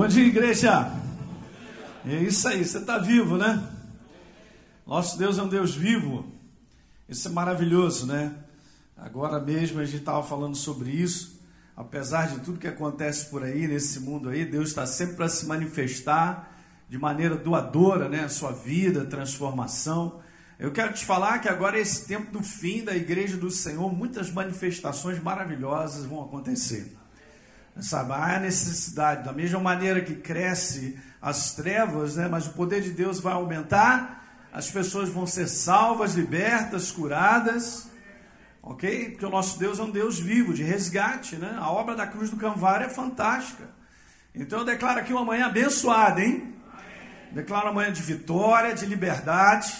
Bom 0.00 0.08
dia, 0.08 0.24
igreja. 0.24 0.90
É 2.06 2.22
isso 2.22 2.48
aí, 2.48 2.64
você 2.64 2.78
está 2.78 2.96
vivo, 2.96 3.36
né? 3.36 3.70
Nosso 4.86 5.18
Deus 5.18 5.36
é 5.36 5.42
um 5.42 5.46
Deus 5.46 5.74
vivo. 5.74 6.24
Isso 7.06 7.28
é 7.28 7.30
maravilhoso, 7.30 8.06
né? 8.06 8.34
Agora 8.96 9.38
mesmo 9.38 9.78
a 9.78 9.84
gente 9.84 9.98
estava 9.98 10.22
falando 10.22 10.56
sobre 10.56 10.88
isso. 10.88 11.38
Apesar 11.76 12.28
de 12.28 12.40
tudo 12.40 12.58
que 12.58 12.66
acontece 12.66 13.26
por 13.26 13.42
aí, 13.44 13.68
nesse 13.68 14.00
mundo 14.00 14.30
aí, 14.30 14.46
Deus 14.46 14.70
está 14.70 14.86
sempre 14.86 15.16
para 15.16 15.28
se 15.28 15.44
manifestar 15.44 16.50
de 16.88 16.96
maneira 16.96 17.36
doadora, 17.36 18.08
né? 18.08 18.24
A 18.24 18.30
sua 18.30 18.52
vida, 18.52 19.04
transformação. 19.04 20.22
Eu 20.58 20.72
quero 20.72 20.94
te 20.94 21.04
falar 21.04 21.40
que 21.40 21.48
agora 21.50 21.76
é 21.76 21.82
esse 21.82 22.06
tempo 22.06 22.32
do 22.32 22.42
fim 22.42 22.82
da 22.82 22.96
igreja 22.96 23.36
do 23.36 23.50
Senhor, 23.50 23.94
muitas 23.94 24.32
manifestações 24.32 25.22
maravilhosas 25.22 26.06
vão 26.06 26.22
acontecer. 26.24 26.99
Sabe, 27.78 28.12
há 28.12 28.38
necessidade, 28.38 29.24
da 29.24 29.32
mesma 29.32 29.60
maneira 29.60 30.00
que 30.00 30.14
cresce 30.14 30.98
as 31.20 31.52
trevas, 31.52 32.16
né, 32.16 32.28
mas 32.28 32.46
o 32.46 32.50
poder 32.50 32.82
de 32.82 32.90
Deus 32.90 33.20
vai 33.20 33.32
aumentar, 33.32 34.48
as 34.52 34.70
pessoas 34.70 35.08
vão 35.08 35.26
ser 35.26 35.46
salvas, 35.46 36.14
libertas, 36.14 36.90
curadas, 36.90 37.88
ok? 38.62 39.10
Porque 39.10 39.24
o 39.24 39.30
nosso 39.30 39.58
Deus 39.58 39.78
é 39.78 39.82
um 39.82 39.90
Deus 39.90 40.18
vivo, 40.18 40.52
de 40.52 40.62
resgate, 40.62 41.36
né? 41.36 41.56
A 41.58 41.70
obra 41.70 41.94
da 41.94 42.06
cruz 42.06 42.30
do 42.30 42.36
Calvário 42.36 42.86
é 42.86 42.90
fantástica. 42.90 43.64
Então 44.34 44.60
eu 44.60 44.64
declaro 44.64 45.00
aqui 45.00 45.12
uma 45.12 45.24
manhã 45.24 45.46
abençoada, 45.46 46.20
hein? 46.20 46.54
Declaro 47.32 47.66
uma 47.66 47.74
manhã 47.74 47.92
de 47.92 48.02
vitória, 48.02 48.74
de 48.74 48.86
liberdade. 48.86 49.72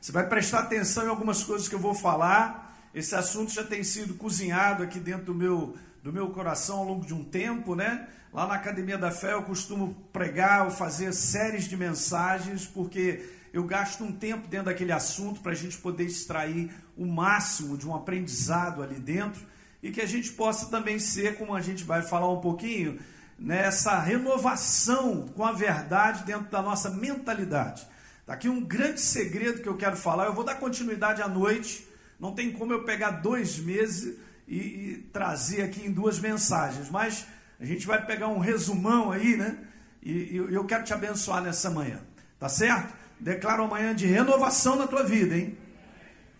Você 0.00 0.12
vai 0.12 0.28
prestar 0.28 0.60
atenção 0.60 1.04
em 1.04 1.08
algumas 1.08 1.42
coisas 1.42 1.68
que 1.68 1.74
eu 1.74 1.80
vou 1.80 1.94
falar. 1.94 2.76
Esse 2.94 3.14
assunto 3.14 3.52
já 3.52 3.64
tem 3.64 3.82
sido 3.82 4.14
cozinhado 4.14 4.82
aqui 4.82 5.00
dentro 5.00 5.26
do 5.26 5.34
meu 5.34 5.76
do 6.02 6.12
meu 6.12 6.30
coração 6.30 6.78
ao 6.78 6.84
longo 6.84 7.06
de 7.06 7.14
um 7.14 7.22
tempo, 7.22 7.76
né? 7.76 8.08
Lá 8.32 8.46
na 8.46 8.54
Academia 8.54 8.98
da 8.98 9.12
Fé 9.12 9.34
eu 9.34 9.42
costumo 9.42 9.94
pregar 10.12 10.64
ou 10.64 10.70
fazer 10.70 11.12
séries 11.12 11.64
de 11.64 11.76
mensagens, 11.76 12.66
porque 12.66 13.28
eu 13.52 13.62
gasto 13.64 14.02
um 14.02 14.10
tempo 14.10 14.48
dentro 14.48 14.66
daquele 14.66 14.90
assunto 14.90 15.40
para 15.40 15.52
a 15.52 15.54
gente 15.54 15.78
poder 15.78 16.04
extrair 16.04 16.72
o 16.96 17.06
máximo 17.06 17.76
de 17.76 17.86
um 17.86 17.94
aprendizado 17.94 18.82
ali 18.82 18.98
dentro 18.98 19.46
e 19.82 19.90
que 19.90 20.00
a 20.00 20.06
gente 20.06 20.32
possa 20.32 20.66
também 20.70 20.98
ser, 20.98 21.36
como 21.36 21.54
a 21.54 21.60
gente 21.60 21.84
vai 21.84 22.02
falar 22.02 22.30
um 22.32 22.40
pouquinho, 22.40 22.98
nessa 23.38 23.98
renovação 24.00 25.28
com 25.28 25.44
a 25.44 25.52
verdade 25.52 26.24
dentro 26.24 26.50
da 26.50 26.62
nossa 26.62 26.90
mentalidade. 26.90 27.86
Está 28.20 28.34
aqui 28.34 28.48
um 28.48 28.64
grande 28.64 29.00
segredo 29.00 29.60
que 29.60 29.68
eu 29.68 29.76
quero 29.76 29.96
falar. 29.96 30.26
Eu 30.26 30.34
vou 30.34 30.44
dar 30.44 30.54
continuidade 30.54 31.20
à 31.20 31.28
noite. 31.28 31.86
Não 32.18 32.34
tem 32.34 32.52
como 32.52 32.72
eu 32.72 32.84
pegar 32.84 33.10
dois 33.10 33.58
meses 33.58 34.16
e, 34.52 34.56
e 34.56 34.96
trazer 35.10 35.62
aqui 35.62 35.86
em 35.86 35.90
duas 35.90 36.18
mensagens, 36.18 36.90
mas 36.90 37.26
a 37.58 37.64
gente 37.64 37.86
vai 37.86 38.04
pegar 38.04 38.28
um 38.28 38.38
resumão 38.38 39.10
aí, 39.10 39.34
né? 39.34 39.56
E, 40.02 40.12
e 40.12 40.36
eu 40.36 40.66
quero 40.66 40.84
te 40.84 40.92
abençoar 40.92 41.42
nessa 41.42 41.70
manhã, 41.70 42.00
tá 42.38 42.50
certo? 42.50 42.92
Declaro 43.18 43.64
amanhã 43.64 43.94
de 43.94 44.06
renovação 44.06 44.76
na 44.76 44.86
tua 44.86 45.04
vida, 45.04 45.34
hein? 45.34 45.56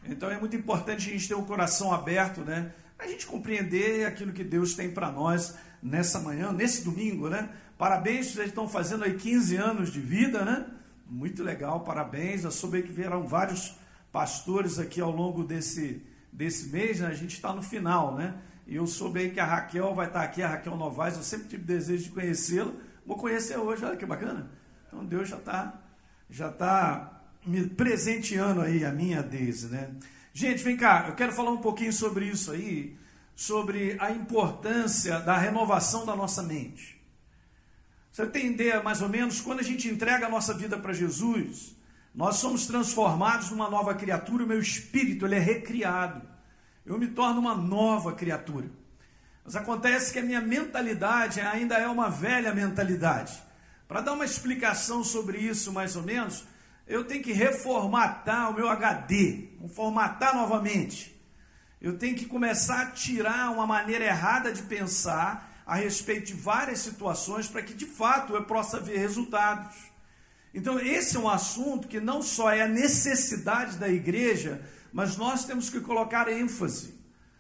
Então 0.05 0.31
é 0.31 0.39
muito 0.39 0.55
importante 0.55 1.09
a 1.09 1.13
gente 1.13 1.27
ter 1.27 1.35
o 1.35 1.43
coração 1.43 1.91
aberto, 1.91 2.43
né? 2.43 2.73
A 2.99 3.07
gente 3.07 3.25
compreender 3.25 4.05
aquilo 4.05 4.33
que 4.33 4.45
Deus 4.45 4.75
tem 4.75 4.91
para 4.91 5.11
nós 5.11 5.55
nessa 5.83 6.21
manhã, 6.21 6.53
nesse 6.53 6.85
domingo, 6.85 7.31
né? 7.31 7.49
Parabéns, 7.79 8.33
vocês 8.35 8.49
estão 8.49 8.69
fazendo 8.69 9.05
aí 9.05 9.15
15 9.15 9.57
anos 9.57 9.91
de 9.91 10.01
vida, 10.01 10.45
né? 10.45 10.67
Muito 11.09 11.43
legal, 11.43 11.81
parabéns. 11.81 12.45
Eu 12.45 12.51
soube 12.51 12.83
que 12.83 12.93
vieram 12.93 13.27
vários 13.27 13.75
pastores 14.13 14.79
aqui 14.79 15.01
ao 15.01 15.11
longo 15.11 15.45
desse, 15.45 16.03
desse 16.33 16.69
mês, 16.69 17.01
né? 17.01 17.09
a 17.09 17.15
gente 17.15 17.35
está 17.35 17.53
no 17.53 17.63
final, 17.63 18.15
né? 18.17 18.35
E 18.67 18.77
eu 18.77 18.87
soube 18.87 19.21
aí 19.21 19.31
que 19.31 19.41
a 19.41 19.45
Raquel 19.45 19.95
vai 19.95 20.07
estar 20.07 20.21
tá 20.21 20.25
aqui, 20.25 20.43
a 20.43 20.49
Raquel 20.49 20.77
Novaes, 20.77 21.17
eu 21.17 21.23
sempre 21.23 21.49
tive 21.49 21.63
desejo 21.63 22.05
de 22.05 22.11
conhecê-la. 22.11 22.73
Vou 23.05 23.17
conhecer 23.17 23.59
hoje, 23.59 23.85
olha 23.85 23.97
que 23.97 24.07
bacana. 24.07 24.51
Então 24.87 25.05
Deus 25.05 25.29
já 25.29 25.37
está 25.37 25.83
já 26.31 26.51
tá 26.51 27.23
me 27.45 27.67
presenteando 27.67 28.63
aí, 28.63 28.85
a 28.85 28.93
minha 28.93 29.23
Deise, 29.23 29.69
né? 29.69 29.91
Gente, 30.33 30.65
vem 30.65 30.77
cá, 30.77 31.07
eu 31.09 31.15
quero 31.15 31.33
falar 31.33 31.51
um 31.51 31.59
pouquinho 31.59 31.93
sobre 31.93 32.25
isso 32.25 32.51
aí, 32.51 32.97
sobre 33.37 33.97
a 34.01 34.11
importância 34.11 35.21
da 35.21 35.37
renovação 35.37 36.07
da 36.07 36.17
nossa 36.17 36.43
mente. 36.43 37.03
Você 38.11 38.25
ideia, 38.39 38.83
mais 38.83 39.03
ou 39.03 39.09
menos, 39.09 39.41
quando 39.41 39.61
a 39.61 39.63
gente 39.63 39.89
entrega 39.89 40.27
a 40.27 40.31
nossa 40.31 40.55
vida 40.55 40.79
para 40.79 40.93
Jesus, 40.93 41.77
nós 42.15 42.37
somos 42.37 42.67
transformados 42.67 43.51
numa 43.51 43.71
nova 43.71 43.95
criatura, 43.95 44.45
o 44.45 44.47
meu 44.47 44.61
espírito 44.61 45.27
ele 45.27 45.35
é 45.35 45.39
recriado. 45.39 46.32
Eu 46.85 46.99
me 46.99 47.09
torno 47.09 47.41
uma 47.41 47.55
nova 47.55 48.13
criatura. 48.13 48.69
Mas 49.45 49.57
acontece 49.57 50.13
que 50.13 50.19
a 50.19 50.23
minha 50.23 50.41
mentalidade 50.41 51.41
ainda 51.41 51.77
é 51.77 51.87
uma 51.87 52.09
velha 52.09 52.55
mentalidade. 52.55 53.43
Para 53.89 54.01
dar 54.01 54.13
uma 54.13 54.25
explicação 54.25 55.05
sobre 55.05 55.39
isso, 55.39 55.73
mais 55.73 55.97
ou 55.97 56.03
menos, 56.03 56.45
eu 56.87 57.05
tenho 57.05 57.23
que 57.23 57.33
reformatar 57.33 58.51
o 58.51 58.55
meu 58.55 58.69
HD, 58.69 59.49
formatar 59.75 60.35
novamente. 60.35 61.13
Eu 61.81 61.99
tenho 61.99 62.17
que 62.17 62.27
começar 62.27 62.83
a 62.83 62.91
tirar 62.91 63.51
uma 63.51 63.67
maneira 63.67 64.05
errada 64.05 64.53
de 64.53 64.63
pensar 64.63 65.63
a 65.67 65.77
respeito 65.77 66.27
de 66.27 66.35
várias 66.35 66.81
situações 66.81 67.49
para 67.49 67.63
que 67.63 67.75
de 67.75 67.87
fato 67.87 68.35
eu 68.35 68.45
possa 68.45 68.79
ver 68.79 68.99
resultados. 68.99 69.75
Então, 70.55 70.79
esse 70.79 71.17
é 71.17 71.21
um 71.21 71.29
assunto 71.29 71.89
que 71.89 71.99
não 71.99 72.21
só 72.23 72.51
é 72.51 72.63
a 72.63 72.69
necessidade 72.69 73.79
da 73.79 73.89
igreja, 73.89 74.63
mas 74.93 75.17
nós 75.17 75.45
temos 75.45 75.71
que 75.71 75.81
colocar 75.81 76.31
ênfase, 76.31 76.95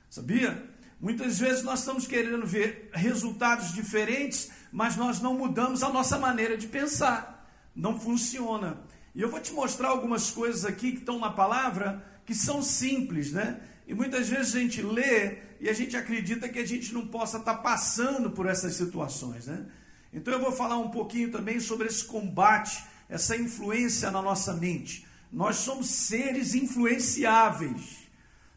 sabia? 0.09 0.71
Muitas 1.01 1.39
vezes 1.39 1.63
nós 1.63 1.81
estamos 1.81 2.07
querendo 2.07 2.47
ver 2.47 2.91
resultados 2.93 3.73
diferentes, 3.73 4.51
mas 4.71 4.97
nós 4.97 5.21
não 5.21 5.35
mudamos 5.35 5.83
a 5.83 5.91
nossa 5.91 6.19
maneira 6.19 6.57
de 6.57 6.69
pensar. 6.69 7.51
Não 7.75 7.99
funciona. 7.99 8.81
E 9.15 9.21
eu 9.21 9.29
vou 9.29 9.41
te 9.41 9.53
mostrar 9.53 9.89
algumas 9.89 10.31
coisas 10.31 10.65
aqui 10.65 10.93
que 10.93 10.99
estão 10.99 11.19
na 11.19 11.31
palavra 11.31 12.05
que 12.25 12.35
são 12.35 12.63
simples, 12.63 13.33
né? 13.33 13.61
E 13.87 13.95
muitas 13.95 14.29
vezes 14.29 14.55
a 14.55 14.61
gente 14.61 14.81
lê 14.81 15.39
e 15.61 15.69
a 15.69 15.73
gente 15.73 15.97
acredita 15.97 16.49
que 16.49 16.61
a 16.61 16.67
gente 16.67 16.95
não 16.95 17.09
possa 17.09 17.39
estar 17.39 17.55
passando 17.57 18.31
por 18.31 18.47
essas 18.47 18.75
situações, 18.75 19.47
né? 19.47 19.67
Então 20.13 20.33
eu 20.33 20.41
vou 20.41 20.53
falar 20.53 20.79
um 20.79 20.91
pouquinho 20.91 21.33
também 21.33 21.59
sobre 21.59 21.89
esse 21.89 22.05
combate 22.05 22.93
essa 23.13 23.37
influência 23.37 24.11
na 24.11 24.23
nossa 24.23 24.55
mente. 24.55 25.07
Nós 25.33 25.57
somos 25.57 25.89
seres 25.89 26.55
influenciáveis. 26.55 28.03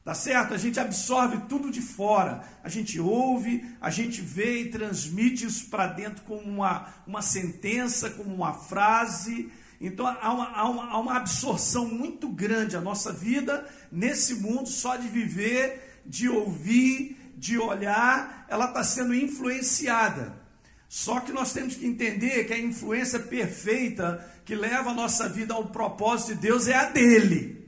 Tá 0.04 0.14
certo? 0.14 0.54
A 0.54 0.58
gente 0.58 0.80
absorve 0.80 1.38
tudo 1.50 1.72
de 1.72 1.82
fora. 1.82 2.44
A 2.64 2.70
gente 2.70 3.00
ouve, 3.00 3.66
a 3.82 3.90
gente 3.90 4.22
vê 4.22 4.62
e 4.62 4.70
transmite 4.70 5.46
isso 5.46 5.68
para 5.70 5.88
dentro 5.88 6.24
como 6.26 6.42
uma, 6.42 6.94
uma 7.08 7.24
sentença, 7.24 8.12
como 8.12 8.32
uma 8.36 8.54
frase. 8.54 9.50
Então 9.82 10.06
há 10.06 10.32
uma, 10.32 10.50
há, 10.50 10.70
uma, 10.70 10.86
há 10.92 11.00
uma 11.00 11.18
absorção 11.18 11.88
muito 11.88 12.28
grande 12.30 12.76
a 12.76 12.82
nossa 12.82 13.12
vida 13.12 13.68
nesse 13.92 14.36
mundo 14.36 14.70
só 14.70 14.96
de 14.96 15.08
viver, 15.08 16.04
de 16.06 16.30
ouvir, 16.30 17.34
de 17.36 17.58
olhar, 17.58 18.46
ela 18.48 18.66
está 18.66 18.84
sendo 18.84 19.14
influenciada. 19.14 20.45
Só 20.88 21.20
que 21.20 21.32
nós 21.32 21.52
temos 21.52 21.76
que 21.76 21.86
entender 21.86 22.46
que 22.46 22.54
a 22.54 22.60
influência 22.60 23.20
perfeita 23.20 24.26
que 24.46 24.56
leva 24.56 24.92
a 24.92 24.94
nossa 24.94 25.28
vida 25.28 25.54
ao 25.54 25.68
propósito 25.68 26.36
de 26.36 26.42
Deus 26.42 26.68
é 26.68 26.76
a 26.76 26.86
dele. 26.86 27.66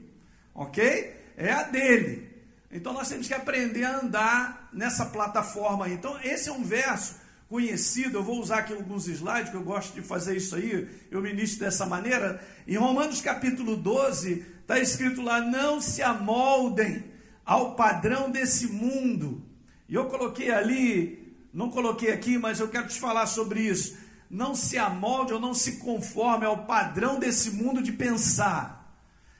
Ok? 0.54 1.14
É 1.36 1.52
a 1.52 1.64
dele. 1.64 2.28
Então 2.70 2.92
nós 2.92 3.08
temos 3.08 3.26
que 3.26 3.34
aprender 3.34 3.84
a 3.84 3.98
andar 3.98 4.68
nessa 4.72 5.06
plataforma 5.06 5.86
aí. 5.86 5.94
Então, 5.94 6.18
esse 6.22 6.48
é 6.48 6.52
um 6.52 6.62
verso 6.62 7.16
conhecido. 7.48 8.18
Eu 8.18 8.22
vou 8.22 8.40
usar 8.40 8.58
aqui 8.58 8.74
alguns 8.74 9.08
slides, 9.08 9.50
que 9.50 9.56
eu 9.56 9.62
gosto 9.62 9.94
de 9.94 10.02
fazer 10.02 10.36
isso 10.36 10.54
aí. 10.54 10.88
Eu 11.10 11.22
ministro 11.22 11.60
dessa 11.60 11.86
maneira. 11.86 12.42
Em 12.66 12.76
Romanos 12.76 13.20
capítulo 13.20 13.76
12, 13.76 14.44
está 14.60 14.78
escrito 14.78 15.22
lá: 15.22 15.40
Não 15.40 15.80
se 15.80 16.02
amoldem 16.02 17.04
ao 17.44 17.74
padrão 17.74 18.30
desse 18.30 18.66
mundo. 18.66 19.42
E 19.88 19.94
eu 19.94 20.04
coloquei 20.06 20.50
ali 20.50 21.27
não 21.52 21.70
coloquei 21.70 22.12
aqui, 22.12 22.38
mas 22.38 22.60
eu 22.60 22.68
quero 22.68 22.88
te 22.88 23.00
falar 23.00 23.26
sobre 23.26 23.60
isso. 23.60 23.96
Não 24.30 24.54
se 24.54 24.76
amolde 24.76 25.32
ou 25.32 25.40
não 25.40 25.54
se 25.54 25.78
conforme 25.78 26.44
ao 26.44 26.64
padrão 26.64 27.18
desse 27.18 27.50
mundo 27.50 27.82
de 27.82 27.92
pensar. 27.92 28.78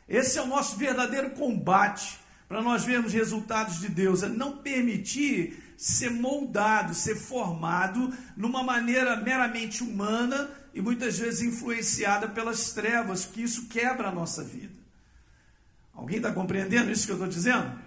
Esse 0.08 0.38
é 0.38 0.42
o 0.42 0.46
nosso 0.46 0.76
verdadeiro 0.76 1.30
combate 1.30 2.18
para 2.48 2.62
nós 2.62 2.84
vermos 2.84 3.12
resultados 3.12 3.80
de 3.80 3.88
Deus. 3.88 4.22
É 4.22 4.28
não 4.28 4.56
permitir 4.56 5.62
ser 5.76 6.10
moldado, 6.10 6.94
ser 6.94 7.14
formado 7.14 8.12
numa 8.36 8.62
maneira 8.62 9.16
meramente 9.16 9.84
humana 9.84 10.50
e 10.74 10.80
muitas 10.80 11.18
vezes 11.18 11.42
influenciada 11.42 12.28
pelas 12.28 12.72
trevas, 12.72 13.24
que 13.24 13.42
isso 13.42 13.68
quebra 13.68 14.08
a 14.08 14.12
nossa 14.12 14.42
vida. 14.42 14.74
Alguém 15.94 16.16
está 16.16 16.32
compreendendo 16.32 16.90
isso 16.90 17.04
que 17.04 17.12
eu 17.12 17.16
estou 17.16 17.28
dizendo? 17.28 17.78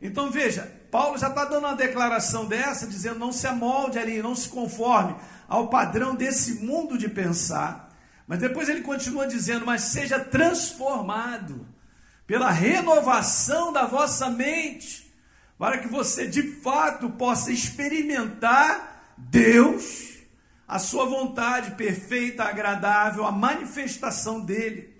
Então 0.00 0.30
veja, 0.30 0.72
Paulo 0.92 1.16
já 1.16 1.28
está 1.28 1.46
dando 1.46 1.64
uma 1.64 1.74
declaração 1.74 2.44
dessa, 2.44 2.86
dizendo: 2.86 3.18
não 3.18 3.32
se 3.32 3.46
amolde 3.46 3.98
ali, 3.98 4.20
não 4.20 4.34
se 4.36 4.46
conforme 4.50 5.16
ao 5.48 5.68
padrão 5.68 6.14
desse 6.14 6.62
mundo 6.62 6.98
de 6.98 7.08
pensar. 7.08 7.90
Mas 8.26 8.38
depois 8.38 8.68
ele 8.68 8.82
continua 8.82 9.26
dizendo: 9.26 9.64
mas 9.64 9.84
seja 9.84 10.20
transformado 10.20 11.66
pela 12.26 12.50
renovação 12.50 13.72
da 13.72 13.86
vossa 13.86 14.28
mente, 14.28 15.10
para 15.58 15.78
que 15.78 15.88
você 15.88 16.26
de 16.26 16.60
fato 16.60 17.08
possa 17.08 17.50
experimentar 17.50 19.14
Deus, 19.16 20.18
a 20.68 20.78
sua 20.78 21.06
vontade 21.06 21.70
perfeita, 21.70 22.44
agradável, 22.44 23.24
a 23.24 23.32
manifestação 23.32 24.40
dele. 24.40 24.91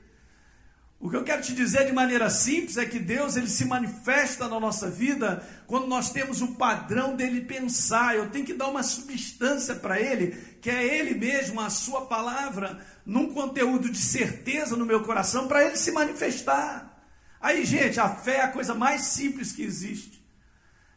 O 1.02 1.10
que 1.10 1.16
eu 1.16 1.25
quero 1.25 1.43
te 1.43 1.52
dizer 1.52 1.84
de 1.84 1.93
maneira 1.93 2.31
simples 2.31 2.76
é 2.76 2.87
que 2.87 3.00
Deus 3.00 3.34
ele 3.34 3.49
se 3.49 3.64
manifesta 3.64 4.46
na 4.46 4.60
nossa 4.60 4.88
vida 4.88 5.44
quando 5.66 5.88
nós 5.88 6.12
temos 6.12 6.40
o 6.40 6.54
padrão 6.54 7.16
dele 7.16 7.40
pensar. 7.40 8.14
Eu 8.14 8.31
tenho 8.31 8.46
que 8.46 8.54
dar 8.54 8.69
uma 8.69 8.84
substância 8.84 9.75
para 9.75 10.00
ele, 10.00 10.31
que 10.60 10.70
é 10.70 10.96
ele 11.00 11.14
mesmo, 11.14 11.60
a 11.60 11.69
sua 11.70 12.02
palavra, 12.02 12.78
num 13.04 13.34
conteúdo 13.34 13.90
de 13.90 13.99
certeza 13.99 14.76
no 14.76 14.87
meu 14.87 15.02
coração 15.02 15.49
para 15.49 15.64
ele 15.64 15.76
se 15.76 15.90
manifestar. 15.90 17.04
Aí, 17.40 17.64
gente, 17.64 17.99
a 17.99 18.08
fé 18.08 18.37
é 18.37 18.43
a 18.43 18.52
coisa 18.52 18.72
mais 18.72 19.02
simples 19.02 19.50
que 19.50 19.64
existe. 19.64 20.25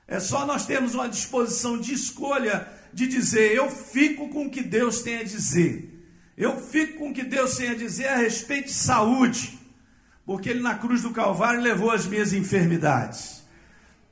É 0.08 0.20
só 0.20 0.46
nós 0.46 0.68
termos 0.68 0.94
uma 0.94 1.10
disposição 1.10 1.82
de 1.82 1.96
escolha 1.96 2.72
de 2.94 3.08
dizer: 3.08 3.56
eu 3.56 3.72
fico 3.72 4.30
com 4.30 4.46
o 4.46 4.52
que 4.52 4.62
Deus 4.62 5.02
tem 5.02 5.18
a 5.18 5.24
dizer. 5.24 5.92
Eu 6.38 6.62
fico 6.62 7.00
com 7.00 7.10
o 7.10 7.14
que 7.14 7.24
Deus 7.24 7.58
tem 7.58 7.70
a 7.70 7.76
dizer 7.76 8.10
a 8.10 8.18
respeito 8.18 8.68
de 8.68 8.74
saúde 8.74 9.55
porque 10.26 10.50
ele 10.50 10.62
na 10.62 10.76
cruz 10.76 11.02
do 11.02 11.12
Calvário 11.12 11.62
levou 11.62 11.92
as 11.92 12.06
minhas 12.06 12.34
enfermidades. 12.34 13.44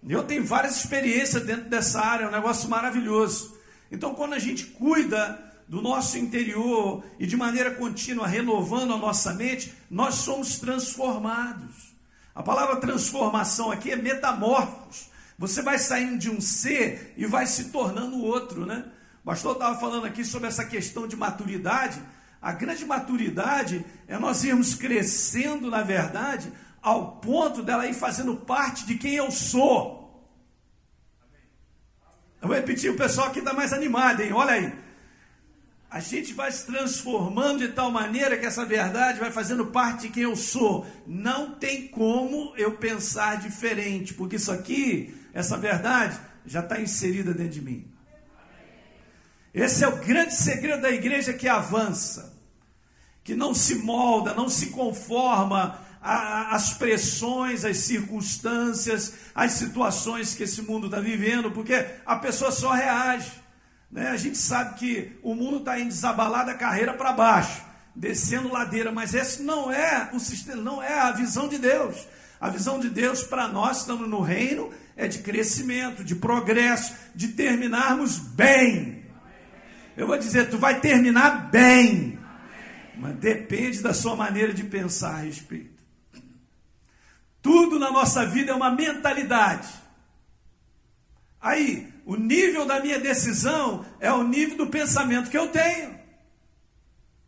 Eu 0.07 0.23
tenho 0.23 0.45
várias 0.45 0.77
experiências 0.77 1.43
dentro 1.43 1.69
dessa 1.69 2.01
área, 2.01 2.25
é 2.25 2.27
um 2.27 2.31
negócio 2.31 2.69
maravilhoso. 2.69 3.57
Então, 3.91 4.13
quando 4.13 4.33
a 4.33 4.39
gente 4.39 4.65
cuida 4.65 5.39
do 5.67 5.81
nosso 5.81 6.17
interior 6.17 7.03
e 7.17 7.25
de 7.25 7.37
maneira 7.37 7.71
contínua 7.71 8.27
renovando 8.27 8.93
a 8.93 8.97
nossa 8.97 9.33
mente, 9.33 9.73
nós 9.89 10.15
somos 10.15 10.59
transformados. 10.59 11.93
A 12.35 12.43
palavra 12.43 12.77
transformação 12.77 13.71
aqui 13.71 13.91
é 13.91 13.95
metamorfos. 13.95 15.09
Você 15.37 15.61
vai 15.61 15.77
saindo 15.77 16.17
de 16.17 16.29
um 16.29 16.41
ser 16.41 17.13
e 17.15 17.25
vai 17.25 17.45
se 17.45 17.65
tornando 17.65 18.23
outro, 18.23 18.65
né? 18.65 18.85
O 19.23 19.25
pastor 19.25 19.53
estava 19.53 19.79
falando 19.79 20.05
aqui 20.05 20.25
sobre 20.25 20.47
essa 20.47 20.65
questão 20.65 21.07
de 21.07 21.15
maturidade. 21.15 22.01
A 22.43 22.51
grande 22.51 22.83
maturidade 22.83 23.85
é 24.05 24.19
nós 24.19 24.43
irmos 24.43 24.75
crescendo, 24.75 25.71
na 25.71 25.81
verdade, 25.81 26.51
ao 26.81 27.13
ponto 27.13 27.63
dela 27.63 27.87
ir 27.87 27.93
fazendo 27.93 28.35
parte 28.35 28.85
de 28.85 28.95
quem 28.95 29.13
eu 29.13 29.31
sou. 29.31 30.27
Eu 32.41 32.49
vou 32.49 32.57
repetir, 32.57 32.91
o 32.91 32.97
pessoal 32.97 33.27
aqui 33.27 33.39
está 33.39 33.53
mais 33.53 33.71
animado, 33.71 34.21
hein? 34.21 34.33
Olha 34.33 34.51
aí. 34.51 34.73
A 35.89 36.01
gente 36.01 36.33
vai 36.33 36.51
se 36.51 36.65
transformando 36.65 37.59
de 37.59 37.69
tal 37.69 37.89
maneira 37.89 38.37
que 38.37 38.45
essa 38.45 38.65
verdade 38.65 39.21
vai 39.21 39.31
fazendo 39.31 39.67
parte 39.67 40.07
de 40.07 40.09
quem 40.09 40.23
eu 40.23 40.35
sou. 40.35 40.85
Não 41.07 41.55
tem 41.55 41.87
como 41.87 42.53
eu 42.57 42.73
pensar 42.73 43.37
diferente, 43.37 44.13
porque 44.13 44.35
isso 44.35 44.51
aqui, 44.51 45.15
essa 45.33 45.55
verdade, 45.55 46.19
já 46.45 46.59
está 46.59 46.81
inserida 46.81 47.33
dentro 47.33 47.53
de 47.53 47.61
mim. 47.61 47.87
Esse 49.53 49.85
é 49.85 49.87
o 49.87 49.95
grande 50.03 50.35
segredo 50.35 50.81
da 50.81 50.91
igreja 50.91 51.31
que 51.31 51.47
avança 51.47 52.32
que 53.23 53.35
não 53.35 53.53
se 53.53 53.75
molda, 53.75 54.33
não 54.33 54.49
se 54.49 54.67
conforma 54.67 55.79
às 56.01 56.73
pressões, 56.73 57.63
às 57.63 57.77
circunstâncias, 57.77 59.13
às 59.33 59.53
situações 59.53 60.35
que 60.35 60.43
esse 60.43 60.61
mundo 60.61 60.87
está 60.87 60.99
vivendo, 60.99 61.49
porque 61.49 61.85
a 62.05 62.17
pessoa 62.17 62.51
só 62.51 62.71
reage. 62.73 63.31
Né? 63.89 64.09
A 64.09 64.17
gente 64.17 64.37
sabe 64.37 64.75
que 64.75 65.17
o 65.23 65.33
mundo 65.33 65.57
está 65.57 65.79
indo 65.79 65.87
desabalar 65.87 66.45
da 66.45 66.55
carreira 66.55 66.93
para 66.93 67.13
baixo, 67.13 67.63
descendo 67.95 68.51
ladeira, 68.51 68.91
mas 68.91 69.13
esse 69.13 69.41
não 69.41 69.71
é 69.71 70.09
o 70.11 70.19
sistema, 70.19 70.61
não 70.61 70.83
é 70.83 70.99
a 70.99 71.11
visão 71.11 71.47
de 71.47 71.57
Deus. 71.57 72.05
A 72.41 72.49
visão 72.49 72.77
de 72.77 72.89
Deus 72.89 73.23
para 73.23 73.47
nós, 73.47 73.79
estamos 73.79 74.09
no 74.09 74.19
reino, 74.19 74.69
é 74.97 75.07
de 75.07 75.19
crescimento, 75.19 76.03
de 76.03 76.15
progresso, 76.15 76.93
de 77.15 77.29
terminarmos 77.29 78.17
bem. 78.17 79.05
Eu 79.95 80.07
vou 80.07 80.17
dizer, 80.17 80.49
tu 80.49 80.57
vai 80.57 80.81
terminar 80.81 81.49
bem 81.49 82.19
mas 82.97 83.15
depende 83.15 83.81
da 83.81 83.93
sua 83.93 84.15
maneira 84.15 84.53
de 84.53 84.63
pensar 84.63 85.15
a 85.15 85.21
respeito. 85.21 85.83
Tudo 87.41 87.77
na 87.77 87.91
nossa 87.91 88.25
vida 88.25 88.51
é 88.51 88.55
uma 88.55 88.71
mentalidade. 88.71 89.67
Aí, 91.41 91.93
o 92.05 92.15
nível 92.15 92.65
da 92.65 92.79
minha 92.79 92.99
decisão 92.99 93.85
é 93.99 94.11
o 94.11 94.23
nível 94.23 94.57
do 94.57 94.67
pensamento 94.67 95.29
que 95.29 95.37
eu 95.37 95.49
tenho. 95.49 95.99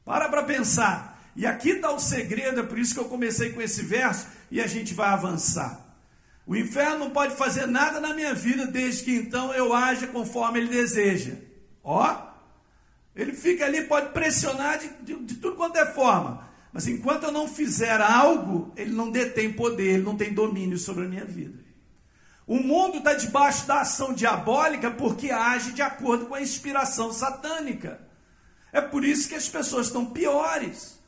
Para 0.06 0.29
para 0.29 0.44
pensar. 0.44 1.19
E 1.35 1.45
aqui 1.45 1.71
está 1.71 1.91
o 1.91 2.00
segredo, 2.00 2.62
é 2.62 2.63
por 2.63 2.79
isso 2.79 2.94
que 2.94 3.00
eu 3.00 3.09
comecei 3.09 3.51
com 3.51 3.62
esse 3.62 3.81
verso 3.81 4.27
e 4.50 4.62
a 4.62 4.67
gente 4.67 4.94
vai 4.94 5.09
avançar. 5.09 5.85
O 6.47 6.56
inferno 6.56 7.00
não 7.00 7.09
pode 7.09 7.35
fazer 7.35 7.65
nada 7.65 8.00
na 8.00 8.13
minha 8.13 8.33
vida 8.33 8.67
desde 8.67 9.03
que 9.03 9.15
então 9.15 9.53
eu 9.53 9.73
haja 9.73 10.07
conforme 10.07 10.59
ele 10.59 10.69
deseja. 10.69 11.33
Ó, 11.83 12.35
ele 13.15 13.33
fica 13.33 13.65
ali, 13.65 13.83
pode 13.83 14.12
pressionar 14.12 14.77
de, 14.77 14.89
de, 15.01 15.15
de 15.23 15.35
tudo 15.35 15.56
quanto 15.56 15.77
é 15.77 15.85
forma. 15.85 16.50
Mas 16.73 16.88
enquanto 16.88 17.23
eu 17.23 17.31
não 17.31 17.47
fizer 17.47 18.01
algo, 18.01 18.73
ele 18.75 18.91
não 18.91 19.09
detém 19.09 19.53
poder, 19.53 19.94
ele 19.94 20.03
não 20.03 20.17
tem 20.17 20.33
domínio 20.33 20.77
sobre 20.77 21.06
a 21.06 21.07
minha 21.07 21.23
vida. 21.23 21.63
O 22.45 22.57
mundo 22.57 22.97
está 22.97 23.13
debaixo 23.13 23.65
da 23.65 23.81
ação 23.81 24.13
diabólica 24.13 24.91
porque 24.91 25.31
age 25.31 25.71
de 25.71 25.81
acordo 25.81 26.25
com 26.25 26.35
a 26.35 26.41
inspiração 26.41 27.13
satânica. 27.13 28.01
É 28.73 28.81
por 28.81 29.06
isso 29.06 29.29
que 29.29 29.35
as 29.35 29.47
pessoas 29.47 29.88
estão 29.88 30.06
piores. 30.06 31.00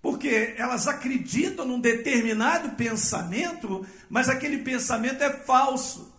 Porque 0.00 0.54
elas 0.56 0.88
acreditam 0.88 1.66
num 1.66 1.78
determinado 1.78 2.70
pensamento, 2.70 3.86
mas 4.08 4.28
aquele 4.30 4.58
pensamento 4.58 5.22
é 5.22 5.30
falso. 5.30 6.12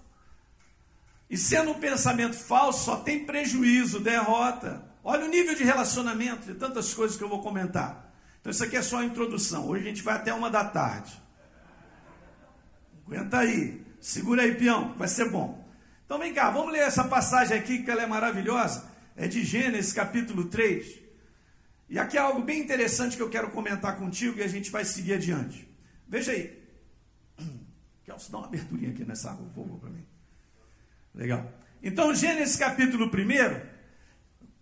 E 1.29 1.35
sendo 1.35 1.71
um 1.71 1.79
pensamento 1.79 2.35
falso, 2.35 2.85
só 2.85 2.97
tem 2.97 3.25
prejuízo, 3.25 3.99
derrota. 3.99 4.92
Olha 5.03 5.25
o 5.25 5.27
nível 5.27 5.53
de 5.53 5.63
relacionamento, 5.63 6.45
de 6.45 6.53
tantas 6.53 6.93
coisas 6.93 7.17
que 7.17 7.23
eu 7.23 7.29
vou 7.29 7.41
comentar. 7.41 8.13
Então, 8.39 8.51
isso 8.51 8.63
aqui 8.63 8.77
é 8.77 8.81
só 8.81 8.99
a 8.99 9.05
introdução. 9.05 9.67
Hoje 9.67 9.83
a 9.83 9.87
gente 9.87 10.01
vai 10.01 10.15
até 10.15 10.33
uma 10.33 10.49
da 10.49 10.63
tarde. 10.63 11.21
Aguenta 13.05 13.39
aí. 13.39 13.83
Segura 13.99 14.43
aí, 14.43 14.55
peão, 14.55 14.93
vai 14.97 15.07
ser 15.07 15.29
bom. 15.29 15.67
Então, 16.05 16.19
vem 16.19 16.33
cá, 16.33 16.49
vamos 16.51 16.71
ler 16.71 16.79
essa 16.79 17.03
passagem 17.05 17.57
aqui, 17.57 17.83
que 17.83 17.91
ela 17.91 18.03
é 18.03 18.05
maravilhosa. 18.05 18.89
É 19.15 19.27
de 19.27 19.43
Gênesis, 19.43 19.93
capítulo 19.93 20.45
3. 20.45 20.99
E 21.89 21.99
aqui 21.99 22.17
é 22.17 22.21
algo 22.21 22.41
bem 22.41 22.61
interessante 22.61 23.15
que 23.15 23.21
eu 23.21 23.29
quero 23.29 23.51
comentar 23.51 23.97
contigo 23.97 24.39
e 24.39 24.43
a 24.43 24.47
gente 24.47 24.71
vai 24.71 24.85
seguir 24.85 25.13
adiante. 25.13 25.67
Veja 26.07 26.31
aí. 26.31 26.61
Kelso, 28.05 28.31
dá 28.31 28.39
uma 28.39 28.47
aberturinha 28.47 28.91
aqui 28.91 29.05
nessa 29.05 29.31
água, 29.31 29.47
para 29.79 29.89
mim. 29.89 30.05
Legal. 31.13 31.51
Então, 31.81 32.13
Gênesis 32.15 32.55
capítulo 32.55 33.05
1 33.05 33.72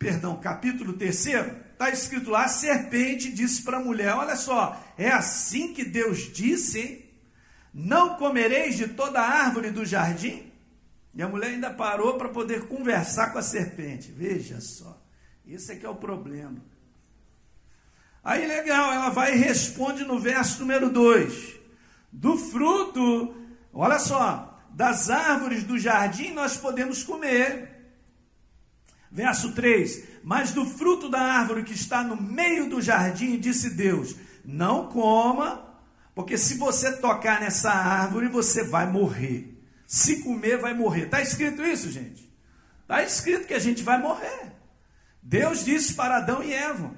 perdão, 0.01 0.35
capítulo 0.37 0.93
3, 0.93 1.25
está 1.25 1.91
escrito 1.91 2.31
lá: 2.31 2.45
a 2.45 2.49
serpente 2.49 3.31
disse 3.31 3.61
para 3.61 3.77
a 3.77 3.83
mulher: 3.83 4.15
Olha 4.15 4.35
só, 4.35 4.83
é 4.97 5.09
assim 5.09 5.73
que 5.73 5.85
Deus 5.85 6.33
disse, 6.33 6.79
hein? 6.79 7.05
Não 7.71 8.15
comereis 8.15 8.75
de 8.75 8.87
toda 8.87 9.21
árvore 9.21 9.69
do 9.69 9.85
jardim? 9.85 10.51
E 11.13 11.21
a 11.21 11.27
mulher 11.27 11.51
ainda 11.51 11.69
parou 11.69 12.15
para 12.17 12.29
poder 12.29 12.67
conversar 12.67 13.31
com 13.31 13.37
a 13.37 13.43
serpente. 13.43 14.11
Veja 14.11 14.59
só, 14.59 14.99
isso 15.45 15.71
é 15.71 15.75
que 15.75 15.85
é 15.85 15.89
o 15.89 15.95
problema. 15.95 16.57
Aí 18.23 18.45
legal, 18.45 18.91
ela 18.91 19.09
vai 19.09 19.33
e 19.33 19.37
responde 19.37 20.03
no 20.03 20.19
verso 20.19 20.61
número 20.61 20.89
2: 20.89 21.59
Do 22.11 22.37
fruto, 22.37 23.35
olha 23.71 23.99
só, 23.99 24.59
das 24.71 25.11
árvores 25.11 25.63
do 25.63 25.77
jardim 25.77 26.33
nós 26.33 26.57
podemos 26.57 27.03
comer 27.03 27.70
Verso 29.11 29.51
3: 29.51 30.03
Mas 30.23 30.51
do 30.51 30.65
fruto 30.65 31.09
da 31.09 31.19
árvore 31.19 31.63
que 31.63 31.73
está 31.73 32.03
no 32.03 32.19
meio 32.19 32.69
do 32.69 32.81
jardim, 32.81 33.37
disse 33.37 33.71
Deus: 33.71 34.15
Não 34.45 34.87
coma, 34.87 35.67
porque 36.15 36.37
se 36.37 36.57
você 36.57 36.93
tocar 36.97 37.41
nessa 37.41 37.71
árvore, 37.71 38.29
você 38.29 38.63
vai 38.63 38.89
morrer. 38.89 39.57
Se 39.85 40.21
comer, 40.23 40.57
vai 40.57 40.73
morrer. 40.73 41.05
Está 41.05 41.21
escrito 41.21 41.61
isso, 41.61 41.91
gente? 41.91 42.31
Está 42.83 43.03
escrito 43.03 43.45
que 43.45 43.53
a 43.53 43.59
gente 43.59 43.83
vai 43.83 43.99
morrer. 43.99 44.53
Deus 45.21 45.65
disse 45.65 45.93
para 45.93 46.17
Adão 46.17 46.41
e 46.41 46.53
Eva. 46.53 46.91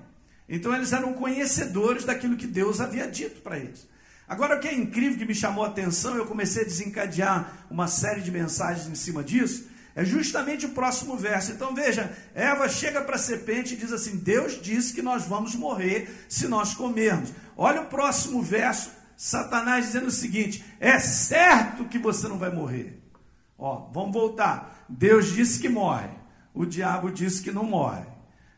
Então 0.47 0.75
eles 0.75 0.93
eram 0.93 1.13
conhecedores 1.13 2.03
daquilo 2.03 2.37
que 2.37 2.45
Deus 2.45 2.79
havia 2.79 3.07
dito 3.07 3.41
para 3.41 3.57
eles. 3.57 3.87
Agora, 4.27 4.55
o 4.55 4.59
que 4.59 4.67
é 4.67 4.73
incrível 4.73 5.17
que 5.17 5.25
me 5.25 5.35
chamou 5.35 5.65
a 5.65 5.67
atenção, 5.67 6.15
eu 6.15 6.25
comecei 6.25 6.61
a 6.61 6.65
desencadear 6.65 7.65
uma 7.69 7.87
série 7.87 8.21
de 8.21 8.31
mensagens 8.31 8.87
em 8.87 8.95
cima 8.95 9.23
disso 9.23 9.72
é 9.95 10.03
justamente 10.03 10.65
o 10.65 10.69
próximo 10.69 11.15
verso. 11.15 11.51
Então 11.51 11.73
veja, 11.73 12.11
Eva 12.33 12.67
chega 12.67 13.01
para 13.01 13.15
a 13.15 13.19
serpente 13.19 13.73
e 13.73 13.77
diz 13.77 13.91
assim: 13.91 14.17
Deus 14.17 14.59
disse 14.61 14.93
que 14.93 15.01
nós 15.01 15.25
vamos 15.25 15.55
morrer 15.55 16.25
se 16.27 16.47
nós 16.47 16.73
comermos. 16.73 17.31
Olha 17.55 17.81
o 17.81 17.85
próximo 17.85 18.41
verso, 18.41 18.91
Satanás 19.15 19.85
dizendo 19.85 20.07
o 20.07 20.11
seguinte: 20.11 20.65
É 20.79 20.99
certo 20.99 21.85
que 21.85 21.99
você 21.99 22.27
não 22.27 22.39
vai 22.39 22.51
morrer. 22.51 23.01
Ó, 23.57 23.89
vamos 23.93 24.13
voltar. 24.13 24.85
Deus 24.89 25.31
disse 25.31 25.59
que 25.59 25.69
morre. 25.69 26.09
O 26.53 26.65
diabo 26.65 27.11
disse 27.11 27.41
que 27.41 27.51
não 27.51 27.63
morre. 27.63 28.05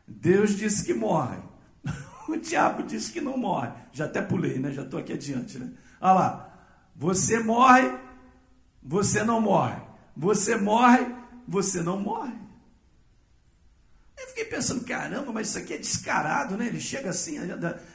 Deus 0.08 0.56
disse 0.56 0.84
que 0.84 0.94
morre. 0.94 1.38
O 2.27 2.36
diabo 2.38 2.82
disse 2.82 3.12
que 3.12 3.22
não 3.22 3.38
morre. 3.38 3.70
Já 3.92 4.06
até 4.06 4.20
pulei, 4.20 4.58
né? 4.58 4.72
Já 4.72 4.82
estou 4.82 5.00
aqui 5.00 5.13
adiante, 5.13 5.60
né? 5.60 5.70
Olha 6.01 6.13
lá. 6.13 6.70
Você 6.96 7.39
morre, 7.39 7.94
você 8.82 9.24
não 9.24 9.39
morre. 9.39 9.80
Você 10.18 10.56
morre, 10.56 11.06
você 11.48 11.82
não 11.82 12.00
morre. 12.00 12.34
eu 14.18 14.28
fiquei 14.28 14.46
pensando, 14.46 14.84
caramba, 14.84 15.32
mas 15.32 15.50
isso 15.50 15.58
aqui 15.58 15.74
é 15.74 15.78
descarado, 15.78 16.58
né? 16.58 16.68
Ele 16.68 16.80
chega 16.80 17.10
assim, 17.10 17.38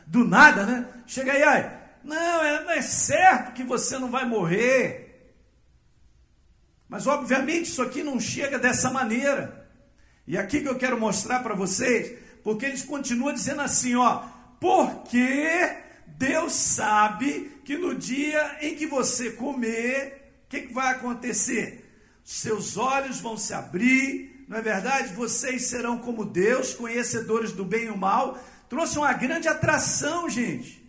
do 0.06 0.24
nada, 0.24 0.64
né? 0.64 0.88
Chega 1.06 1.32
aí, 1.32 1.42
ai, 1.42 1.80
não, 2.04 2.42
é, 2.42 2.64
não 2.64 2.70
é 2.70 2.82
certo 2.82 3.52
que 3.52 3.64
você 3.64 3.98
não 3.98 4.10
vai 4.10 4.24
morrer. 4.24 5.10
Mas 6.88 7.06
obviamente 7.06 7.66
isso 7.66 7.82
aqui 7.82 8.02
não 8.02 8.18
chega 8.18 8.58
dessa 8.58 8.90
maneira. 8.90 9.68
E 10.26 10.36
aqui 10.36 10.60
que 10.60 10.68
eu 10.68 10.78
quero 10.78 10.98
mostrar 10.98 11.40
para 11.40 11.54
vocês, 11.54 12.18
porque 12.42 12.66
eles 12.66 12.82
continuam 12.82 13.32
dizendo 13.32 13.62
assim, 13.62 13.94
ó, 13.94 14.24
porque 14.60 15.76
Deus 16.06 16.52
sabe 16.52 17.60
que 17.64 17.76
no 17.76 17.94
dia 17.94 18.58
em 18.60 18.74
que 18.74 18.86
você 18.86 19.30
comer, 19.30 20.42
o 20.44 20.48
que, 20.48 20.62
que 20.62 20.74
vai 20.74 20.88
acontecer? 20.92 21.79
Seus 22.30 22.76
olhos 22.76 23.20
vão 23.20 23.36
se 23.36 23.52
abrir, 23.52 24.44
não 24.46 24.58
é 24.58 24.62
verdade? 24.62 25.12
Vocês 25.14 25.64
serão 25.64 25.98
como 25.98 26.24
Deus, 26.24 26.72
conhecedores 26.72 27.50
do 27.50 27.64
bem 27.64 27.86
e 27.86 27.90
o 27.90 27.96
mal. 27.96 28.38
Trouxe 28.68 28.98
uma 28.98 29.12
grande 29.12 29.48
atração, 29.48 30.30
gente. 30.30 30.80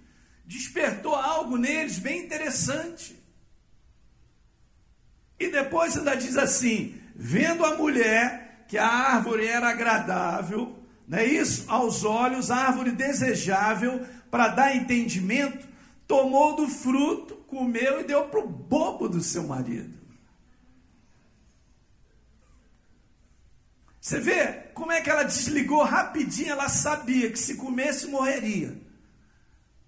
Despertou 0.45 1.15
algo 1.15 1.57
neles 1.57 1.97
bem 1.97 2.23
interessante. 2.23 3.19
E 5.39 5.49
depois 5.49 5.97
ainda 5.97 6.15
diz 6.15 6.37
assim: 6.37 7.01
vendo 7.15 7.65
a 7.65 7.75
mulher 7.75 8.65
que 8.67 8.77
a 8.77 8.85
árvore 8.85 9.47
era 9.47 9.67
agradável, 9.67 10.77
não 11.07 11.17
é 11.17 11.25
isso? 11.25 11.65
Aos 11.67 12.03
olhos, 12.03 12.51
árvore 12.51 12.91
desejável 12.91 14.05
para 14.29 14.49
dar 14.49 14.75
entendimento, 14.75 15.67
tomou 16.05 16.55
do 16.55 16.67
fruto, 16.67 17.33
comeu 17.47 17.99
e 17.99 18.03
deu 18.03 18.25
para 18.25 18.41
o 18.41 18.47
bobo 18.47 19.09
do 19.09 19.23
seu 19.23 19.41
marido. 19.47 20.00
Você 24.01 24.19
vê 24.19 24.47
como 24.73 24.91
é 24.91 24.99
que 24.99 25.11
ela 25.11 25.21
desligou 25.21 25.83
rapidinho, 25.83 26.49
ela 26.49 26.67
sabia 26.67 27.29
que 27.29 27.37
se 27.37 27.55
comesse 27.55 28.07
morreria. 28.07 28.75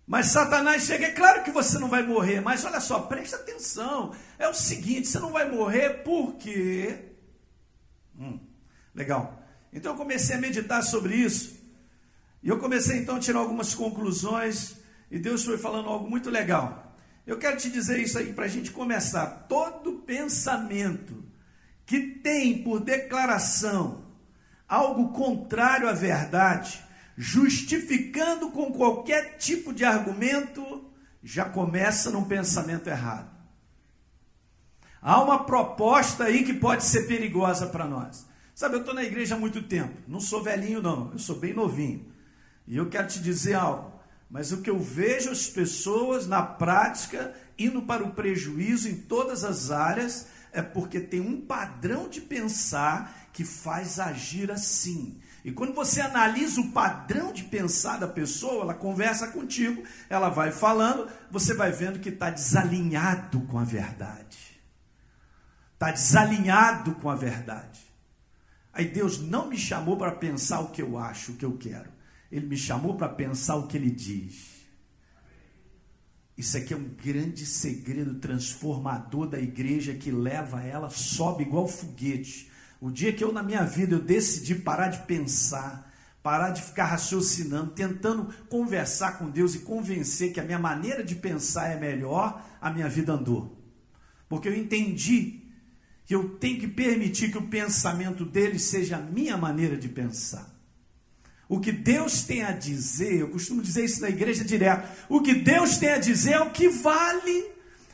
Mas 0.06 0.28
Satanás 0.28 0.84
chega, 0.84 1.08
é 1.08 1.12
claro 1.12 1.44
que 1.44 1.50
você 1.50 1.80
não 1.80 1.90
vai 1.90 2.04
morrer, 2.04 2.40
mas 2.40 2.64
olha 2.64 2.80
só, 2.80 3.00
preste 3.00 3.34
atenção. 3.34 4.14
É 4.38 4.48
o 4.48 4.54
seguinte, 4.54 5.08
você 5.08 5.18
não 5.18 5.32
vai 5.32 5.50
morrer 5.50 6.04
porque. 6.04 6.96
Hum, 8.16 8.40
legal. 8.94 9.42
Então 9.72 9.94
eu 9.94 9.98
comecei 9.98 10.36
a 10.36 10.40
meditar 10.40 10.84
sobre 10.84 11.16
isso. 11.16 11.60
E 12.44 12.50
eu 12.50 12.60
comecei 12.60 13.00
então 13.00 13.16
a 13.16 13.20
tirar 13.20 13.40
algumas 13.40 13.74
conclusões. 13.74 14.76
E 15.10 15.18
Deus 15.18 15.44
foi 15.44 15.58
falando 15.58 15.90
algo 15.90 16.08
muito 16.08 16.30
legal. 16.30 16.96
Eu 17.26 17.40
quero 17.40 17.58
te 17.58 17.68
dizer 17.72 18.00
isso 18.00 18.20
aí 18.20 18.32
para 18.32 18.46
a 18.46 18.50
gente 18.50 18.70
começar. 18.70 19.26
Todo 19.50 19.94
pensamento 19.94 21.33
que 21.94 22.02
tem 22.24 22.64
por 22.64 22.80
declaração 22.80 24.04
algo 24.68 25.10
contrário 25.10 25.88
à 25.88 25.94
verdade, 25.94 26.84
justificando 27.16 28.50
com 28.50 28.74
qualquer 28.74 29.38
tipo 29.38 29.72
de 29.72 29.86
argumento, 29.86 30.92
já 31.24 31.46
começa 31.46 32.10
num 32.10 32.24
pensamento 32.24 32.88
errado. 32.88 33.30
Há 35.00 35.22
uma 35.22 35.44
proposta 35.44 36.24
aí 36.24 36.44
que 36.44 36.56
pode 36.56 36.84
ser 36.84 37.06
perigosa 37.06 37.68
para 37.68 37.86
nós. 37.86 38.26
Sabe, 38.56 38.74
eu 38.74 38.80
estou 38.80 38.96
na 38.96 39.04
igreja 39.04 39.36
há 39.36 39.38
muito 39.38 39.62
tempo, 39.62 39.94
não 40.08 40.20
sou 40.20 40.42
velhinho, 40.42 40.82
não, 40.82 41.12
eu 41.12 41.20
sou 41.20 41.36
bem 41.36 41.54
novinho. 41.54 42.12
E 42.66 42.76
eu 42.76 42.90
quero 42.90 43.08
te 43.08 43.20
dizer 43.20 43.54
algo, 43.54 44.02
mas 44.32 44.52
o 44.52 44.64
que 44.64 44.70
eu 44.72 44.80
vejo 44.80 45.30
as 45.30 45.48
pessoas 45.48 46.26
na 46.26 46.42
prática 46.42 47.36
indo 47.56 47.84
para 47.84 48.04
o 48.04 48.14
prejuízo 48.14 48.90
em 48.90 48.96
todas 48.96 49.44
as 49.44 49.70
áreas 49.70 50.34
é 50.54 50.62
porque 50.62 51.00
tem 51.00 51.20
um 51.20 51.42
padrão 51.42 52.08
de 52.08 52.22
pensar 52.22 53.28
que 53.34 53.44
faz 53.44 54.00
agir 54.00 54.52
assim. 54.52 55.20
E 55.44 55.52
quando 55.52 55.74
você 55.74 56.00
analisa 56.00 56.62
o 56.62 56.72
padrão 56.72 57.34
de 57.34 57.44
pensar 57.44 57.98
da 57.98 58.08
pessoa, 58.08 58.62
ela 58.62 58.74
conversa 58.74 59.28
contigo, 59.28 59.84
ela 60.08 60.30
vai 60.30 60.52
falando, 60.52 61.10
você 61.30 61.54
vai 61.54 61.72
vendo 61.72 62.00
que 62.00 62.10
está 62.10 62.30
desalinhado 62.30 63.42
com 63.42 63.58
a 63.58 63.64
verdade. 63.64 64.38
Está 65.74 65.92
desalinhado 65.92 66.96
com 66.96 67.10
a 67.10 67.16
verdade. 67.16 67.82
Aí 68.72 68.88
Deus 68.88 69.20
não 69.20 69.50
me 69.50 69.58
chamou 69.58 69.98
para 69.98 70.12
pensar 70.12 70.62
o 70.62 70.70
que 70.70 70.82
eu 70.82 70.98
acho, 70.98 71.34
o 71.34 71.36
que 71.36 71.46
eu 71.46 71.58
quero. 71.58 71.92
Ele 72.32 72.46
me 72.46 72.58
chamou 72.58 72.96
para 72.96 73.10
pensar 73.10 73.56
o 73.56 73.68
que 73.68 73.76
ele 73.76 73.92
diz. 73.92 74.53
Isso 76.44 76.58
aqui 76.58 76.74
é 76.74 76.78
um 76.78 76.90
grande 77.02 77.46
segredo 77.46 78.16
transformador 78.16 79.30
da 79.30 79.40
igreja 79.40 79.94
que 79.94 80.12
leva 80.12 80.62
ela, 80.62 80.90
sobe 80.90 81.44
igual 81.44 81.70
foguete. 81.70 82.52
O 82.82 82.92
dia 82.92 83.14
que 83.14 83.24
eu 83.24 83.32
na 83.32 83.42
minha 83.42 83.64
vida 83.64 83.96
eu 83.96 84.02
decidi 84.02 84.54
parar 84.54 84.90
de 84.90 85.08
pensar, 85.08 85.90
parar 86.22 86.50
de 86.50 86.62
ficar 86.62 86.88
raciocinando, 86.88 87.72
tentando 87.72 88.28
conversar 88.50 89.18
com 89.18 89.30
Deus 89.30 89.56
e 89.56 89.60
convencer 89.60 90.34
que 90.34 90.40
a 90.42 90.44
minha 90.44 90.60
maneira 90.60 91.02
de 91.02 91.16
pensar 91.16 91.70
é 91.70 91.80
melhor, 91.80 92.46
a 92.60 92.70
minha 92.70 92.90
vida 92.90 93.14
andou. 93.14 93.58
Porque 94.28 94.50
eu 94.50 94.54
entendi 94.54 95.44
que 96.06 96.14
eu 96.14 96.32
tenho 96.32 96.60
que 96.60 96.68
permitir 96.68 97.32
que 97.32 97.38
o 97.38 97.48
pensamento 97.48 98.26
dele 98.26 98.60
seja 98.60 98.98
a 98.98 99.02
minha 99.02 99.38
maneira 99.38 99.78
de 99.78 99.88
pensar. 99.88 100.53
O 101.48 101.60
que 101.60 101.72
Deus 101.72 102.24
tem 102.24 102.44
a 102.44 102.52
dizer, 102.52 103.20
eu 103.20 103.30
costumo 103.30 103.62
dizer 103.62 103.86
isso 103.86 104.02
na 104.02 104.10
igreja 104.10 104.44
direto, 104.44 104.88
o 105.10 105.22
que 105.22 105.34
Deus 105.34 105.78
tem 105.78 105.90
a 105.90 105.98
dizer 105.98 106.34
é 106.34 106.40
o 106.40 106.50
que 106.50 106.68
vale, 106.70 107.52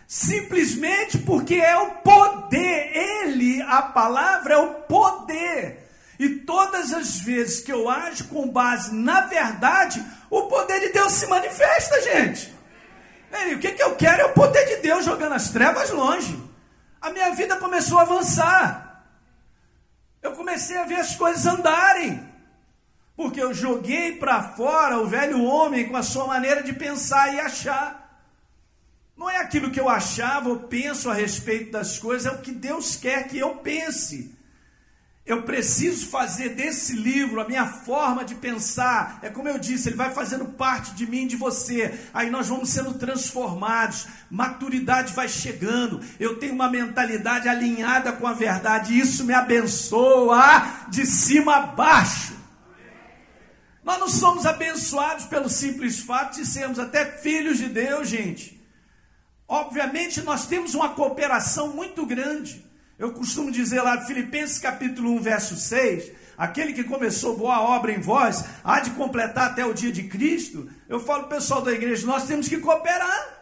simplesmente 0.07 1.17
porque 1.17 1.55
é 1.55 1.77
o 1.77 1.95
poder, 1.95 2.91
Ele, 2.95 3.61
a 3.63 3.81
palavra 3.81 4.53
é 4.53 4.57
o 4.57 4.73
poder. 4.83 5.89
E 6.17 6.29
todas 6.29 6.93
as 6.93 7.19
vezes 7.19 7.61
que 7.61 7.71
eu 7.71 7.89
ajo 7.89 8.25
com 8.25 8.49
base 8.49 8.93
na 8.93 9.21
verdade, 9.21 10.03
o 10.29 10.43
poder 10.43 10.79
de 10.81 10.89
Deus 10.89 11.13
se 11.13 11.27
manifesta, 11.27 12.01
gente. 12.01 12.53
E 13.47 13.55
o 13.55 13.59
que, 13.59 13.71
que 13.71 13.83
eu 13.83 13.95
quero 13.95 14.21
é 14.21 14.25
o 14.25 14.33
poder 14.33 14.65
de 14.65 14.77
Deus 14.81 15.05
jogando 15.05 15.33
as 15.33 15.49
trevas 15.49 15.89
longe 15.91 16.49
a 17.01 17.11
minha 17.11 17.33
vida 17.33 17.55
começou 17.55 17.97
a 17.97 18.01
avançar. 18.01 19.05
Eu 20.21 20.33
comecei 20.33 20.77
a 20.77 20.83
ver 20.83 20.95
as 20.95 21.15
coisas 21.15 21.45
andarem. 21.45 22.28
Porque 23.19 23.41
eu 23.41 23.53
joguei 23.53 24.13
para 24.13 24.41
fora 24.53 24.97
o 24.97 25.05
velho 25.05 25.43
homem 25.43 25.89
com 25.89 25.97
a 25.97 26.01
sua 26.01 26.25
maneira 26.25 26.63
de 26.63 26.71
pensar 26.71 27.33
e 27.33 27.39
achar. 27.41 28.17
Não 29.17 29.29
é 29.29 29.39
aquilo 29.39 29.71
que 29.71 29.79
eu 29.81 29.89
achava 29.89 30.47
ou 30.47 30.59
penso 30.59 31.09
a 31.09 31.13
respeito 31.13 31.69
das 31.69 31.99
coisas, 31.99 32.31
é 32.31 32.33
o 32.33 32.39
que 32.39 32.53
Deus 32.53 32.95
quer 32.95 33.27
que 33.27 33.37
eu 33.37 33.55
pense. 33.55 34.33
Eu 35.25 35.43
preciso 35.43 36.07
fazer 36.07 36.55
desse 36.55 36.93
livro 36.93 37.41
a 37.41 37.45
minha 37.45 37.65
forma 37.65 38.23
de 38.23 38.35
pensar. 38.35 39.19
É 39.21 39.29
como 39.29 39.49
eu 39.49 39.59
disse, 39.59 39.89
ele 39.89 39.97
vai 39.97 40.11
fazendo 40.11 40.45
parte 40.45 40.93
de 40.93 41.05
mim, 41.05 41.27
de 41.27 41.35
você. 41.35 41.99
Aí 42.13 42.29
nós 42.29 42.47
vamos 42.47 42.69
sendo 42.69 42.93
transformados. 42.93 44.07
Maturidade 44.31 45.13
vai 45.13 45.27
chegando. 45.27 45.99
Eu 46.17 46.39
tenho 46.39 46.53
uma 46.53 46.69
mentalidade 46.69 47.49
alinhada 47.49 48.13
com 48.13 48.25
a 48.25 48.31
verdade. 48.31 48.97
Isso 48.97 49.25
me 49.25 49.33
abençoa 49.33 50.87
de 50.87 51.05
cima 51.05 51.57
a 51.57 51.61
baixo. 51.63 52.38
Nós 53.89 53.97
não 53.97 54.07
somos 54.07 54.45
abençoados 54.45 55.25
pelo 55.25 55.49
simples 55.49 55.99
fato 56.01 56.35
de 56.35 56.45
sermos 56.45 56.77
até 56.77 57.03
filhos 57.05 57.57
de 57.57 57.67
Deus, 57.67 58.07
gente. 58.07 58.63
Obviamente, 59.47 60.21
nós 60.21 60.45
temos 60.45 60.75
uma 60.75 60.89
cooperação 60.89 61.69
muito 61.69 62.05
grande. 62.05 62.63
Eu 62.99 63.13
costumo 63.13 63.49
dizer 63.49 63.81
lá, 63.81 63.99
Filipenses 64.05 64.59
capítulo 64.59 65.09
1, 65.13 65.21
verso 65.21 65.55
6, 65.55 66.11
aquele 66.37 66.73
que 66.73 66.83
começou 66.83 67.35
boa 67.35 67.61
obra 67.61 67.91
em 67.91 67.99
vós, 67.99 68.45
há 68.63 68.79
de 68.79 68.91
completar 68.91 69.47
até 69.47 69.65
o 69.65 69.73
dia 69.73 69.91
de 69.91 70.03
Cristo. 70.03 70.69
Eu 70.87 70.99
falo 70.99 71.23
pessoal 71.23 71.63
da 71.63 71.71
igreja, 71.71 72.05
nós 72.05 72.27
temos 72.27 72.47
que 72.47 72.57
cooperar. 72.57 73.38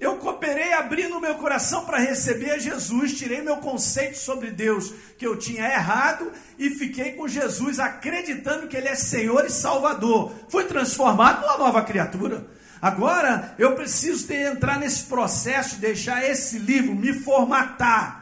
Eu 0.00 0.16
cooperei 0.16 0.72
abrindo 0.72 1.20
meu 1.20 1.34
coração 1.34 1.84
para 1.84 1.98
receber 1.98 2.58
Jesus, 2.58 3.18
tirei 3.18 3.42
meu 3.42 3.58
conceito 3.58 4.16
sobre 4.16 4.50
Deus 4.50 4.94
que 5.18 5.26
eu 5.26 5.36
tinha 5.36 5.66
errado 5.66 6.32
e 6.58 6.70
fiquei 6.70 7.12
com 7.12 7.28
Jesus 7.28 7.78
acreditando 7.78 8.66
que 8.66 8.78
Ele 8.78 8.88
é 8.88 8.94
Senhor 8.94 9.44
e 9.44 9.50
Salvador. 9.50 10.32
Fui 10.48 10.64
transformado 10.64 11.42
numa 11.42 11.58
nova 11.58 11.82
criatura. 11.82 12.46
Agora 12.80 13.54
eu 13.58 13.74
preciso 13.74 14.26
ter, 14.26 14.50
entrar 14.50 14.78
nesse 14.78 15.04
processo, 15.04 15.78
deixar 15.78 16.24
esse 16.24 16.58
livro 16.58 16.94
me 16.94 17.12
formatar 17.12 18.20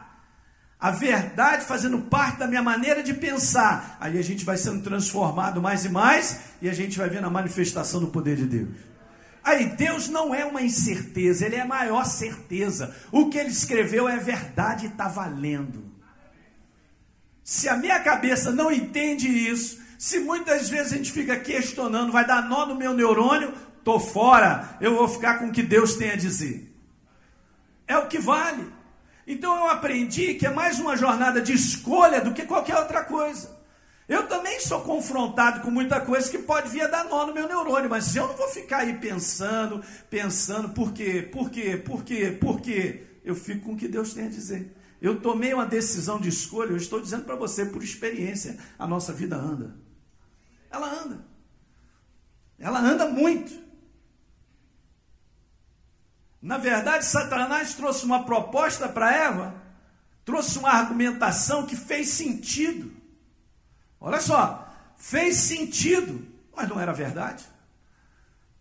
a 0.81 0.91
verdade 0.91 1.65
fazendo 1.65 2.01
parte 2.01 2.41
da 2.41 2.49
minha 2.49 2.63
maneira 2.63 3.05
de 3.05 3.15
pensar. 3.15 3.97
Aí 4.01 4.19
a 4.19 4.23
gente 4.23 4.45
vai 4.45 4.57
sendo 4.57 4.83
transformado 4.83 5.63
mais 5.63 5.85
e 5.85 5.89
mais 5.89 6.41
e 6.61 6.69
a 6.69 6.73
gente 6.75 6.99
vai 6.99 7.09
vendo 7.09 7.29
a 7.29 7.31
manifestação 7.31 8.01
do 8.01 8.09
poder 8.09 8.35
de 8.35 8.47
Deus. 8.47 8.98
Aí 9.49 9.65
Deus 9.65 10.09
não 10.11 10.35
é 10.35 10.45
uma 10.45 10.61
incerteza, 10.61 11.47
ele 11.47 11.57
é 11.57 11.63
a 11.63 11.67
maior 11.67 12.05
certeza. 12.05 12.95
O 13.11 13.31
que 13.31 13.39
ele 13.39 13.49
escreveu 13.49 14.07
é 14.07 14.19
verdade 14.19 14.85
e 14.85 14.89
está 14.91 15.09
valendo. 15.09 15.91
Se 17.43 17.67
a 17.67 17.75
minha 17.75 17.99
cabeça 17.99 18.51
não 18.51 18.71
entende 18.71 19.27
isso, 19.27 19.81
se 19.99 20.19
muitas 20.19 20.69
vezes 20.69 20.93
a 20.93 20.97
gente 20.97 21.11
fica 21.11 21.35
questionando, 21.41 22.13
vai 22.13 22.27
dar 22.27 22.47
nó 22.47 22.67
no 22.67 22.75
meu 22.75 22.93
neurônio, 22.93 23.55
tô 23.83 23.99
fora, 23.99 24.77
eu 24.83 24.95
vou 24.95 25.09
ficar 25.09 25.39
com 25.39 25.47
o 25.47 25.53
que 25.53 25.63
Deus 25.63 25.97
tem 25.97 26.11
a 26.11 26.17
dizer. 26.17 26.71
É 27.87 27.97
o 27.97 28.07
que 28.07 28.19
vale. 28.19 28.71
Então 29.27 29.57
eu 29.57 29.71
aprendi 29.71 30.35
que 30.35 30.47
é 30.47 30.51
mais 30.51 30.79
uma 30.79 30.95
jornada 30.95 31.41
de 31.41 31.55
escolha 31.55 32.21
do 32.21 32.35
que 32.35 32.45
qualquer 32.45 32.77
outra 32.77 33.03
coisa. 33.03 33.58
Eu 34.09 34.27
também 34.27 34.59
sou 34.59 34.81
confrontado 34.81 35.61
com 35.61 35.71
muita 35.71 36.01
coisa 36.01 36.31
que 36.31 36.39
pode 36.39 36.71
vir 36.71 36.81
a 36.81 36.87
dar 36.87 37.05
nó 37.05 37.27
no 37.27 37.35
meu 37.35 37.47
neurônio, 37.47 37.91
mas 37.91 38.17
eu 38.17 38.27
não 38.27 38.35
vou 38.35 38.49
ficar 38.49 38.79
aí 38.79 38.99
pensando, 38.99 39.85
pensando, 40.09 40.71
por 40.71 40.93
quê, 40.95 41.29
por 41.31 41.51
quê, 41.51 41.77
por 41.77 42.03
quê, 42.03 42.31
por 42.41 42.61
quê? 42.63 43.05
Eu 43.23 43.35
fico 43.35 43.67
com 43.67 43.73
o 43.75 43.77
que 43.77 43.87
Deus 43.87 44.15
tem 44.15 44.25
a 44.25 44.31
dizer. 44.31 44.75
Eu 45.01 45.21
tomei 45.21 45.53
uma 45.53 45.67
decisão 45.67 46.19
de 46.19 46.31
escolha, 46.31 46.71
eu 46.71 46.79
estou 46.79 47.01
dizendo 47.01 47.25
para 47.25 47.37
você 47.37 47.67
por 47.67 47.83
experiência, 47.85 48.59
a 48.79 48.87
nossa 48.87 49.13
vida 49.13 49.37
anda. 49.37 49.77
Ela 50.71 50.91
anda. 50.91 51.27
Ela 52.59 52.81
anda 52.81 53.07
muito. 53.09 53.53
Na 56.41 56.57
verdade, 56.57 57.05
Satanás 57.05 57.75
trouxe 57.75 58.07
uma 58.07 58.25
proposta 58.25 58.89
para 58.89 59.15
Eva, 59.15 59.63
trouxe 60.25 60.59
uma 60.59 60.71
argumentação 60.71 61.67
que 61.67 61.77
fez 61.77 62.09
sentido. 62.09 62.98
Olha 64.01 64.21
só, 64.21 64.69
fez 64.97 65.37
sentido, 65.37 66.27
mas 66.55 66.69
não 66.69 66.81
era 66.81 66.93
verdade. 66.93 67.45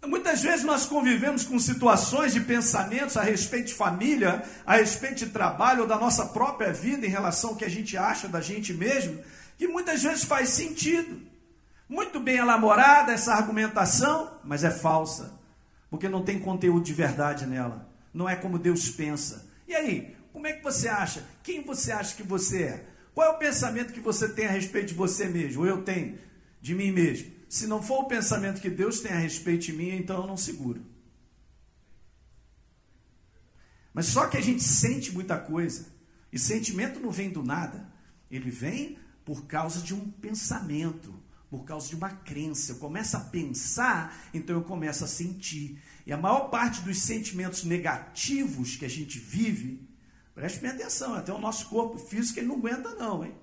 Muitas 0.05 0.41
vezes 0.41 0.63
nós 0.63 0.85
convivemos 0.85 1.43
com 1.43 1.59
situações 1.59 2.31
de 2.31 2.39
pensamentos 2.39 3.17
a 3.17 3.23
respeito 3.23 3.67
de 3.67 3.73
família, 3.73 4.43
a 4.65 4.77
respeito 4.77 5.25
de 5.25 5.27
trabalho 5.27 5.81
ou 5.81 5.87
da 5.87 5.97
nossa 5.97 6.27
própria 6.27 6.71
vida 6.71 7.05
em 7.05 7.09
relação 7.09 7.51
ao 7.51 7.55
que 7.55 7.65
a 7.65 7.69
gente 7.69 7.97
acha 7.97 8.27
da 8.27 8.39
gente 8.39 8.73
mesmo, 8.73 9.21
que 9.57 9.67
muitas 9.67 10.03
vezes 10.03 10.23
faz 10.23 10.49
sentido. 10.49 11.21
Muito 11.89 12.19
bem 12.19 12.37
elaborada 12.37 13.11
essa 13.11 13.33
argumentação, 13.33 14.39
mas 14.43 14.63
é 14.63 14.71
falsa, 14.71 15.33
porque 15.89 16.07
não 16.07 16.23
tem 16.23 16.39
conteúdo 16.39 16.85
de 16.85 16.93
verdade 16.93 17.45
nela. 17.45 17.89
Não 18.13 18.29
é 18.29 18.35
como 18.35 18.59
Deus 18.59 18.89
pensa. 18.89 19.47
E 19.67 19.75
aí, 19.75 20.15
como 20.31 20.47
é 20.47 20.53
que 20.53 20.63
você 20.63 20.87
acha? 20.87 21.23
Quem 21.43 21.63
você 21.63 21.91
acha 21.91 22.15
que 22.15 22.23
você 22.23 22.63
é? 22.63 22.85
Qual 23.17 23.29
é 23.29 23.31
o 23.31 23.39
pensamento 23.39 23.93
que 23.93 23.99
você 23.99 24.29
tem 24.29 24.45
a 24.45 24.51
respeito 24.51 24.89
de 24.89 24.93
você 24.93 25.27
mesmo? 25.27 25.61
Ou 25.61 25.67
eu 25.67 25.81
tenho 25.81 26.19
de 26.61 26.75
mim 26.75 26.91
mesmo? 26.91 27.31
Se 27.49 27.65
não 27.65 27.81
for 27.81 28.01
o 28.01 28.07
pensamento 28.07 28.61
que 28.61 28.69
Deus 28.69 28.99
tem 28.99 29.11
a 29.11 29.17
respeito 29.17 29.65
de 29.65 29.73
mim, 29.73 29.89
então 29.89 30.21
eu 30.21 30.27
não 30.27 30.37
seguro. 30.37 30.85
Mas 33.91 34.05
só 34.05 34.27
que 34.27 34.37
a 34.37 34.39
gente 34.39 34.61
sente 34.61 35.11
muita 35.11 35.35
coisa. 35.35 35.87
E 36.31 36.37
sentimento 36.37 36.99
não 36.99 37.09
vem 37.09 37.31
do 37.31 37.41
nada. 37.41 37.91
Ele 38.29 38.51
vem 38.51 38.99
por 39.25 39.47
causa 39.47 39.81
de 39.81 39.95
um 39.95 40.11
pensamento, 40.11 41.11
por 41.49 41.65
causa 41.65 41.89
de 41.89 41.95
uma 41.95 42.11
crença. 42.11 42.73
Eu 42.73 42.75
começo 42.75 43.17
a 43.17 43.21
pensar, 43.21 44.29
então 44.31 44.57
eu 44.57 44.63
começo 44.63 45.03
a 45.03 45.07
sentir. 45.07 45.81
E 46.05 46.13
a 46.13 46.17
maior 46.17 46.51
parte 46.51 46.81
dos 46.81 47.01
sentimentos 47.01 47.63
negativos 47.63 48.75
que 48.75 48.85
a 48.85 48.89
gente 48.89 49.17
vive 49.17 49.86
Preste 50.37 50.59
bem 50.59 50.69
atenção, 50.69 51.15
até 51.15 51.33
o 51.33 51.39
nosso 51.39 51.67
corpo 51.67 51.97
físico 51.97 52.39
ele 52.39 52.45
não 52.45 52.57
aguenta 52.57 52.93
não, 52.93 53.25
hein? 53.25 53.33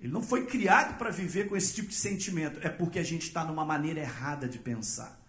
Ele 0.00 0.10
não 0.10 0.22
foi 0.22 0.46
criado 0.46 0.96
para 0.96 1.10
viver 1.10 1.46
com 1.46 1.54
esse 1.54 1.74
tipo 1.74 1.90
de 1.90 1.94
sentimento. 1.94 2.58
É 2.62 2.70
porque 2.70 2.98
a 2.98 3.02
gente 3.02 3.24
está 3.24 3.44
numa 3.44 3.66
maneira 3.66 4.00
errada 4.00 4.48
de 4.48 4.58
pensar. 4.58 5.20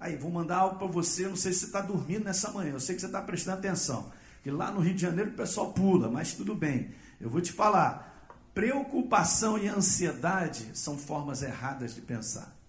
Aí, 0.00 0.16
vou 0.16 0.28
mandar 0.32 0.56
algo 0.56 0.78
para 0.78 0.88
você, 0.88 1.28
não 1.28 1.36
sei 1.36 1.52
se 1.52 1.60
você 1.60 1.66
está 1.66 1.80
dormindo 1.80 2.24
nessa 2.24 2.50
manhã, 2.50 2.72
eu 2.72 2.80
sei 2.80 2.96
que 2.96 3.00
você 3.02 3.06
está 3.06 3.22
prestando 3.22 3.58
atenção. 3.58 4.12
Que 4.42 4.50
lá 4.50 4.72
no 4.72 4.80
Rio 4.80 4.94
de 4.94 5.00
Janeiro 5.00 5.30
o 5.30 5.34
pessoal 5.34 5.72
pula, 5.72 6.10
mas 6.10 6.34
tudo 6.34 6.56
bem. 6.56 6.90
Eu 7.20 7.30
vou 7.30 7.40
te 7.40 7.52
falar, 7.52 8.26
preocupação 8.52 9.56
e 9.58 9.68
ansiedade 9.68 10.76
são 10.76 10.98
formas 10.98 11.40
erradas 11.40 11.94
de 11.94 12.00
pensar 12.00 12.59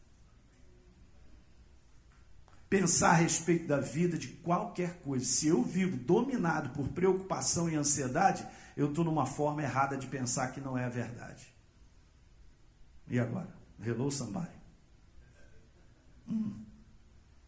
pensar 2.72 3.10
a 3.10 3.16
respeito 3.16 3.68
da 3.68 3.82
vida 3.82 4.18
de 4.18 4.30
qualquer 4.30 5.02
coisa. 5.02 5.26
Se 5.26 5.50
eu 5.50 5.62
vivo 5.62 5.98
dominado 5.98 6.70
por 6.70 6.88
preocupação 6.88 7.70
e 7.70 7.76
ansiedade, 7.76 8.48
eu 8.78 8.88
estou 8.88 9.04
numa 9.04 9.26
forma 9.26 9.62
errada 9.62 9.98
de 9.98 10.08
pensar 10.08 10.54
que 10.54 10.62
não 10.62 10.78
é 10.78 10.86
a 10.86 10.90
verdade. 10.90 11.54
E 13.10 13.20
agora? 13.20 13.50
Hello, 13.86 14.10
somebody. 14.10 14.48
Hum. 16.30 16.54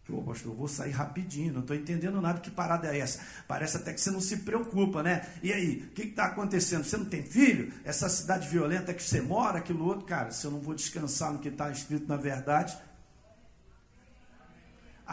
Ô, 0.09 0.21
pastor, 0.23 0.53
vou 0.53 0.67
sair 0.67 0.91
rapidinho, 0.91 1.53
não 1.53 1.61
estou 1.61 1.77
entendendo 1.77 2.19
nada. 2.19 2.41
Que 2.41 2.51
parada 2.51 2.93
é 2.93 2.99
essa? 2.99 3.21
Parece 3.47 3.77
até 3.77 3.93
que 3.93 4.01
você 4.01 4.11
não 4.11 4.19
se 4.19 4.39
preocupa, 4.39 5.01
né? 5.01 5.25
E 5.41 5.53
aí, 5.53 5.87
o 5.89 5.91
que 5.91 6.01
está 6.01 6.25
acontecendo? 6.25 6.83
Você 6.83 6.97
não 6.97 7.05
tem 7.05 7.23
filho? 7.23 7.71
Essa 7.85 8.09
cidade 8.09 8.49
violenta 8.49 8.93
que 8.93 9.01
você 9.01 9.21
mora, 9.21 9.59
aquilo 9.59 9.85
outro? 9.85 10.05
Cara, 10.05 10.31
se 10.31 10.43
eu 10.43 10.51
não 10.51 10.59
vou 10.59 10.75
descansar 10.75 11.31
no 11.31 11.39
que 11.39 11.47
está 11.47 11.71
escrito 11.71 12.09
na 12.09 12.17
verdade, 12.17 12.77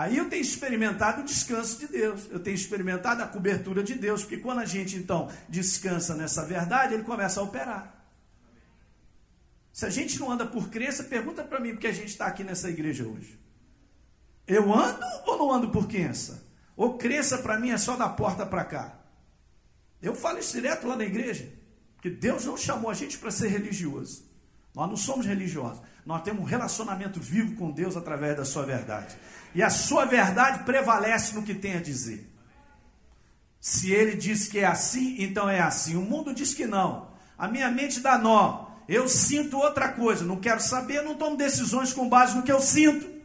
Aí 0.00 0.16
eu 0.16 0.30
tenho 0.30 0.40
experimentado 0.40 1.20
o 1.20 1.24
descanso 1.26 1.78
de 1.78 1.86
Deus, 1.86 2.26
eu 2.30 2.40
tenho 2.40 2.54
experimentado 2.54 3.22
a 3.22 3.26
cobertura 3.26 3.82
de 3.82 3.94
Deus, 3.94 4.22
porque 4.22 4.38
quando 4.38 4.60
a 4.60 4.64
gente 4.64 4.96
então 4.96 5.28
descansa 5.46 6.14
nessa 6.14 6.42
verdade, 6.42 6.94
ele 6.94 7.02
começa 7.02 7.38
a 7.38 7.42
operar. 7.42 8.02
Se 9.70 9.84
a 9.84 9.90
gente 9.90 10.18
não 10.18 10.30
anda 10.30 10.46
por 10.46 10.70
crença, 10.70 11.04
pergunta 11.04 11.44
para 11.44 11.60
mim 11.60 11.72
porque 11.72 11.86
a 11.86 11.92
gente 11.92 12.08
está 12.08 12.24
aqui 12.24 12.42
nessa 12.42 12.70
igreja 12.70 13.06
hoje. 13.06 13.38
Eu 14.46 14.72
ando 14.72 15.04
ou 15.26 15.36
não 15.36 15.52
ando 15.52 15.68
por 15.68 15.86
crença? 15.86 16.46
Ou 16.74 16.96
crença 16.96 17.36
para 17.36 17.60
mim 17.60 17.68
é 17.68 17.76
só 17.76 17.94
da 17.94 18.08
porta 18.08 18.46
para 18.46 18.64
cá? 18.64 18.98
Eu 20.00 20.14
falo 20.14 20.38
isso 20.38 20.54
direto 20.54 20.86
lá 20.86 20.96
na 20.96 21.04
igreja, 21.04 21.46
que 22.00 22.08
Deus 22.08 22.46
não 22.46 22.56
chamou 22.56 22.90
a 22.90 22.94
gente 22.94 23.18
para 23.18 23.30
ser 23.30 23.48
religioso. 23.48 24.24
Nós 24.74 24.88
não 24.88 24.96
somos 24.96 25.26
religiosos. 25.26 25.82
Nós 26.06 26.22
temos 26.22 26.40
um 26.40 26.46
relacionamento 26.46 27.20
vivo 27.20 27.54
com 27.56 27.70
Deus 27.70 27.96
através 27.96 28.34
da 28.36 28.46
sua 28.46 28.64
verdade. 28.64 29.14
E 29.54 29.62
a 29.62 29.70
sua 29.70 30.04
verdade 30.04 30.64
prevalece 30.64 31.34
no 31.34 31.42
que 31.42 31.54
tem 31.54 31.76
a 31.76 31.80
dizer. 31.80 32.28
Se 33.60 33.92
ele 33.92 34.16
diz 34.16 34.48
que 34.48 34.58
é 34.58 34.66
assim, 34.66 35.16
então 35.18 35.48
é 35.48 35.60
assim. 35.60 35.96
O 35.96 36.02
mundo 36.02 36.32
diz 36.32 36.54
que 36.54 36.66
não. 36.66 37.08
A 37.36 37.46
minha 37.48 37.70
mente 37.70 38.00
dá 38.00 38.16
nó. 38.16 38.66
Eu 38.88 39.08
sinto 39.08 39.58
outra 39.58 39.88
coisa. 39.88 40.24
Não 40.24 40.36
quero 40.36 40.60
saber, 40.60 41.02
não 41.02 41.14
tomo 41.14 41.36
decisões 41.36 41.92
com 41.92 42.08
base 42.08 42.36
no 42.36 42.42
que 42.42 42.52
eu 42.52 42.60
sinto. 42.60 43.20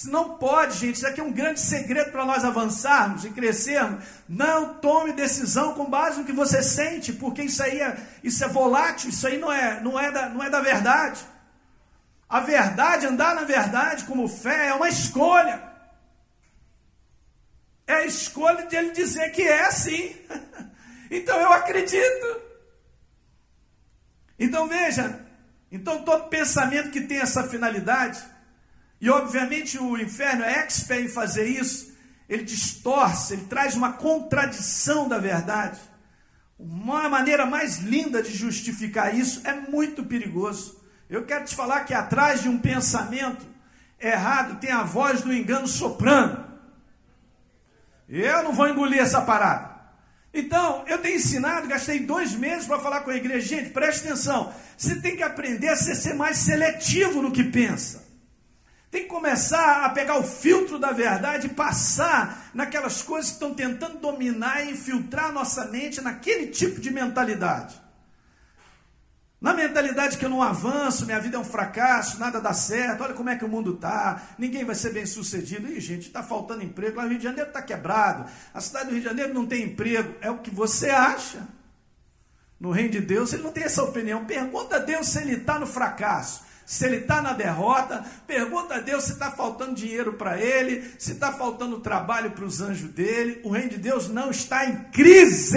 Se 0.00 0.08
não 0.08 0.38
pode, 0.38 0.78
gente, 0.78 0.94
isso 0.94 1.06
aqui 1.06 1.20
é 1.20 1.22
um 1.22 1.30
grande 1.30 1.60
segredo 1.60 2.10
para 2.10 2.24
nós 2.24 2.42
avançarmos 2.42 3.26
e 3.26 3.30
crescermos. 3.30 4.02
Não 4.26 4.72
tome 4.74 5.12
decisão 5.12 5.74
com 5.74 5.84
base 5.84 6.18
no 6.18 6.24
que 6.24 6.32
você 6.32 6.62
sente, 6.62 7.12
porque 7.12 7.42
isso 7.42 7.62
aí 7.62 7.78
é, 7.78 7.98
isso 8.24 8.42
é 8.42 8.48
volátil, 8.48 9.10
isso 9.10 9.26
aí 9.26 9.38
não 9.38 9.52
é, 9.52 9.78
não, 9.82 10.00
é 10.00 10.10
da, 10.10 10.30
não 10.30 10.42
é 10.42 10.48
da 10.48 10.60
verdade. 10.60 11.20
A 12.30 12.38
verdade, 12.38 13.06
andar 13.06 13.34
na 13.34 13.42
verdade 13.42 14.04
como 14.04 14.28
fé, 14.28 14.68
é 14.68 14.72
uma 14.72 14.88
escolha. 14.88 15.68
É 17.84 17.94
a 17.94 18.06
escolha 18.06 18.66
de 18.66 18.76
ele 18.76 18.92
dizer 18.92 19.32
que 19.32 19.42
é 19.42 19.66
assim. 19.66 20.16
então 21.10 21.36
eu 21.40 21.52
acredito. 21.52 22.40
Então 24.38 24.68
veja, 24.68 25.26
então 25.72 26.04
todo 26.04 26.28
pensamento 26.28 26.90
que 26.90 27.00
tem 27.00 27.18
essa 27.18 27.48
finalidade, 27.48 28.24
e 29.00 29.10
obviamente 29.10 29.76
o 29.76 29.98
inferno 29.98 30.44
é 30.44 30.60
expert 30.60 31.04
em 31.04 31.08
fazer 31.08 31.46
isso, 31.46 31.92
ele 32.28 32.44
distorce, 32.44 33.32
ele 33.32 33.46
traz 33.46 33.74
uma 33.74 33.94
contradição 33.94 35.08
da 35.08 35.18
verdade. 35.18 35.80
Uma 36.56 37.08
maneira 37.08 37.44
mais 37.44 37.78
linda 37.78 38.22
de 38.22 38.32
justificar 38.32 39.18
isso 39.18 39.40
é 39.44 39.52
muito 39.52 40.04
perigoso. 40.04 40.79
Eu 41.10 41.24
quero 41.24 41.44
te 41.44 41.56
falar 41.56 41.80
que 41.80 41.92
atrás 41.92 42.40
de 42.40 42.48
um 42.48 42.56
pensamento 42.56 43.44
errado 43.98 44.60
tem 44.60 44.70
a 44.70 44.84
voz 44.84 45.22
do 45.22 45.34
engano 45.34 45.66
soprando. 45.66 46.48
Eu 48.08 48.44
não 48.44 48.52
vou 48.52 48.68
engolir 48.68 49.00
essa 49.00 49.20
parada. 49.20 49.70
Então, 50.32 50.84
eu 50.86 50.98
tenho 50.98 51.16
ensinado, 51.16 51.66
gastei 51.66 51.98
dois 51.98 52.32
meses 52.32 52.64
para 52.64 52.78
falar 52.78 53.00
com 53.00 53.10
a 53.10 53.16
igreja. 53.16 53.56
Gente, 53.56 53.70
preste 53.70 54.06
atenção. 54.06 54.54
Você 54.78 55.00
tem 55.00 55.16
que 55.16 55.24
aprender 55.24 55.68
a 55.68 55.76
ser 55.76 56.14
mais 56.14 56.36
seletivo 56.38 57.20
no 57.20 57.32
que 57.32 57.42
pensa. 57.42 58.08
Tem 58.88 59.02
que 59.02 59.08
começar 59.08 59.84
a 59.84 59.88
pegar 59.90 60.16
o 60.16 60.22
filtro 60.22 60.78
da 60.78 60.92
verdade 60.92 61.48
e 61.48 61.50
passar 61.50 62.50
naquelas 62.54 63.02
coisas 63.02 63.30
que 63.30 63.34
estão 63.34 63.52
tentando 63.52 63.98
dominar 63.98 64.64
e 64.64 64.70
infiltrar 64.70 65.32
nossa 65.32 65.64
mente 65.66 66.00
naquele 66.00 66.46
tipo 66.46 66.80
de 66.80 66.90
mentalidade. 66.92 67.89
Na 69.40 69.54
mentalidade 69.54 70.18
que 70.18 70.24
eu 70.24 70.28
não 70.28 70.42
avanço, 70.42 71.06
minha 71.06 71.18
vida 71.18 71.38
é 71.38 71.40
um 71.40 71.44
fracasso, 71.44 72.18
nada 72.20 72.38
dá 72.40 72.52
certo, 72.52 73.02
olha 73.02 73.14
como 73.14 73.30
é 73.30 73.36
que 73.36 73.44
o 73.44 73.48
mundo 73.48 73.72
está, 73.72 74.20
ninguém 74.38 74.66
vai 74.66 74.74
ser 74.74 74.92
bem 74.92 75.06
sucedido. 75.06 75.66
Ih, 75.66 75.80
gente, 75.80 76.08
está 76.08 76.22
faltando 76.22 76.62
emprego, 76.62 76.98
lá 76.98 77.04
no 77.04 77.08
Rio 77.08 77.18
de 77.18 77.24
Janeiro 77.24 77.48
está 77.48 77.62
quebrado, 77.62 78.30
a 78.52 78.60
cidade 78.60 78.86
do 78.86 78.92
Rio 78.92 79.00
de 79.00 79.08
Janeiro 79.08 79.32
não 79.32 79.46
tem 79.46 79.62
emprego. 79.62 80.14
É 80.20 80.30
o 80.30 80.38
que 80.38 80.50
você 80.50 80.90
acha. 80.90 81.48
No 82.60 82.70
reino 82.70 82.90
de 82.90 83.00
Deus, 83.00 83.32
ele 83.32 83.42
não 83.42 83.52
tem 83.52 83.64
essa 83.64 83.82
opinião. 83.82 84.26
Pergunta 84.26 84.76
a 84.76 84.78
Deus 84.78 85.08
se 85.08 85.18
ele 85.18 85.36
está 85.36 85.58
no 85.58 85.66
fracasso, 85.66 86.42
se 86.66 86.84
ele 86.84 86.96
está 86.96 87.22
na 87.22 87.32
derrota. 87.32 88.04
Pergunta 88.26 88.74
a 88.74 88.80
Deus 88.80 89.04
se 89.04 89.12
está 89.12 89.30
faltando 89.30 89.74
dinheiro 89.74 90.12
para 90.12 90.38
ele, 90.38 90.84
se 90.98 91.12
está 91.12 91.32
faltando 91.32 91.80
trabalho 91.80 92.32
para 92.32 92.44
os 92.44 92.60
anjos 92.60 92.90
dele. 92.90 93.40
O 93.42 93.48
reino 93.48 93.70
de 93.70 93.78
Deus 93.78 94.10
não 94.10 94.30
está 94.30 94.66
em 94.66 94.84
crise. 94.90 95.56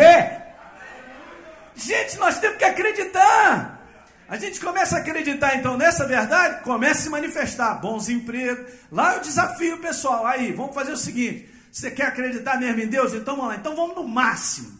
Gente, 1.75 2.17
nós 2.17 2.39
temos 2.39 2.57
que 2.57 2.63
acreditar. 2.65 3.81
A 4.27 4.37
gente 4.37 4.59
começa 4.59 4.95
a 4.95 4.99
acreditar 4.99 5.55
então 5.55 5.77
nessa 5.77 6.07
verdade, 6.07 6.63
começa 6.63 7.01
a 7.01 7.03
se 7.03 7.09
manifestar. 7.09 7.75
Bons 7.75 8.09
empregos. 8.09 8.71
Lá 8.91 9.15
eu 9.15 9.21
desafio 9.21 9.79
pessoal. 9.79 10.25
Aí, 10.25 10.51
vamos 10.53 10.73
fazer 10.73 10.91
o 10.91 10.97
seguinte: 10.97 11.49
você 11.71 11.91
quer 11.91 12.07
acreditar 12.07 12.59
mesmo 12.59 12.81
em 12.81 12.87
Deus? 12.87 13.13
Então 13.13 13.35
vamos 13.35 13.51
lá. 13.51 13.57
Então 13.57 13.75
vamos 13.75 13.95
no 13.95 14.07
máximo. 14.07 14.79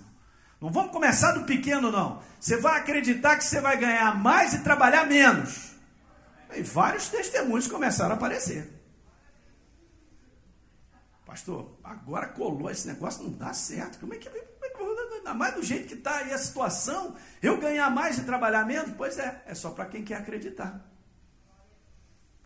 Não 0.61 0.71
vamos 0.71 0.91
começar 0.91 1.33
do 1.33 1.43
pequeno, 1.43 1.91
não. 1.91 2.21
Você 2.39 2.57
vai 2.57 2.79
acreditar 2.79 3.35
que 3.35 3.43
você 3.43 3.59
vai 3.59 3.77
ganhar 3.77 4.15
mais 4.17 4.53
e 4.53 4.59
trabalhar 4.59 5.05
menos. 5.05 5.71
E 6.55 6.61
vários 6.61 7.09
testemunhos 7.09 7.67
começaram 7.67 8.11
a 8.11 8.13
aparecer. 8.13 8.69
Pastor, 11.25 11.77
agora 11.83 12.27
colou 12.27 12.69
esse 12.69 12.87
negócio, 12.87 13.23
não 13.23 13.31
dá 13.31 13.53
certo. 13.53 13.99
Como 13.99 14.13
é 14.13 14.17
que. 14.17 14.29
Ainda 15.23 15.33
mais 15.33 15.55
do 15.55 15.63
jeito 15.63 15.87
que 15.87 15.93
está 15.93 16.17
aí 16.17 16.33
a 16.33 16.37
situação, 16.37 17.15
eu 17.41 17.57
ganhar 17.57 17.89
mais 17.89 18.17
e 18.17 18.23
trabalhar 18.25 18.65
menos? 18.65 18.93
Pois 18.97 19.17
é, 19.17 19.41
é 19.47 19.55
só 19.55 19.69
para 19.71 19.85
quem 19.85 20.03
quer 20.03 20.17
acreditar. 20.17 20.81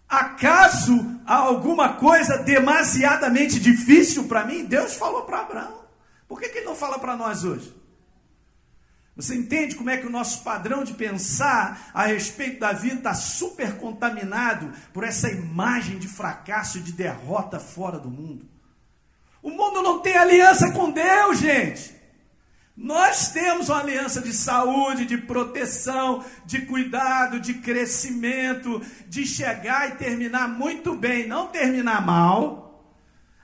Acaso 0.08 1.20
há 1.26 1.38
alguma 1.38 1.94
coisa 1.94 2.38
demasiadamente 2.38 3.60
difícil 3.60 4.28
para 4.28 4.46
mim? 4.46 4.64
Deus 4.64 4.94
falou 4.94 5.24
para 5.24 5.40
Abraão. 5.40 5.86
Por 6.28 6.40
que, 6.40 6.50
que 6.50 6.60
ele 6.60 6.68
não 6.68 6.76
fala 6.76 7.00
para 7.00 7.18
nós 7.18 7.44
hoje? 7.44 7.76
Você 9.16 9.34
entende 9.34 9.76
como 9.76 9.90
é 9.90 9.98
que 9.98 10.06
o 10.06 10.12
nosso 10.12 10.44
padrão 10.44 10.84
de 10.84 10.94
pensar 10.94 11.90
a 11.96 12.06
respeito 12.06 12.60
da 12.60 12.74
vida 12.74 12.98
está 12.98 13.16
super 13.16 13.76
contaminado 13.78 14.72
por 14.94 15.04
essa 15.04 15.32
imagem 15.32 15.98
de 15.98 16.08
fracasso 16.08 16.78
e 16.78 16.82
de 16.82 16.92
derrota 16.92 17.60
fora 17.60 17.98
do 17.98 18.12
mundo? 18.12 18.48
O 19.42 19.50
mundo 19.50 19.82
não 19.82 20.00
tem 20.00 20.16
aliança 20.16 20.72
com 20.72 20.92
Deus, 20.92 21.40
gente. 21.40 21.97
Nós 22.78 23.30
temos 23.30 23.70
uma 23.70 23.80
aliança 23.80 24.22
de 24.22 24.32
saúde, 24.32 25.08
de 25.08 25.18
proteção, 25.18 26.24
de 26.46 26.62
cuidado, 26.62 27.40
de 27.40 27.56
crescimento, 27.56 28.80
de 29.08 29.26
chegar 29.26 29.90
e 29.90 29.96
terminar 29.96 30.48
muito 30.48 30.94
bem, 30.94 31.28
não 31.28 31.48
terminar 31.48 32.06
mal. 32.06 32.94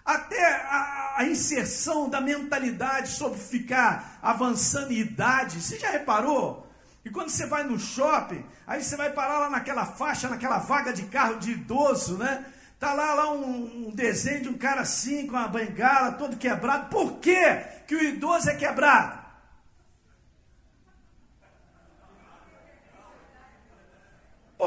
Até 0.05 0.45
a, 0.45 1.15
a 1.17 1.25
inserção 1.25 2.07
da 2.07 2.21
mentalidade 2.21 3.09
sobre 3.09 3.39
ficar 3.39 4.19
avançando 4.21 4.91
em 4.91 4.97
idade. 4.99 5.59
Você 5.59 5.79
já 5.79 5.89
reparou? 5.89 6.71
E 7.03 7.09
quando 7.09 7.29
você 7.29 7.47
vai 7.47 7.63
no 7.63 7.79
shopping, 7.79 8.45
aí 8.67 8.83
você 8.83 8.95
vai 8.95 9.11
parar 9.13 9.39
lá 9.39 9.49
naquela 9.49 9.83
faixa, 9.83 10.29
naquela 10.29 10.59
vaga 10.59 10.93
de 10.93 11.05
carro 11.05 11.39
de 11.39 11.53
idoso, 11.53 12.19
né? 12.19 12.45
Tá 12.79 12.93
lá, 12.93 13.15
lá 13.15 13.31
um, 13.31 13.87
um, 13.87 13.91
desenho 13.95 14.43
de 14.43 14.49
um 14.49 14.57
cara 14.57 14.81
assim, 14.81 15.25
com 15.25 15.35
uma 15.35 15.47
bengala, 15.47 16.11
todo 16.11 16.37
quebrado. 16.37 16.89
Por 16.89 17.13
quê 17.17 17.63
que 17.87 17.95
o 17.95 18.03
idoso 18.03 18.47
é 18.47 18.55
quebrado? 18.55 19.22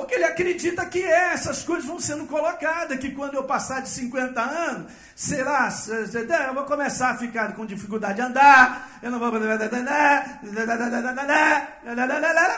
Porque 0.00 0.14
ele 0.14 0.24
acredita 0.24 0.84
que 0.84 1.02
é, 1.02 1.32
essas 1.32 1.62
coisas 1.62 1.86
vão 1.86 1.98
sendo 1.98 2.26
colocadas, 2.26 2.98
que 2.98 3.12
quando 3.12 3.34
eu 3.34 3.44
passar 3.44 3.80
de 3.80 3.88
50 3.88 4.40
anos, 4.40 4.92
será, 5.14 5.70
eu 6.48 6.54
vou 6.54 6.64
começar 6.64 7.12
a 7.12 7.16
ficar 7.16 7.54
com 7.54 7.64
dificuldade 7.64 8.16
de 8.16 8.20
andar, 8.20 8.98
eu 9.02 9.10
não 9.10 9.18
vou. 9.18 9.32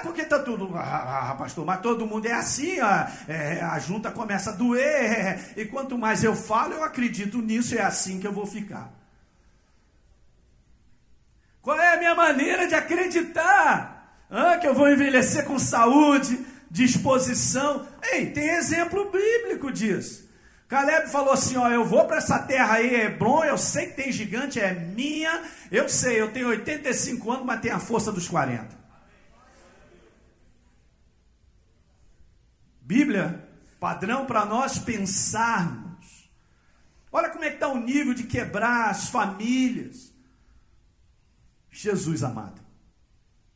Porque 0.03 0.23
está 0.23 0.41
tudo, 0.41 0.77
ah, 0.77 1.37
pastor, 1.39 1.65
mas 1.65 1.81
todo 1.81 2.07
mundo 2.09 2.27
é 2.27 2.33
assim, 2.33 2.81
ó, 2.81 3.07
é, 3.29 3.61
a 3.63 3.79
junta 3.79 4.11
começa 4.11 4.51
a 4.51 4.55
doer, 4.55 5.53
e 5.57 5.65
quanto 5.65 5.97
mais 5.97 6.25
eu 6.25 6.35
falo, 6.35 6.75
eu 6.75 6.83
acredito 6.83 7.39
nisso, 7.39 7.77
é 7.77 7.83
assim 7.83 8.19
que 8.19 8.27
eu 8.27 8.33
vou 8.33 8.47
ficar. 8.47 8.91
Qual 11.63 11.79
é 11.79 11.95
a 11.95 11.99
minha 11.99 12.17
maneira 12.17 12.67
de 12.67 12.75
acreditar? 12.75 14.27
Ah, 14.29 14.57
que 14.59 14.67
eu 14.67 14.75
vou 14.75 14.91
envelhecer 14.91 15.45
com 15.45 15.59
saúde, 15.59 16.45
disposição. 16.71 17.87
Ei, 18.03 18.31
tem 18.31 18.49
exemplo 18.51 19.11
bíblico 19.11 19.73
disso. 19.73 20.29
Caleb 20.69 21.11
falou 21.11 21.33
assim: 21.33 21.57
Ó, 21.57 21.69
eu 21.69 21.85
vou 21.85 22.07
para 22.07 22.19
essa 22.19 22.39
terra 22.39 22.75
aí, 22.75 22.95
Hebron, 22.95 23.43
eu 23.45 23.57
sei 23.57 23.87
que 23.87 23.97
tem 23.97 24.13
gigante, 24.13 24.61
é 24.61 24.75
minha. 24.75 25.43
Eu 25.71 25.89
sei, 25.89 26.21
eu 26.21 26.31
tenho 26.31 26.49
85 26.49 27.31
anos, 27.31 27.47
mas 27.47 27.61
tenho 27.61 27.75
a 27.75 27.81
força 27.81 28.13
dos 28.13 28.29
40. 28.29 28.77
Bíblia, 32.83 33.49
padrão 33.81 34.27
para 34.27 34.45
nós 34.45 34.79
pensarmos. 34.79 35.89
Olha 37.11 37.31
como 37.31 37.45
é 37.45 37.49
que 37.49 37.55
está 37.55 37.69
o 37.69 37.81
nível 37.81 38.13
de 38.13 38.25
quebrar 38.25 38.91
as 38.91 39.09
famílias. 39.09 40.13
Jesus 41.71 42.23
amado. 42.23 42.61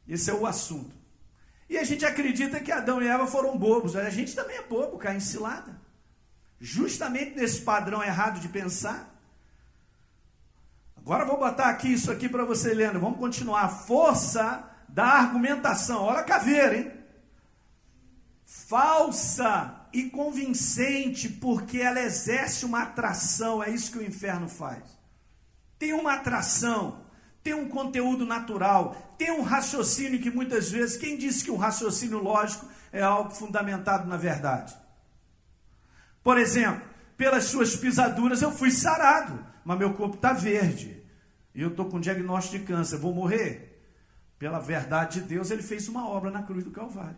Esse 0.08 0.30
é 0.30 0.34
o 0.34 0.46
assunto. 0.46 1.01
E 1.72 1.78
a 1.78 1.84
gente 1.84 2.04
acredita 2.04 2.60
que 2.60 2.70
Adão 2.70 3.02
e 3.02 3.08
Eva 3.08 3.26
foram 3.26 3.56
bobos. 3.56 3.96
A 3.96 4.10
gente 4.10 4.34
também 4.34 4.58
é 4.58 4.62
bobo, 4.62 4.98
cai 4.98 5.16
em 5.16 5.20
cilada. 5.20 5.80
Justamente 6.60 7.34
nesse 7.34 7.62
padrão 7.62 8.04
errado 8.04 8.38
de 8.40 8.48
pensar. 8.48 9.10
Agora 10.94 11.24
vou 11.24 11.38
botar 11.38 11.70
aqui 11.70 11.90
isso 11.90 12.12
aqui 12.12 12.28
para 12.28 12.44
você, 12.44 12.74
Leandro. 12.74 13.00
Vamos 13.00 13.18
continuar. 13.18 13.70
Força 13.70 14.68
da 14.86 15.06
argumentação. 15.06 16.02
Olha 16.02 16.18
a 16.18 16.24
caveira, 16.24 16.76
hein? 16.76 16.92
Falsa 18.44 19.86
e 19.94 20.10
convincente, 20.10 21.26
porque 21.26 21.78
ela 21.78 22.02
exerce 22.02 22.66
uma 22.66 22.82
atração. 22.82 23.62
É 23.62 23.70
isso 23.70 23.92
que 23.92 23.98
o 23.98 24.06
inferno 24.06 24.46
faz. 24.46 24.82
Tem 25.78 25.94
uma 25.94 26.12
atração 26.16 27.01
tem 27.42 27.54
um 27.54 27.68
conteúdo 27.68 28.24
natural, 28.24 29.14
tem 29.18 29.30
um 29.32 29.42
raciocínio 29.42 30.20
que 30.20 30.30
muitas 30.30 30.70
vezes, 30.70 30.96
quem 30.96 31.18
disse 31.18 31.44
que 31.44 31.50
um 31.50 31.56
raciocínio 31.56 32.22
lógico 32.22 32.66
é 32.92 33.02
algo 33.02 33.30
fundamentado 33.30 34.08
na 34.08 34.16
verdade? 34.16 34.74
Por 36.22 36.38
exemplo, 36.38 36.82
pelas 37.16 37.44
suas 37.44 37.74
pisaduras 37.74 38.42
eu 38.42 38.52
fui 38.52 38.70
sarado, 38.70 39.44
mas 39.64 39.78
meu 39.78 39.92
corpo 39.94 40.16
está 40.16 40.32
verde. 40.32 41.02
E 41.54 41.60
eu 41.60 41.68
estou 41.68 41.86
com 41.86 42.00
diagnóstico 42.00 42.58
de 42.58 42.64
câncer, 42.64 42.98
vou 42.98 43.12
morrer. 43.12 43.68
Pela 44.38 44.58
verdade 44.58 45.20
de 45.20 45.26
Deus, 45.26 45.50
ele 45.50 45.62
fez 45.62 45.88
uma 45.88 46.08
obra 46.08 46.30
na 46.30 46.42
cruz 46.42 46.64
do 46.64 46.70
Calvário. 46.70 47.16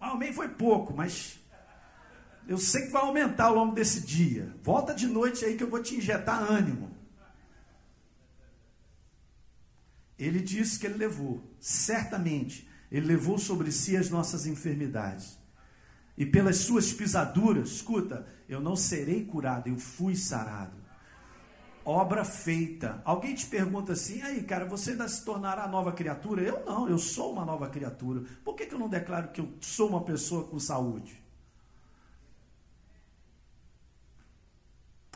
Amém 0.00 0.32
foi 0.32 0.48
pouco, 0.48 0.94
mas 0.94 1.38
eu 2.48 2.58
sei 2.58 2.86
que 2.86 2.92
vai 2.92 3.02
aumentar 3.02 3.46
ao 3.46 3.54
longo 3.54 3.74
desse 3.74 4.00
dia. 4.00 4.54
Volta 4.62 4.94
de 4.94 5.06
noite 5.06 5.44
aí 5.44 5.56
que 5.56 5.64
eu 5.64 5.70
vou 5.70 5.82
te 5.82 5.96
injetar 5.96 6.42
ânimo. 6.50 6.94
Ele 10.18 10.40
disse 10.40 10.78
que 10.78 10.86
ele 10.86 10.96
levou, 10.96 11.42
certamente, 11.60 12.66
ele 12.90 13.06
levou 13.06 13.36
sobre 13.36 13.70
si 13.70 13.96
as 13.96 14.08
nossas 14.08 14.46
enfermidades. 14.46 15.38
E 16.16 16.24
pelas 16.24 16.58
suas 16.58 16.92
pisaduras, 16.92 17.68
escuta, 17.70 18.26
eu 18.48 18.60
não 18.60 18.74
serei 18.74 19.24
curado, 19.24 19.68
eu 19.68 19.76
fui 19.76 20.16
sarado. 20.16 20.76
Obra 21.84 22.24
feita. 22.24 23.02
Alguém 23.04 23.34
te 23.34 23.46
pergunta 23.46 23.92
assim, 23.92 24.22
aí, 24.22 24.42
cara, 24.42 24.64
você 24.64 24.92
ainda 24.92 25.06
se 25.06 25.24
tornará 25.24 25.68
nova 25.68 25.92
criatura? 25.92 26.42
Eu 26.42 26.64
não, 26.64 26.88
eu 26.88 26.98
sou 26.98 27.32
uma 27.32 27.44
nova 27.44 27.68
criatura. 27.68 28.24
Por 28.42 28.54
que, 28.54 28.66
que 28.66 28.74
eu 28.74 28.78
não 28.78 28.88
declaro 28.88 29.28
que 29.28 29.40
eu 29.40 29.52
sou 29.60 29.88
uma 29.88 30.02
pessoa 30.02 30.44
com 30.44 30.58
saúde? 30.58 31.25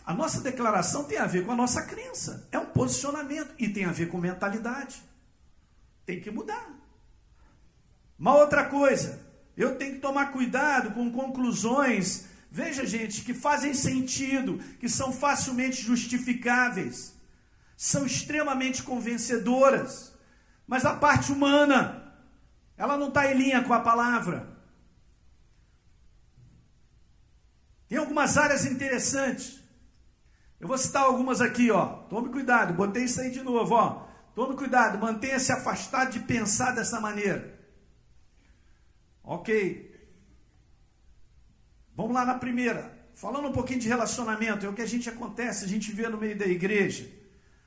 A 0.05 0.15
nossa 0.15 0.41
declaração 0.41 1.05
tem 1.05 1.19
a 1.19 1.27
ver 1.27 1.45
com 1.45 1.53
a 1.53 1.57
nossa 1.57 1.83
crença, 1.83 2.49
é 2.51 2.59
um 2.59 2.67
posicionamento 2.67 3.55
e 3.59 3.69
tem 3.69 3.85
a 3.85 3.93
ver 3.93 4.09
com 4.09 4.19
mentalidade. 4.19 5.03
Tem 6.05 6.21
que 6.21 6.31
mudar. 6.31 6.71
Uma 8.19 8.35
outra 8.35 8.65
coisa, 8.67 9.21
eu 9.57 9.77
tenho 9.77 9.95
que 9.95 10.01
tomar 10.01 10.33
cuidado 10.33 10.93
com 10.93 11.11
conclusões, 11.11 12.27
veja 12.51 12.85
gente, 12.85 13.23
que 13.23 13.33
fazem 13.33 13.73
sentido, 13.73 14.59
que 14.79 14.89
são 14.89 15.13
facilmente 15.13 15.83
justificáveis, 15.83 17.15
são 17.77 18.05
extremamente 18.05 18.83
convencedoras, 18.83 20.13
mas 20.67 20.85
a 20.85 20.95
parte 20.95 21.33
humana, 21.33 22.15
ela 22.77 22.97
não 22.97 23.09
está 23.09 23.31
em 23.31 23.37
linha 23.37 23.63
com 23.63 23.73
a 23.73 23.81
palavra. 23.81 24.49
Tem 27.89 27.99
algumas 27.99 28.37
áreas 28.37 28.65
interessantes. 28.65 29.60
Eu 30.61 30.69
vou 30.69 30.77
citar 30.77 31.05
algumas 31.05 31.41
aqui, 31.41 31.71
ó. 31.71 31.87
Tome 32.11 32.29
cuidado, 32.29 32.75
botei 32.75 33.05
isso 33.05 33.21
aí 33.21 33.31
de 33.31 33.43
novo, 33.43 33.75
ó. 33.75 34.07
Tome 34.35 34.55
cuidado, 34.55 34.99
mantenha-se 34.99 35.51
afastado 35.51 36.13
de 36.13 36.21
pensar 36.21 36.73
dessa 36.73 37.01
maneira. 37.01 37.59
Ok. 39.25 39.91
Vamos 41.97 42.13
lá 42.13 42.27
na 42.27 42.35
primeira. 42.35 42.99
Falando 43.15 43.49
um 43.49 43.53
pouquinho 43.53 43.81
de 43.81 43.89
relacionamento, 43.89 44.65
é 44.65 44.69
o 44.69 44.75
que 44.75 44.83
a 44.83 44.87
gente 44.87 45.09
acontece, 45.09 45.65
a 45.65 45.69
gente 45.69 45.93
vê 45.93 46.09
no 46.09 46.19
meio 46.19 46.39
da 46.39 46.47
igreja. 46.47 47.11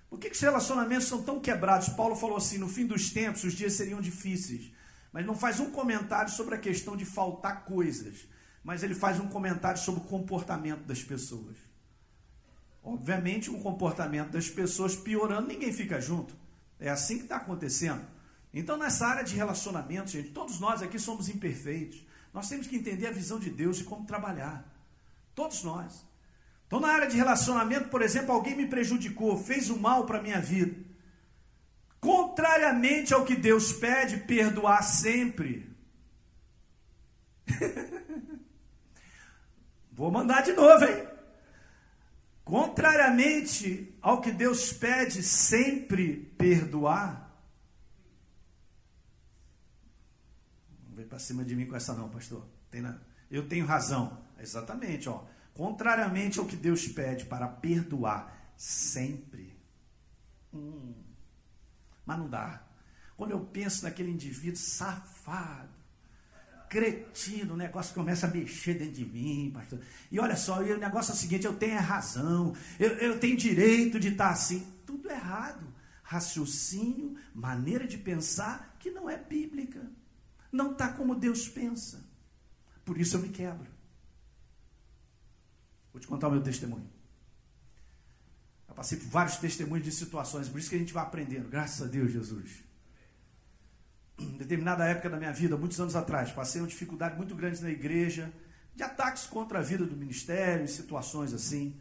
Por 0.10 0.20
que, 0.20 0.30
que 0.30 0.36
os 0.36 0.42
relacionamentos 0.42 1.08
são 1.08 1.24
tão 1.24 1.40
quebrados? 1.40 1.90
Paulo 1.90 2.16
falou 2.16 2.38
assim: 2.38 2.60
no 2.60 2.70
fim 2.70 2.86
dos 2.86 3.10
tempos, 3.10 3.44
os 3.44 3.54
dias 3.54 3.74
seriam 3.74 4.00
difíceis. 4.00 4.72
Mas 5.12 5.26
não 5.26 5.36
faz 5.36 5.60
um 5.60 5.72
comentário 5.72 6.32
sobre 6.32 6.56
a 6.56 6.60
questão 6.60 6.96
de 6.96 7.06
faltar 7.06 7.66
coisas. 7.66 8.28
Mas 8.64 8.84
ele 8.84 8.94
faz 8.94 9.20
um 9.20 9.28
comentário 9.28 9.82
sobre 9.82 10.02
o 10.02 10.04
comportamento 10.06 10.84
das 10.86 11.04
pessoas. 11.04 11.73
Obviamente, 12.84 13.50
o 13.50 13.60
comportamento 13.60 14.32
das 14.32 14.50
pessoas 14.50 14.96
piorando, 14.96 15.48
ninguém 15.48 15.72
fica 15.72 16.02
junto. 16.02 16.36
É 16.80 16.90
assim 16.90 17.18
que 17.18 17.24
está 17.24 17.38
acontecendo. 17.38 18.06
Então, 18.54 18.78
nessa 18.78 19.08
área 19.08 19.24
de 19.24 19.36
relacionamento, 19.36 20.12
gente, 20.12 20.30
todos 20.30 20.60
nós 20.60 20.82
aqui 20.82 21.00
somos 21.00 21.30
imperfeitos. 21.30 22.06
Nós 22.34 22.50
temos 22.50 22.68
que 22.68 22.76
entender 22.76 23.08
a 23.08 23.12
visão 23.12 23.40
de 23.40 23.50
Deus 23.50 23.80
e 23.80 23.84
como 23.86 24.06
trabalhar. 24.06 24.68
Todos 25.34 25.64
nós. 25.64 26.06
Então, 26.68 26.80
na 26.80 26.90
área 26.90 27.08
de 27.08 27.16
relacionamento, 27.16 27.88
por 27.90 28.02
exemplo, 28.02 28.34
alguém 28.34 28.56
me 28.56 28.68
prejudicou, 28.68 29.38
fez 29.42 29.70
o 29.70 29.80
mal 29.80 30.06
para 30.06 30.20
a 30.20 30.22
minha 30.22 30.42
vida. 30.42 30.76
Contrariamente 32.02 33.14
ao 33.14 33.24
que 33.24 33.36
Deus 33.36 33.72
pede, 33.72 34.18
perdoar 34.18 34.84
sempre. 34.84 35.72
Vou 39.94 40.12
mandar 40.12 40.42
de 40.42 40.52
novo, 40.54 40.84
hein? 40.84 41.13
Contrariamente 42.44 43.96
ao 44.02 44.20
que 44.20 44.32
Deus 44.32 44.74
pede, 44.74 45.24
sempre 45.24 46.18
perdoar. 46.38 47.32
Não 50.88 50.96
vem 50.96 51.08
para 51.08 51.20
cima 51.20 51.44
de 51.46 51.56
mim 51.56 51.66
com 51.66 51.76
essa 51.76 51.94
não, 51.94 52.10
pastor. 52.10 52.46
Eu 53.32 53.48
tenho 53.48 53.66
razão. 53.66 54.22
Exatamente, 54.38 55.08
ó. 55.08 55.24
Contrariamente 55.54 56.40
ao 56.40 56.46
que 56.46 56.56
Deus 56.56 56.88
pede 56.88 57.26
para 57.26 57.48
perdoar, 57.48 58.54
sempre. 58.58 59.58
Hum, 60.54 60.94
mas 62.06 62.18
não 62.18 62.30
dá. 62.30 62.62
Quando 63.16 63.32
eu 63.32 63.46
penso 63.46 63.84
naquele 63.84 64.12
indivíduo 64.12 64.58
safado, 64.58 65.73
cretino, 66.74 67.54
o 67.54 67.58
negócio 67.58 67.94
começa 67.94 68.26
a 68.26 68.30
mexer 68.32 68.74
dentro 68.74 68.96
de 68.96 69.06
mim, 69.06 69.52
pastor. 69.54 69.80
E 70.12 70.20
olha 70.20 70.36
só, 70.36 70.60
o 70.60 70.78
negócio 70.78 71.12
é 71.12 71.14
o 71.14 71.18
seguinte: 71.18 71.46
eu 71.46 71.54
tenho 71.54 71.80
razão, 71.80 72.56
eu, 72.80 72.90
eu 72.98 73.20
tenho 73.20 73.38
direito 73.38 74.00
de 74.00 74.08
estar 74.08 74.32
assim. 74.32 74.68
Tudo 74.84 75.10
errado. 75.12 75.72
Raciocínio, 76.02 77.16
maneira 77.34 77.88
de 77.88 77.98
pensar 77.98 78.76
que 78.80 78.90
não 78.90 79.08
é 79.08 79.18
bíblica. 79.18 79.88
Não 80.52 80.72
está 80.72 80.90
como 80.90 81.16
Deus 81.16 81.48
pensa. 81.48 82.04
Por 82.84 83.00
isso 83.00 83.16
eu 83.18 83.22
me 83.22 83.30
quebro. 83.30 83.72
Vou 85.92 86.02
te 86.02 86.08
contar 86.08 86.28
o 86.28 86.32
meu 86.32 86.42
testemunho. 86.42 86.90
Eu 88.68 88.74
passei 88.74 88.98
por 88.98 89.08
vários 89.08 89.38
testemunhos 89.38 89.86
de 89.86 89.92
situações, 89.92 90.50
por 90.50 90.60
isso 90.60 90.70
que 90.70 90.76
a 90.76 90.80
gente 90.80 90.94
vai 90.94 91.04
aprendendo. 91.04 91.50
Graças 91.50 91.88
a 91.88 91.90
Deus, 91.90 92.12
Jesus. 92.12 92.64
Determinada 94.18 94.86
época 94.86 95.10
da 95.10 95.18
minha 95.18 95.32
vida, 95.32 95.58
muitos 95.58 95.80
anos 95.80 95.96
atrás, 95.96 96.32
passei 96.32 96.62
uma 96.62 96.68
dificuldade 96.68 97.16
muito 97.16 97.36
grande 97.36 97.62
na 97.62 97.70
igreja, 97.70 98.32
de 98.76 98.84
ataques 98.84 99.26
contra 99.26 99.60
a 99.60 99.62
vida 99.62 99.86
do 99.86 99.96
ministério, 99.96 100.68
situações 100.68 101.34
assim. 101.34 101.76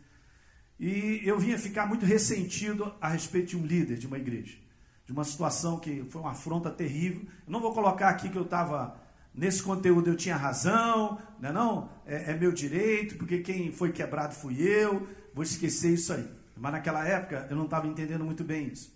E 0.79 1.21
eu 1.25 1.39
vinha 1.39 1.59
ficar 1.59 1.87
muito 1.87 2.05
ressentido 2.05 2.95
a 3.01 3.09
respeito 3.09 3.51
de 3.51 3.57
um 3.57 3.65
líder 3.65 3.99
de 3.99 4.07
uma 4.07 4.19
igreja, 4.19 4.57
de 5.07 5.13
uma 5.13 5.25
situação 5.25 5.79
que 5.79 6.05
foi 6.11 6.21
uma 6.21 6.33
afronta 6.33 6.71
terrível. 6.71 7.23
Eu 7.47 7.53
não 7.53 7.61
vou 7.61 7.73
colocar 7.73 8.09
aqui 8.09 8.29
que 8.29 8.37
eu 8.37 8.43
estava 8.43 9.01
nesse 9.35 9.63
conteúdo 9.63 10.11
eu 10.11 10.17
tinha 10.17 10.37
razão, 10.37 11.19
não 11.41 11.49
é, 11.49 11.53
não? 11.53 11.91
É, 12.07 12.33
é, 12.33 12.35
meu 12.35 12.53
direito, 12.53 13.17
porque 13.17 13.39
quem 13.39 13.73
foi 13.73 13.93
quebrado 13.93 14.35
fui 14.35 14.61
eu, 14.61 15.07
vou 15.35 15.43
esquecer 15.43 15.95
isso 15.95 16.13
aí. 16.13 16.29
Mas 16.57 16.73
naquela 16.73 17.07
época 17.07 17.47
eu 17.51 17.57
não 17.57 17.65
estava 17.65 17.87
entendendo 17.87 18.25
muito 18.25 18.45
bem 18.45 18.69
isso. 18.69 18.95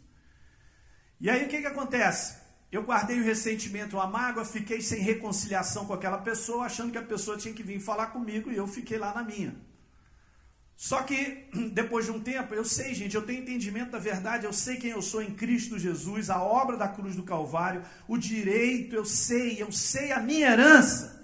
E 1.21 1.31
aí 1.31 1.45
o 1.45 1.49
que, 1.49 1.61
que 1.61 1.67
acontece? 1.67 2.46
Eu 2.71 2.83
guardei 2.83 3.21
o 3.21 3.25
ressentimento, 3.25 3.99
a 3.99 4.07
mágoa, 4.07 4.45
fiquei 4.45 4.81
sem 4.81 5.01
reconciliação 5.01 5.87
com 5.87 5.93
aquela 5.93 6.19
pessoa, 6.19 6.67
achando 6.67 6.91
que 6.91 6.99
a 6.99 7.03
pessoa 7.03 7.37
tinha 7.37 7.55
que 7.55 7.63
vir 7.63 7.81
falar 7.81 8.09
comigo 8.09 8.51
e 8.51 8.57
eu 8.57 8.67
fiquei 8.67 8.99
lá 8.99 9.15
na 9.15 9.23
minha. 9.23 9.55
Só 10.77 11.03
que 11.03 11.49
depois 11.73 12.05
de 12.05 12.11
um 12.11 12.21
tempo, 12.21 12.55
eu 12.55 12.65
sei, 12.65 12.93
gente, 12.93 13.15
eu 13.15 13.23
tenho 13.23 13.43
entendimento 13.43 13.93
da 13.93 13.99
verdade, 13.99 14.45
eu 14.45 14.53
sei 14.53 14.77
quem 14.77 14.91
eu 14.91 15.01
sou 15.01 15.23
em 15.23 15.33
Cristo 15.35 15.79
Jesus, 15.79 16.29
a 16.29 16.43
obra 16.43 16.77
da 16.77 16.89
cruz 16.89 17.15
do 17.15 17.23
Calvário, 17.23 17.83
o 18.09 18.19
direito, 18.19 18.95
eu 18.95 19.05
sei, 19.05 19.63
eu 19.63 19.71
sei 19.71 20.13
a 20.13 20.21
minha 20.21 20.51
herança. 20.51 21.17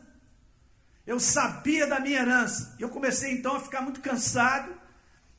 Eu 1.04 1.18
sabia 1.18 1.86
da 1.86 1.98
minha 1.98 2.20
herança. 2.20 2.76
Eu 2.78 2.88
comecei 2.88 3.32
então 3.32 3.56
a 3.56 3.60
ficar 3.60 3.80
muito 3.80 4.00
cansado 4.00 4.72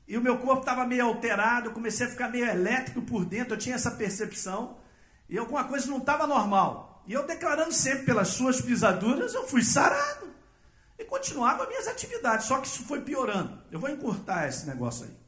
e 0.05 0.17
o 0.17 0.21
meu 0.21 0.37
corpo 0.37 0.59
estava 0.59 0.85
meio 0.85 1.05
alterado, 1.05 1.69
eu 1.69 1.73
comecei 1.73 2.05
a 2.05 2.09
ficar 2.09 2.27
meio 2.27 2.45
elétrico 2.45 3.01
por 3.01 3.23
dentro, 3.23 3.53
eu 3.53 3.57
tinha 3.57 3.75
essa 3.75 3.89
percepção 3.89 4.82
e 5.29 5.37
alguma 5.37 5.63
coisa 5.63 5.87
não 5.87 5.97
estava 5.97 6.27
normal. 6.27 7.03
E 7.05 7.13
eu 7.13 7.25
declarando 7.25 7.73
sempre 7.73 8.05
pelas 8.05 8.29
suas 8.29 8.61
pisaduras, 8.61 9.33
eu 9.33 9.47
fui 9.47 9.63
sarado 9.63 10.33
e 10.97 11.03
continuava 11.03 11.67
minhas 11.67 11.87
atividades, 11.87 12.45
só 12.45 12.59
que 12.59 12.67
isso 12.67 12.83
foi 12.83 13.01
piorando. 13.01 13.61
Eu 13.71 13.79
vou 13.79 13.89
encurtar 13.89 14.47
esse 14.47 14.65
negócio 14.65 15.05
aí. 15.05 15.23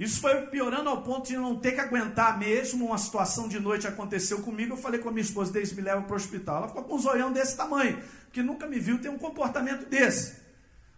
Isso 0.00 0.18
foi 0.18 0.46
piorando 0.46 0.88
ao 0.88 1.02
ponto 1.02 1.28
de 1.28 1.36
não 1.36 1.56
ter 1.56 1.72
que 1.72 1.80
aguentar 1.80 2.38
mesmo. 2.38 2.86
Uma 2.86 2.96
situação 2.96 3.46
de 3.46 3.60
noite 3.60 3.86
aconteceu 3.86 4.40
comigo. 4.40 4.72
Eu 4.72 4.78
falei 4.78 4.98
com 4.98 5.10
a 5.10 5.12
minha 5.12 5.22
esposa, 5.22 5.52
desde 5.52 5.74
me 5.74 5.82
leva 5.82 6.00
para 6.00 6.14
o 6.14 6.16
hospital. 6.16 6.56
Ela 6.56 6.68
ficou 6.68 6.84
com 6.84 6.94
um 6.94 6.98
zoião 6.98 7.30
desse 7.30 7.54
tamanho, 7.54 8.02
que 8.32 8.42
nunca 8.42 8.66
me 8.66 8.78
viu 8.78 8.98
ter 8.98 9.10
um 9.10 9.18
comportamento 9.18 9.86
desse. 9.90 10.40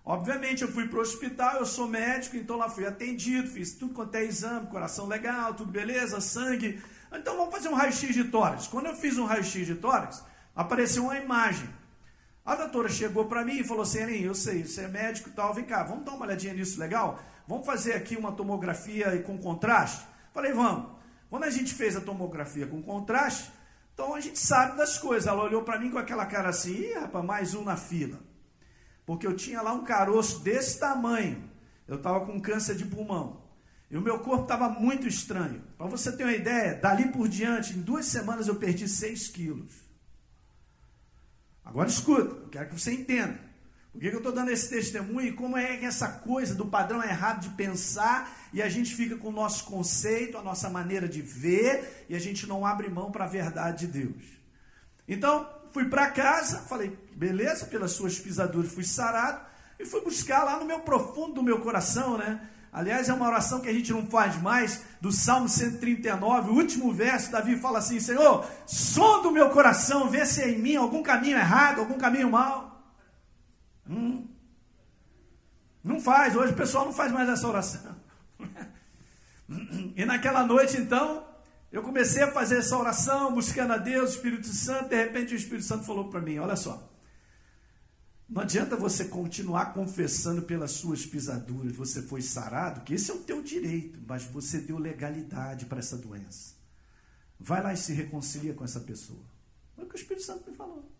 Obviamente, 0.04 0.62
eu 0.62 0.68
fui 0.70 0.86
para 0.86 1.00
o 1.00 1.02
hospital, 1.02 1.58
eu 1.58 1.66
sou 1.66 1.88
médico, 1.88 2.36
então 2.36 2.56
lá 2.56 2.68
fui 2.68 2.86
atendido, 2.86 3.48
fiz 3.48 3.72
tudo 3.72 3.92
quanto 3.92 4.14
é 4.14 4.24
exame, 4.24 4.68
coração 4.68 5.08
legal, 5.08 5.52
tudo 5.54 5.72
beleza, 5.72 6.20
sangue. 6.20 6.80
Então 7.14 7.36
vamos 7.36 7.54
fazer 7.54 7.68
um 7.68 7.74
raio-x 7.74 8.14
de 8.14 8.24
tórax. 8.24 8.66
Quando 8.66 8.86
eu 8.86 8.96
fiz 8.96 9.18
um 9.18 9.24
raio-x 9.24 9.66
de 9.66 9.74
tórax, 9.74 10.24
apareceu 10.54 11.04
uma 11.04 11.16
imagem 11.16 11.68
a 12.44 12.56
doutora 12.56 12.88
chegou 12.88 13.26
para 13.26 13.44
mim 13.44 13.58
e 13.58 13.64
falou 13.64 13.84
assim: 13.84 14.00
eu 14.00 14.34
sei, 14.34 14.64
você 14.64 14.82
é 14.82 14.88
médico 14.88 15.28
e 15.28 15.32
tal, 15.32 15.54
vem 15.54 15.64
cá, 15.64 15.84
vamos 15.84 16.04
dar 16.04 16.12
uma 16.12 16.26
olhadinha 16.26 16.52
nisso 16.52 16.78
legal? 16.78 17.20
Vamos 17.46 17.64
fazer 17.64 17.94
aqui 17.94 18.16
uma 18.16 18.32
tomografia 18.32 19.22
com 19.22 19.38
contraste? 19.38 20.04
Falei, 20.32 20.52
vamos. 20.52 20.90
Quando 21.30 21.44
a 21.44 21.50
gente 21.50 21.72
fez 21.72 21.96
a 21.96 22.00
tomografia 22.00 22.66
com 22.66 22.82
contraste, 22.82 23.50
então 23.94 24.14
a 24.14 24.20
gente 24.20 24.38
sabe 24.38 24.76
das 24.76 24.98
coisas. 24.98 25.26
Ela 25.26 25.42
olhou 25.42 25.62
para 25.62 25.78
mim 25.78 25.90
com 25.90 25.98
aquela 25.98 26.26
cara 26.26 26.48
assim: 26.48 26.72
ih, 26.72 26.94
rapaz, 26.94 27.24
mais 27.24 27.54
um 27.54 27.62
na 27.62 27.76
fila. 27.76 28.18
Porque 29.06 29.26
eu 29.26 29.36
tinha 29.36 29.62
lá 29.62 29.72
um 29.72 29.84
caroço 29.84 30.40
desse 30.40 30.80
tamanho. 30.80 31.48
Eu 31.86 31.96
estava 31.96 32.26
com 32.26 32.40
câncer 32.40 32.74
de 32.74 32.84
pulmão. 32.84 33.41
E 33.92 33.96
o 33.98 34.00
meu 34.00 34.18
corpo 34.20 34.44
estava 34.44 34.70
muito 34.70 35.06
estranho. 35.06 35.62
Para 35.76 35.86
você 35.86 36.10
ter 36.16 36.24
uma 36.24 36.32
ideia, 36.32 36.74
dali 36.74 37.12
por 37.12 37.28
diante, 37.28 37.74
em 37.74 37.82
duas 37.82 38.06
semanas 38.06 38.48
eu 38.48 38.54
perdi 38.54 38.88
6 38.88 39.28
quilos. 39.28 39.70
Agora 41.62 41.90
escuta, 41.90 42.34
eu 42.42 42.48
quero 42.48 42.70
que 42.70 42.80
você 42.80 42.90
entenda. 42.90 43.38
Por 43.92 44.00
que 44.00 44.06
eu 44.06 44.16
estou 44.16 44.32
dando 44.32 44.50
esse 44.50 44.70
testemunho 44.70 45.28
e 45.28 45.32
como 45.32 45.58
é 45.58 45.76
que 45.76 45.84
essa 45.84 46.08
coisa 46.08 46.54
do 46.54 46.64
padrão 46.64 47.04
errado 47.04 47.42
de 47.42 47.50
pensar 47.50 48.34
e 48.50 48.62
a 48.62 48.68
gente 48.70 48.94
fica 48.94 49.18
com 49.18 49.28
o 49.28 49.32
nosso 49.32 49.66
conceito, 49.66 50.38
a 50.38 50.42
nossa 50.42 50.70
maneira 50.70 51.06
de 51.06 51.20
ver 51.20 52.06
e 52.08 52.14
a 52.14 52.18
gente 52.18 52.46
não 52.46 52.64
abre 52.64 52.88
mão 52.88 53.12
para 53.12 53.26
a 53.26 53.28
verdade 53.28 53.86
de 53.86 54.04
Deus. 54.04 54.24
Então, 55.06 55.46
fui 55.70 55.84
para 55.90 56.10
casa, 56.10 56.60
falei, 56.62 56.98
beleza, 57.14 57.66
pelas 57.66 57.92
suas 57.92 58.18
pisaduras 58.18 58.72
fui 58.72 58.84
sarado 58.84 59.44
e 59.78 59.84
fui 59.84 60.00
buscar 60.00 60.44
lá 60.44 60.58
no 60.58 60.64
meu 60.64 60.80
profundo 60.80 61.34
do 61.34 61.42
meu 61.42 61.60
coração, 61.60 62.16
né? 62.16 62.48
Aliás, 62.72 63.10
é 63.10 63.12
uma 63.12 63.26
oração 63.26 63.60
que 63.60 63.68
a 63.68 63.72
gente 63.72 63.92
não 63.92 64.06
faz 64.06 64.40
mais, 64.40 64.82
do 64.98 65.12
Salmo 65.12 65.46
139, 65.46 66.50
o 66.50 66.54
último 66.54 66.90
verso, 66.90 67.30
Davi 67.30 67.56
fala 67.56 67.80
assim: 67.80 68.00
Senhor, 68.00 68.46
som 68.66 69.20
do 69.20 69.30
meu 69.30 69.50
coração, 69.50 70.08
vê 70.08 70.24
se 70.24 70.40
é 70.40 70.48
em 70.48 70.58
mim 70.58 70.76
algum 70.76 71.02
caminho 71.02 71.36
errado, 71.36 71.80
algum 71.80 71.98
caminho 71.98 72.30
mal. 72.30 72.82
Hum. 73.86 74.26
Não 75.84 76.00
faz, 76.00 76.34
hoje 76.34 76.54
o 76.54 76.56
pessoal 76.56 76.86
não 76.86 76.94
faz 76.94 77.12
mais 77.12 77.28
essa 77.28 77.46
oração. 77.46 77.94
e 79.94 80.04
naquela 80.06 80.46
noite, 80.46 80.78
então, 80.78 81.26
eu 81.70 81.82
comecei 81.82 82.22
a 82.22 82.32
fazer 82.32 82.58
essa 82.58 82.78
oração, 82.78 83.34
buscando 83.34 83.74
a 83.74 83.76
Deus, 83.76 84.12
o 84.12 84.14
Espírito 84.14 84.46
Santo, 84.46 84.88
de 84.88 84.96
repente 84.96 85.34
o 85.34 85.36
Espírito 85.36 85.66
Santo 85.66 85.84
falou 85.84 86.08
para 86.08 86.22
mim: 86.22 86.38
Olha 86.38 86.56
só, 86.56 86.90
não 88.32 88.40
adianta 88.40 88.76
você 88.76 89.04
continuar 89.04 89.74
confessando 89.74 90.40
pelas 90.40 90.70
suas 90.70 91.04
pisaduras, 91.04 91.76
você 91.76 92.00
foi 92.00 92.22
sarado, 92.22 92.80
que 92.80 92.94
esse 92.94 93.10
é 93.10 93.14
o 93.14 93.18
teu 93.18 93.42
direito, 93.42 94.00
mas 94.06 94.24
você 94.24 94.58
deu 94.58 94.78
legalidade 94.78 95.66
para 95.66 95.80
essa 95.80 95.98
doença. 95.98 96.54
Vai 97.38 97.62
lá 97.62 97.74
e 97.74 97.76
se 97.76 97.92
reconcilia 97.92 98.54
com 98.54 98.64
essa 98.64 98.80
pessoa. 98.80 99.22
Foi 99.74 99.84
o 99.84 99.86
que 99.86 99.96
o 99.96 99.98
Espírito 99.98 100.24
Santo 100.24 100.50
me 100.50 100.56
falou. 100.56 100.90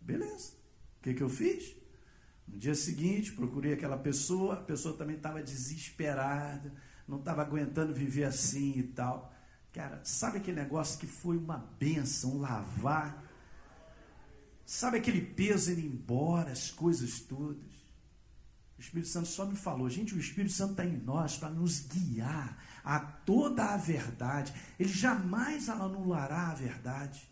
Beleza. 0.00 0.52
O 0.98 1.02
que, 1.02 1.12
que 1.12 1.22
eu 1.22 1.28
fiz? 1.28 1.76
No 2.48 2.58
dia 2.58 2.74
seguinte, 2.74 3.32
procurei 3.32 3.74
aquela 3.74 3.98
pessoa, 3.98 4.54
a 4.54 4.62
pessoa 4.62 4.96
também 4.96 5.16
estava 5.16 5.42
desesperada, 5.42 6.72
não 7.06 7.18
estava 7.18 7.42
aguentando 7.42 7.92
viver 7.92 8.24
assim 8.24 8.78
e 8.78 8.84
tal. 8.84 9.30
Cara, 9.70 10.00
sabe 10.02 10.38
aquele 10.38 10.62
negócio 10.62 10.98
que 10.98 11.06
foi 11.06 11.36
uma 11.36 11.58
benção, 11.78 12.36
um 12.36 12.40
lavar 12.40 13.21
Sabe 14.72 14.96
aquele 14.96 15.20
peso 15.20 15.70
indo 15.70 15.82
embora, 15.82 16.50
as 16.50 16.70
coisas 16.70 17.20
todas? 17.20 17.58
O 18.78 18.80
Espírito 18.80 19.10
Santo 19.10 19.28
só 19.28 19.44
me 19.44 19.54
falou, 19.54 19.88
gente, 19.90 20.14
o 20.14 20.18
Espírito 20.18 20.54
Santo 20.54 20.70
está 20.70 20.86
em 20.86 20.96
nós 20.96 21.36
para 21.36 21.50
nos 21.50 21.80
guiar 21.80 22.56
a 22.82 22.98
toda 22.98 23.66
a 23.66 23.76
verdade. 23.76 24.50
Ele 24.80 24.88
jamais 24.88 25.68
anulará 25.68 26.48
a 26.48 26.54
verdade. 26.54 27.28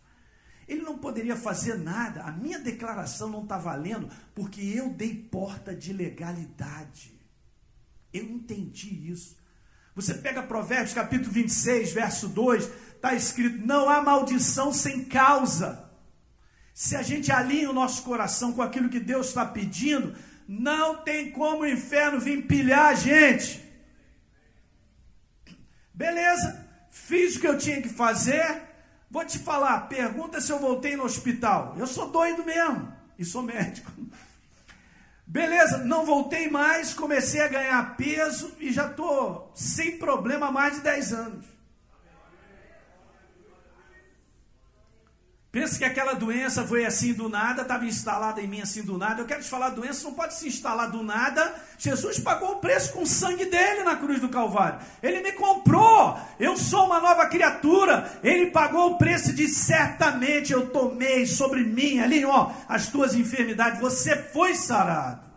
Ele 0.67 0.83
não 0.83 0.99
poderia 0.99 1.35
fazer 1.35 1.79
nada. 1.79 2.21
A 2.21 2.31
minha 2.31 2.59
declaração 2.59 3.27
não 3.27 3.41
está 3.41 3.57
valendo 3.57 4.07
porque 4.35 4.61
eu 4.61 4.93
dei 4.93 5.15
porta 5.15 5.73
de 5.73 5.93
legalidade. 5.93 7.11
Eu 8.13 8.23
entendi 8.23 9.09
isso. 9.09 9.35
Você 9.95 10.13
pega 10.13 10.43
Provérbios 10.43 10.93
capítulo 10.93 11.31
26, 11.31 11.91
verso 11.91 12.29
2, 12.29 12.69
está 12.95 13.15
escrito: 13.15 13.65
Não 13.65 13.89
há 13.89 13.99
maldição 13.99 14.71
sem 14.71 15.03
causa. 15.05 15.90
Se 16.73 16.95
a 16.95 17.01
gente 17.01 17.31
alinha 17.31 17.69
o 17.69 17.73
nosso 17.73 18.03
coração 18.03 18.53
com 18.53 18.61
aquilo 18.61 18.89
que 18.89 18.99
Deus 18.99 19.27
está 19.27 19.45
pedindo, 19.45 20.15
não 20.47 20.97
tem 20.97 21.31
como 21.31 21.61
o 21.61 21.67
inferno 21.67 22.19
vir 22.19 22.47
pilhar 22.47 22.87
a 22.87 22.93
gente. 22.93 23.63
Beleza, 25.93 26.67
fiz 26.89 27.35
o 27.35 27.39
que 27.39 27.47
eu 27.47 27.57
tinha 27.57 27.81
que 27.81 27.89
fazer. 27.89 28.61
Vou 29.09 29.25
te 29.25 29.37
falar, 29.37 29.81
pergunta 29.81 30.39
se 30.39 30.51
eu 30.51 30.59
voltei 30.59 30.95
no 30.95 31.03
hospital. 31.03 31.75
Eu 31.77 31.85
sou 31.85 32.09
doido 32.09 32.43
mesmo 32.45 32.91
e 33.19 33.25
sou 33.25 33.43
médico. 33.43 33.91
Beleza, 35.27 35.77
não 35.79 36.05
voltei 36.05 36.49
mais, 36.49 36.93
comecei 36.93 37.41
a 37.41 37.47
ganhar 37.47 37.95
peso 37.95 38.53
e 38.59 38.71
já 38.71 38.87
estou 38.87 39.51
sem 39.55 39.97
problema 39.97 40.47
há 40.47 40.51
mais 40.51 40.75
de 40.75 40.81
10 40.81 41.13
anos. 41.13 41.45
Pensa 45.51 45.77
que 45.77 45.83
aquela 45.83 46.13
doença 46.13 46.65
foi 46.65 46.85
assim 46.85 47.11
do 47.11 47.27
nada, 47.27 47.63
estava 47.63 47.83
instalada 47.85 48.39
em 48.39 48.47
mim 48.47 48.61
assim 48.61 48.83
do 48.83 48.97
nada. 48.97 49.21
Eu 49.21 49.25
quero 49.25 49.43
te 49.43 49.49
falar, 49.49 49.65
a 49.65 49.71
doença 49.71 50.05
não 50.05 50.13
pode 50.13 50.35
se 50.35 50.47
instalar 50.47 50.89
do 50.89 51.03
nada. 51.03 51.53
Jesus 51.77 52.19
pagou 52.19 52.53
o 52.53 52.59
preço 52.59 52.93
com 52.93 53.01
o 53.01 53.07
sangue 53.07 53.43
dele 53.43 53.83
na 53.83 53.97
cruz 53.97 54.21
do 54.21 54.29
Calvário. 54.29 54.79
Ele 55.03 55.19
me 55.19 55.33
comprou. 55.33 56.17
Eu 56.39 56.55
sou 56.55 56.85
uma 56.85 57.01
nova 57.01 57.25
criatura. 57.25 58.17
Ele 58.23 58.49
pagou 58.51 58.91
o 58.91 58.97
preço 58.97 59.33
de 59.33 59.49
certamente 59.49 60.53
eu 60.53 60.69
tomei 60.69 61.25
sobre 61.25 61.65
mim 61.65 61.99
ali, 61.99 62.23
ó, 62.23 62.49
as 62.69 62.87
tuas 62.87 63.13
enfermidades. 63.13 63.81
Você 63.81 64.15
foi 64.15 64.55
sarado. 64.55 65.29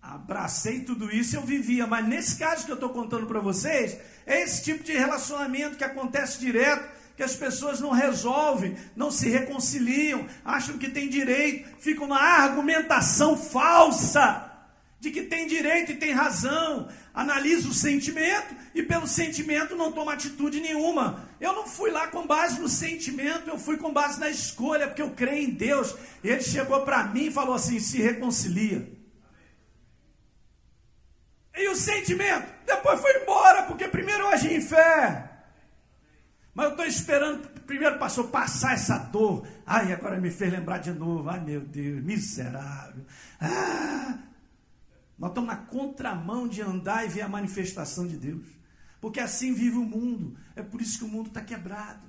Abracei 0.00 0.82
tudo 0.82 1.12
isso 1.12 1.34
eu 1.34 1.42
vivia. 1.42 1.88
Mas 1.88 2.06
nesse 2.06 2.36
caso 2.36 2.64
que 2.64 2.70
eu 2.70 2.76
estou 2.76 2.90
contando 2.90 3.26
para 3.26 3.40
vocês, 3.40 3.98
é 4.24 4.42
esse 4.42 4.62
tipo 4.62 4.84
de 4.84 4.92
relacionamento 4.92 5.76
que 5.76 5.82
acontece 5.82 6.38
direto 6.38 6.95
que 7.16 7.22
as 7.22 7.34
pessoas 7.34 7.80
não 7.80 7.90
resolvem, 7.90 8.76
não 8.94 9.10
se 9.10 9.28
reconciliam, 9.28 10.26
acham 10.44 10.76
que 10.76 10.90
tem 10.90 11.08
direito, 11.08 11.68
ficam 11.78 12.06
na 12.06 12.20
argumentação 12.20 13.36
falsa 13.36 14.52
de 15.00 15.10
que 15.10 15.22
tem 15.22 15.46
direito 15.46 15.92
e 15.92 15.96
tem 15.96 16.12
razão, 16.12 16.88
analisa 17.14 17.68
o 17.68 17.74
sentimento 17.74 18.54
e 18.74 18.82
pelo 18.82 19.06
sentimento 19.06 19.76
não 19.76 19.92
toma 19.92 20.12
atitude 20.12 20.60
nenhuma. 20.60 21.24
Eu 21.40 21.52
não 21.52 21.66
fui 21.66 21.90
lá 21.90 22.08
com 22.08 22.26
base 22.26 22.60
no 22.60 22.68
sentimento, 22.68 23.48
eu 23.48 23.58
fui 23.58 23.76
com 23.76 23.92
base 23.92 24.18
na 24.20 24.28
escolha, 24.28 24.86
porque 24.86 25.02
eu 25.02 25.10
creio 25.10 25.48
em 25.48 25.50
Deus. 25.50 25.94
E 26.22 26.28
ele 26.28 26.42
chegou 26.42 26.80
para 26.82 27.04
mim 27.04 27.26
e 27.26 27.32
falou 27.32 27.54
assim: 27.54 27.78
se 27.78 27.98
reconcilia. 27.98 28.90
E 31.54 31.68
o 31.68 31.76
sentimento? 31.76 32.46
Depois 32.66 33.00
foi 33.00 33.22
embora, 33.22 33.62
porque 33.62 33.88
primeiro 33.88 34.24
eu 34.24 34.28
agi 34.28 34.54
em 34.54 34.60
fé. 34.60 35.25
Mas 36.56 36.64
eu 36.64 36.70
estou 36.70 36.86
esperando, 36.86 37.48
primeiro 37.66 37.98
passou 37.98 38.28
passar 38.28 38.72
essa 38.72 38.96
dor. 38.96 39.46
Ai, 39.66 39.92
agora 39.92 40.18
me 40.18 40.30
fez 40.30 40.50
lembrar 40.50 40.78
de 40.78 40.90
novo. 40.90 41.28
Ai, 41.28 41.38
meu 41.38 41.60
Deus, 41.60 42.02
miserável. 42.02 43.04
Ah, 43.38 44.20
nós 45.18 45.32
estamos 45.32 45.50
na 45.50 45.56
contramão 45.56 46.48
de 46.48 46.62
andar 46.62 47.04
e 47.04 47.10
ver 47.10 47.20
a 47.20 47.28
manifestação 47.28 48.06
de 48.06 48.16
Deus. 48.16 48.46
Porque 49.02 49.20
assim 49.20 49.52
vive 49.52 49.76
o 49.76 49.84
mundo. 49.84 50.34
É 50.56 50.62
por 50.62 50.80
isso 50.80 50.98
que 50.98 51.04
o 51.04 51.08
mundo 51.08 51.26
está 51.26 51.42
quebrado. 51.42 52.06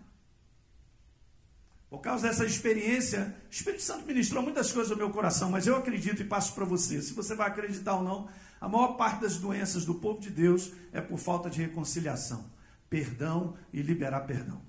Por 1.89 1.99
causa 1.99 2.29
dessa 2.29 2.45
experiência, 2.45 3.35
o 3.49 3.51
Espírito 3.51 3.83
Santo 3.83 4.05
ministrou 4.05 4.41
muitas 4.41 4.71
coisas 4.71 4.89
no 4.91 4.95
meu 4.95 5.09
coração, 5.09 5.51
mas 5.51 5.67
eu 5.67 5.75
acredito 5.75 6.21
e 6.21 6.25
passo 6.25 6.53
para 6.55 6.63
você. 6.63 7.01
Se 7.01 7.11
você 7.11 7.35
vai 7.35 7.49
acreditar 7.49 7.95
ou 7.95 8.03
não, 8.03 8.29
a 8.61 8.69
maior 8.69 8.93
parte 8.93 9.19
das 9.19 9.35
doenças 9.35 9.83
do 9.83 9.95
povo 9.95 10.21
de 10.21 10.29
Deus 10.29 10.71
é 10.93 11.01
por 11.01 11.17
falta 11.17 11.49
de 11.49 11.61
reconciliação 11.61 12.55
perdão 12.89 13.57
e 13.71 13.81
liberar 13.81 14.21
perdão. 14.21 14.61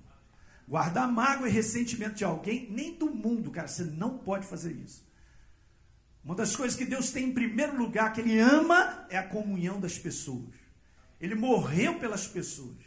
Guardar 0.67 1.11
mágoa 1.11 1.49
e 1.49 1.51
ressentimento 1.51 2.15
de 2.15 2.23
alguém, 2.23 2.69
nem 2.69 2.95
do 2.95 3.09
mundo, 3.09 3.49
cara, 3.49 3.67
você 3.67 3.83
não 3.83 4.19
pode 4.19 4.45
fazer 4.45 4.71
isso. 4.73 5.07
Uma 6.23 6.35
das 6.35 6.55
coisas 6.55 6.77
que 6.77 6.85
Deus 6.85 7.09
tem 7.11 7.25
em 7.25 7.33
primeiro 7.33 7.75
lugar, 7.75 8.13
que 8.13 8.21
Ele 8.21 8.37
ama, 8.39 9.05
é 9.09 9.17
a 9.17 9.27
comunhão 9.27 9.79
das 9.79 9.97
pessoas. 9.97 10.53
Ele 11.19 11.33
morreu 11.33 11.97
pelas 11.99 12.27
pessoas. 12.27 12.77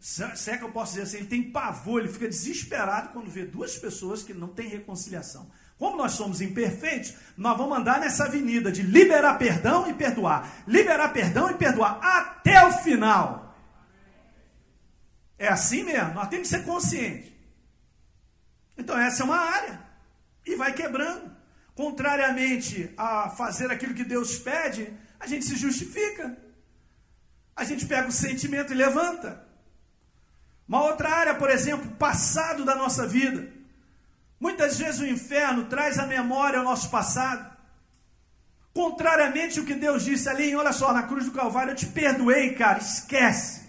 Se 0.00 0.50
é 0.50 0.58
que 0.58 0.64
eu 0.64 0.72
posso 0.72 0.94
dizer 0.94 1.04
assim, 1.04 1.18
ele 1.18 1.26
tem 1.26 1.52
pavor, 1.52 2.00
ele 2.00 2.12
fica 2.12 2.28
desesperado 2.28 3.10
quando 3.10 3.30
vê 3.30 3.44
duas 3.44 3.78
pessoas 3.78 4.24
que 4.24 4.34
não 4.34 4.48
têm 4.48 4.68
reconciliação. 4.68 5.48
Como 5.78 5.96
nós 5.96 6.12
somos 6.12 6.40
imperfeitos, 6.40 7.14
nós 7.36 7.56
vamos 7.56 7.78
andar 7.78 8.00
nessa 8.00 8.24
avenida 8.24 8.72
de 8.72 8.82
liberar 8.82 9.38
perdão 9.38 9.88
e 9.88 9.94
perdoar. 9.94 10.64
Liberar 10.66 11.10
perdão 11.10 11.50
e 11.50 11.54
perdoar 11.54 12.00
até 12.02 12.66
o 12.66 12.72
final. 12.72 13.51
É 15.42 15.48
assim 15.48 15.82
mesmo, 15.82 16.14
nós 16.14 16.28
temos 16.28 16.48
que 16.48 16.56
ser 16.56 16.64
conscientes. 16.64 17.32
Então, 18.78 18.96
essa 18.96 19.24
é 19.24 19.26
uma 19.26 19.40
área. 19.40 19.80
E 20.46 20.54
vai 20.54 20.72
quebrando. 20.72 21.32
Contrariamente 21.74 22.94
a 22.96 23.28
fazer 23.30 23.68
aquilo 23.68 23.92
que 23.92 24.04
Deus 24.04 24.38
pede, 24.38 24.92
a 25.18 25.26
gente 25.26 25.44
se 25.44 25.56
justifica. 25.56 26.38
A 27.56 27.64
gente 27.64 27.86
pega 27.86 28.06
o 28.06 28.12
sentimento 28.12 28.72
e 28.72 28.76
levanta. 28.76 29.44
Uma 30.68 30.84
outra 30.84 31.08
área, 31.08 31.34
por 31.34 31.50
exemplo, 31.50 31.90
passado 31.96 32.64
da 32.64 32.76
nossa 32.76 33.04
vida. 33.04 33.52
Muitas 34.38 34.78
vezes 34.78 35.00
o 35.00 35.06
inferno 35.06 35.64
traz 35.64 35.98
à 35.98 36.06
memória 36.06 36.60
o 36.60 36.64
nosso 36.64 36.88
passado. 36.88 37.50
Contrariamente 38.72 39.58
ao 39.58 39.66
que 39.66 39.74
Deus 39.74 40.04
disse 40.04 40.28
ali, 40.28 40.54
olha 40.54 40.72
só, 40.72 40.92
na 40.92 41.02
cruz 41.02 41.24
do 41.24 41.32
Calvário, 41.32 41.72
eu 41.72 41.76
te 41.76 41.86
perdoei, 41.86 42.54
cara, 42.54 42.78
esquece. 42.78 43.61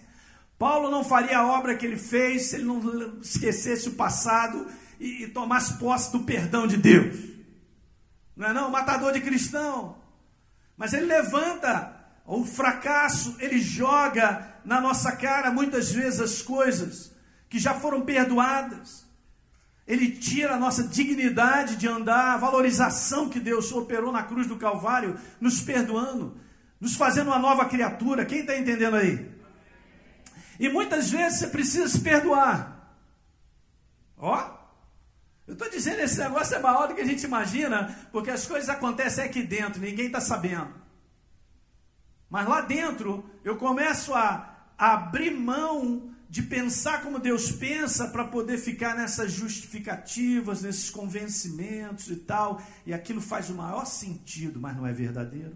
Paulo 0.64 0.90
não 0.90 1.04
faria 1.04 1.40
a 1.40 1.46
obra 1.46 1.76
que 1.76 1.86
ele 1.86 1.98
fez 1.98 2.44
se 2.44 2.56
ele 2.56 2.64
não 2.64 3.20
esquecesse 3.22 3.90
o 3.90 3.96
passado 3.96 4.66
e, 4.98 5.24
e 5.24 5.28
tomasse 5.28 5.78
posse 5.78 6.10
do 6.14 6.22
perdão 6.22 6.66
de 6.66 6.78
Deus. 6.78 7.18
Não 8.34 8.48
é 8.48 8.54
não? 8.54 8.72
Matador 8.72 9.12
de 9.12 9.20
cristão. 9.20 9.98
Mas 10.78 10.94
ele 10.94 11.06
levanta 11.06 11.94
o 12.26 12.46
fracasso, 12.46 13.36
ele 13.40 13.60
joga 13.60 14.56
na 14.64 14.80
nossa 14.80 15.12
cara 15.12 15.52
muitas 15.52 15.92
vezes 15.92 16.22
as 16.22 16.42
coisas 16.42 17.12
que 17.50 17.60
já 17.60 17.74
foram 17.74 18.00
perdoadas. 18.00 19.06
Ele 19.86 20.12
tira 20.12 20.54
a 20.54 20.60
nossa 20.60 20.88
dignidade 20.88 21.76
de 21.76 21.90
andar, 21.90 22.36
a 22.36 22.38
valorização 22.38 23.28
que 23.28 23.42
Deus 23.42 23.70
operou 23.74 24.14
na 24.14 24.24
cruz 24.24 24.48
do 24.48 24.56
Calvário, 24.56 25.20
nos 25.42 25.60
perdoando, 25.60 26.38
nos 26.80 26.96
fazendo 26.96 27.28
uma 27.28 27.40
nova 27.40 27.66
criatura. 27.66 28.24
Quem 28.24 28.40
está 28.40 28.58
entendendo 28.58 28.96
aí? 28.96 29.33
E 30.60 30.70
muitas 30.70 31.10
vezes 31.10 31.40
você 31.40 31.48
precisa 31.48 31.88
se 31.88 32.00
perdoar. 32.00 32.98
Ó, 34.18 34.64
eu 35.46 35.54
estou 35.54 35.70
dizendo, 35.70 36.00
esse 36.00 36.20
negócio 36.20 36.56
é 36.56 36.60
maior 36.60 36.88
do 36.88 36.96
que 36.96 37.02
a 37.02 37.06
gente 37.06 37.24
imagina, 37.24 38.08
porque 38.12 38.32
as 38.32 38.48
coisas 38.48 38.70
acontecem 38.70 39.24
aqui 39.24 39.44
dentro, 39.44 39.82
ninguém 39.82 40.08
está 40.08 40.22
sabendo. 40.22 40.74
Mas 42.30 42.48
lá 42.48 42.62
dentro, 42.62 43.30
eu 43.44 43.58
começo 43.58 44.14
a, 44.14 44.72
a 44.78 44.94
abrir 44.94 45.32
mão 45.32 46.14
de 46.30 46.42
pensar 46.42 47.04
como 47.04 47.20
Deus 47.20 47.52
pensa 47.52 48.08
para 48.08 48.24
poder 48.24 48.58
ficar 48.58 48.96
nessas 48.96 49.32
justificativas, 49.32 50.64
nesses 50.64 50.90
convencimentos 50.90 52.10
e 52.10 52.16
tal, 52.16 52.60
e 52.86 52.94
aquilo 52.94 53.22
faz 53.22 53.50
o 53.52 53.54
maior 53.54 53.86
sentido, 53.86 54.60
mas 54.60 54.76
não 54.76 54.88
é 54.88 54.92
verdadeiro. 54.92 55.56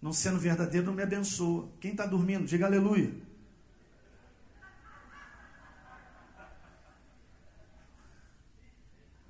Não 0.00 0.12
sendo 0.12 0.38
verdadeiro, 0.38 0.86
não 0.86 0.92
me 0.94 1.02
abençoa. 1.02 1.72
Quem 1.80 1.90
está 1.90 2.06
dormindo, 2.06 2.46
diga 2.46 2.66
aleluia. 2.66 3.12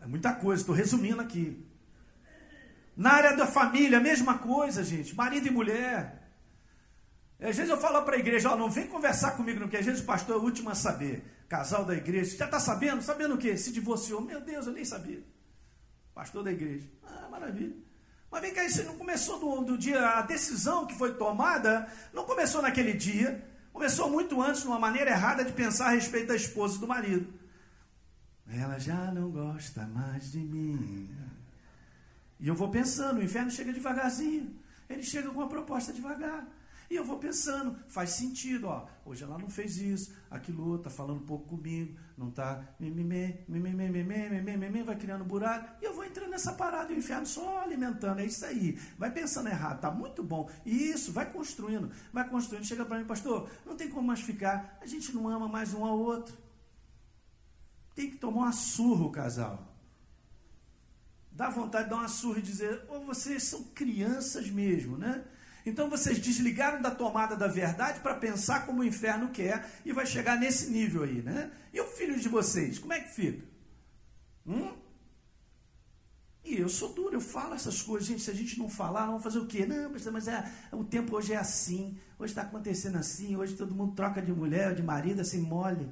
Muita 0.08 0.32
coisa, 0.34 0.62
estou 0.62 0.74
resumindo 0.74 1.20
aqui. 1.20 1.64
Na 2.96 3.12
área 3.12 3.36
da 3.36 3.46
família, 3.46 3.98
a 3.98 4.00
mesma 4.00 4.38
coisa, 4.38 4.82
gente. 4.82 5.14
Marido 5.14 5.46
e 5.46 5.50
mulher. 5.50 6.18
Às 7.40 7.56
vezes 7.56 7.70
eu 7.70 7.78
falo 7.78 8.02
para 8.02 8.16
a 8.16 8.18
igreja, 8.18 8.50
ó, 8.50 8.56
não 8.56 8.68
vem 8.68 8.88
conversar 8.88 9.32
comigo, 9.32 9.60
não, 9.60 9.68
que 9.68 9.76
às 9.76 9.86
vezes 9.86 10.00
o 10.00 10.04
pastor 10.04 10.36
é 10.36 10.38
o 10.38 10.42
último 10.42 10.70
a 10.70 10.74
saber. 10.74 11.22
Casal 11.48 11.84
da 11.84 11.94
igreja, 11.94 12.36
já 12.36 12.46
está 12.46 12.58
sabendo? 12.58 13.00
Sabendo 13.00 13.34
o 13.34 13.38
quê? 13.38 13.56
Se 13.56 13.70
divorciou. 13.70 14.20
Meu 14.20 14.40
Deus, 14.40 14.66
eu 14.66 14.72
nem 14.72 14.84
sabia. 14.84 15.22
Pastor 16.12 16.42
da 16.42 16.50
igreja. 16.50 16.88
Ah, 17.04 17.28
maravilha. 17.30 17.76
Mas 18.30 18.42
vem 18.42 18.52
cá, 18.52 18.64
isso 18.64 18.82
não 18.82 18.96
começou 18.96 19.38
do, 19.38 19.64
do 19.64 19.78
dia, 19.78 20.04
a 20.04 20.22
decisão 20.22 20.84
que 20.84 20.98
foi 20.98 21.14
tomada, 21.14 21.90
não 22.12 22.24
começou 22.24 22.60
naquele 22.60 22.92
dia. 22.92 23.42
Começou 23.72 24.10
muito 24.10 24.42
antes, 24.42 24.62
de 24.62 24.66
uma 24.66 24.78
maneira 24.78 25.10
errada 25.10 25.44
de 25.44 25.52
pensar 25.52 25.86
a 25.86 25.90
respeito 25.90 26.26
da 26.26 26.34
esposa 26.34 26.76
e 26.76 26.80
do 26.80 26.88
marido. 26.88 27.32
Ela 28.48 28.78
já 28.78 29.12
não 29.12 29.30
gosta 29.30 29.86
mais 29.86 30.32
de 30.32 30.38
mim. 30.38 31.10
E 32.40 32.48
eu 32.48 32.54
vou 32.54 32.70
pensando, 32.70 33.18
o 33.18 33.22
inferno 33.22 33.50
chega 33.50 33.72
devagarzinho. 33.72 34.56
Ele 34.88 35.02
chega 35.02 35.28
com 35.28 35.40
uma 35.40 35.48
proposta 35.48 35.92
devagar. 35.92 36.46
E 36.90 36.96
eu 36.96 37.04
vou 37.04 37.18
pensando, 37.18 37.76
faz 37.86 38.10
sentido, 38.10 38.66
ó. 38.66 38.86
Hoje 39.04 39.22
ela 39.22 39.38
não 39.38 39.50
fez 39.50 39.76
isso, 39.76 40.10
aquilo 40.30 40.78
tá 40.78 40.88
falando 40.88 41.18
um 41.18 41.26
pouco 41.26 41.46
comigo, 41.46 41.94
não 42.16 42.30
tá 42.30 42.64
vai 44.82 44.96
criando 44.96 45.22
buraco. 45.22 45.68
E 45.82 45.84
eu 45.84 45.92
vou 45.92 46.02
entrando 46.02 46.30
nessa 46.30 46.54
parada, 46.54 46.90
e 46.90 46.96
o 46.96 46.98
inferno 46.98 47.26
só 47.26 47.62
alimentando, 47.62 48.20
é 48.20 48.24
isso 48.24 48.42
aí. 48.46 48.78
Vai 48.96 49.10
pensando 49.10 49.50
errado, 49.50 49.80
tá 49.80 49.90
muito 49.90 50.22
bom. 50.22 50.48
E 50.64 50.90
isso, 50.90 51.12
vai 51.12 51.30
construindo, 51.30 51.90
vai 52.10 52.26
construindo. 52.26 52.64
Chega 52.64 52.86
para 52.86 52.98
mim, 52.98 53.04
pastor, 53.04 53.50
não 53.66 53.76
tem 53.76 53.90
como 53.90 54.06
mais 54.06 54.20
ficar. 54.20 54.78
A 54.80 54.86
gente 54.86 55.14
não 55.14 55.28
ama 55.28 55.46
mais 55.46 55.74
um 55.74 55.84
ao 55.84 55.98
outro. 55.98 56.47
Tem 57.98 58.08
que 58.08 58.16
tomar 58.16 58.42
uma 58.42 58.52
surra 58.52 59.06
o 59.06 59.10
casal. 59.10 59.76
dá 61.32 61.50
vontade 61.50 61.86
de 61.86 61.90
dar 61.90 61.96
uma 61.96 62.06
surra 62.06 62.38
e 62.38 62.42
dizer: 62.42 62.84
oh, 62.88 63.00
vocês 63.00 63.42
são 63.42 63.64
crianças 63.74 64.48
mesmo, 64.48 64.96
né? 64.96 65.24
Então 65.66 65.90
vocês 65.90 66.20
desligaram 66.20 66.80
da 66.80 66.92
tomada 66.92 67.34
da 67.34 67.48
verdade 67.48 67.98
para 67.98 68.14
pensar 68.14 68.66
como 68.66 68.82
o 68.82 68.84
inferno 68.84 69.30
quer 69.30 69.68
e 69.84 69.92
vai 69.92 70.06
chegar 70.06 70.38
nesse 70.38 70.70
nível 70.70 71.02
aí, 71.02 71.22
né? 71.22 71.50
E 71.74 71.80
o 71.80 71.88
filho 71.88 72.16
de 72.20 72.28
vocês, 72.28 72.78
como 72.78 72.92
é 72.92 73.00
que 73.00 73.08
fica? 73.08 73.44
Hum? 74.46 74.76
E 76.44 76.56
eu 76.56 76.68
sou 76.68 76.92
duro, 76.92 77.14
eu 77.14 77.20
falo 77.20 77.54
essas 77.54 77.82
coisas, 77.82 78.06
gente. 78.06 78.22
Se 78.22 78.30
a 78.30 78.34
gente 78.34 78.60
não 78.60 78.68
falar, 78.68 79.06
vamos 79.06 79.24
fazer 79.24 79.40
o 79.40 79.46
quê? 79.46 79.66
Não, 79.66 79.90
mas 80.12 80.28
é, 80.28 80.48
o 80.70 80.84
tempo 80.84 81.16
hoje 81.16 81.32
é 81.32 81.36
assim, 81.36 81.98
hoje 82.16 82.30
está 82.30 82.42
acontecendo 82.42 82.96
assim, 82.96 83.34
hoje 83.34 83.56
todo 83.56 83.74
mundo 83.74 83.96
troca 83.96 84.22
de 84.22 84.32
mulher, 84.32 84.72
de 84.72 84.84
marido, 84.84 85.20
assim, 85.20 85.40
mole. 85.40 85.90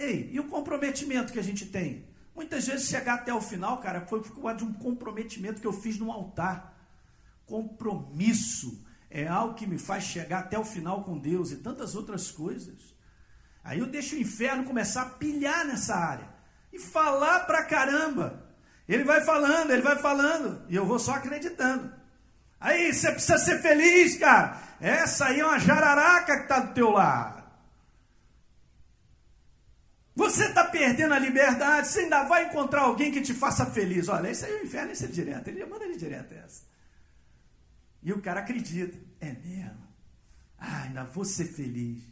Ei, 0.00 0.30
e 0.32 0.40
o 0.40 0.48
comprometimento 0.48 1.30
que 1.30 1.38
a 1.38 1.42
gente 1.42 1.66
tem? 1.66 2.08
Muitas 2.34 2.66
vezes 2.66 2.88
chegar 2.88 3.16
até 3.16 3.34
o 3.34 3.40
final, 3.42 3.76
cara, 3.82 4.06
foi 4.06 4.22
por 4.22 4.40
causa 4.40 4.56
de 4.56 4.64
um 4.64 4.72
comprometimento 4.72 5.60
que 5.60 5.66
eu 5.66 5.74
fiz 5.74 5.98
no 5.98 6.10
altar. 6.10 6.74
Compromisso 7.44 8.82
é 9.10 9.28
algo 9.28 9.54
que 9.54 9.66
me 9.66 9.78
faz 9.78 10.04
chegar 10.04 10.38
até 10.38 10.58
o 10.58 10.64
final 10.64 11.04
com 11.04 11.18
Deus 11.18 11.50
e 11.50 11.56
tantas 11.56 11.94
outras 11.94 12.30
coisas. 12.30 12.94
Aí 13.62 13.80
eu 13.80 13.86
deixo 13.86 14.16
o 14.16 14.18
inferno 14.18 14.64
começar 14.64 15.02
a 15.02 15.10
pilhar 15.10 15.66
nessa 15.66 15.94
área 15.94 16.30
e 16.72 16.78
falar 16.78 17.40
pra 17.40 17.64
caramba. 17.64 18.48
Ele 18.88 19.04
vai 19.04 19.22
falando, 19.22 19.70
ele 19.70 19.82
vai 19.82 19.98
falando, 19.98 20.64
e 20.66 20.76
eu 20.76 20.86
vou 20.86 20.98
só 20.98 21.12
acreditando. 21.12 21.92
Aí 22.58 22.90
você 22.90 23.12
precisa 23.12 23.36
ser 23.36 23.60
feliz, 23.60 24.16
cara. 24.16 24.58
Essa 24.80 25.26
aí 25.26 25.40
é 25.40 25.44
uma 25.44 25.58
jararaca 25.58 26.36
que 26.38 26.42
está 26.44 26.60
do 26.60 26.72
teu 26.72 26.90
lado. 26.90 27.39
Você 30.14 30.46
está 30.46 30.64
perdendo 30.64 31.14
a 31.14 31.18
liberdade, 31.18 31.88
você 31.88 32.00
ainda 32.00 32.24
vai 32.24 32.46
encontrar 32.46 32.82
alguém 32.82 33.12
que 33.12 33.22
te 33.22 33.32
faça 33.32 33.66
feliz. 33.66 34.08
Olha, 34.08 34.28
esse 34.28 34.44
aí 34.44 34.52
é 34.52 34.60
o 34.60 34.64
inferno, 34.64 34.92
esse 34.92 35.04
é 35.04 35.08
direto. 35.08 35.48
Ele 35.48 35.64
manda 35.64 35.84
ele 35.84 35.96
direto 35.96 36.32
essa. 36.34 36.62
E 38.02 38.12
o 38.12 38.20
cara 38.20 38.40
acredita. 38.40 38.98
É 39.20 39.32
mesmo. 39.32 39.88
Ah, 40.58 40.82
ainda 40.82 41.04
vou 41.04 41.24
ser 41.24 41.46
feliz. 41.46 42.02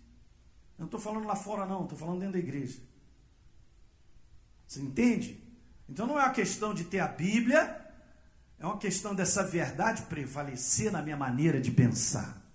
Eu 0.79 0.81
não 0.81 0.87
estou 0.87 1.01
falando 1.01 1.27
lá 1.27 1.35
fora, 1.35 1.67
não, 1.67 1.83
estou 1.83 1.99
falando 1.99 2.21
dentro 2.21 2.35
da 2.35 2.39
igreja. 2.39 2.79
Você 4.67 4.81
entende? 4.81 5.43
Então 5.89 6.07
não 6.07 6.19
é 6.19 6.23
uma 6.23 6.33
questão 6.33 6.73
de 6.73 6.85
ter 6.85 7.01
a 7.01 7.09
Bíblia, 7.09 7.85
é 8.59 8.67
uma 8.67 8.79
questão 8.79 9.15
dessa 9.15 9.43
verdade 9.43 10.03
prevalecer 10.03 10.93
na 10.93 11.03
minha 11.03 11.17
maneira 11.17 11.61
de 11.61 11.71
pensar. 11.71 12.48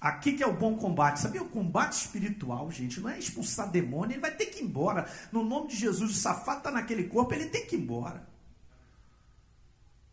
Aqui 0.00 0.32
que 0.32 0.42
é 0.42 0.46
o 0.46 0.56
bom 0.56 0.76
combate. 0.76 1.20
Sabia? 1.20 1.42
O 1.42 1.48
combate 1.48 1.92
espiritual, 1.92 2.70
gente, 2.70 3.00
não 3.00 3.10
é 3.10 3.18
expulsar 3.18 3.70
demônio, 3.70 4.14
ele 4.14 4.20
vai 4.20 4.30
ter 4.30 4.46
que 4.46 4.60
ir 4.60 4.64
embora. 4.64 5.06
No 5.30 5.44
nome 5.44 5.68
de 5.68 5.76
Jesus, 5.76 6.10
o 6.10 6.14
safado 6.14 6.58
está 6.58 6.70
naquele 6.70 7.04
corpo, 7.04 7.34
ele 7.34 7.46
tem 7.46 7.66
que 7.66 7.76
ir 7.76 7.80
embora. 7.80 8.26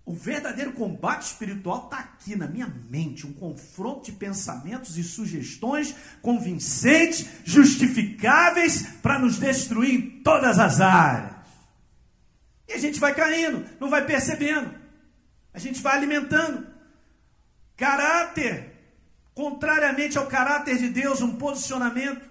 O 0.05 0.13
verdadeiro 0.13 0.71
combate 0.71 1.23
espiritual 1.23 1.85
está 1.85 1.99
aqui 1.99 2.35
na 2.35 2.47
minha 2.47 2.67
mente, 2.89 3.27
um 3.27 3.33
confronto 3.33 4.05
de 4.05 4.13
pensamentos 4.13 4.97
e 4.97 5.03
sugestões 5.03 5.93
convincentes, 6.21 7.27
justificáveis 7.43 8.83
para 9.01 9.19
nos 9.19 9.37
destruir 9.37 9.93
em 9.93 10.21
todas 10.21 10.59
as 10.59 10.79
áreas. 10.79 11.35
E 12.69 12.73
a 12.73 12.77
gente 12.77 12.99
vai 12.99 13.13
caindo, 13.13 13.65
não 13.79 13.89
vai 13.89 14.05
percebendo. 14.05 14.73
A 15.53 15.59
gente 15.59 15.81
vai 15.81 15.97
alimentando. 15.97 16.67
Caráter, 17.75 18.76
contrariamente 19.37 20.17
ao 20.17 20.25
caráter 20.25 20.79
de 20.79 20.89
Deus, 20.89 21.21
um 21.21 21.35
posicionamento. 21.35 22.27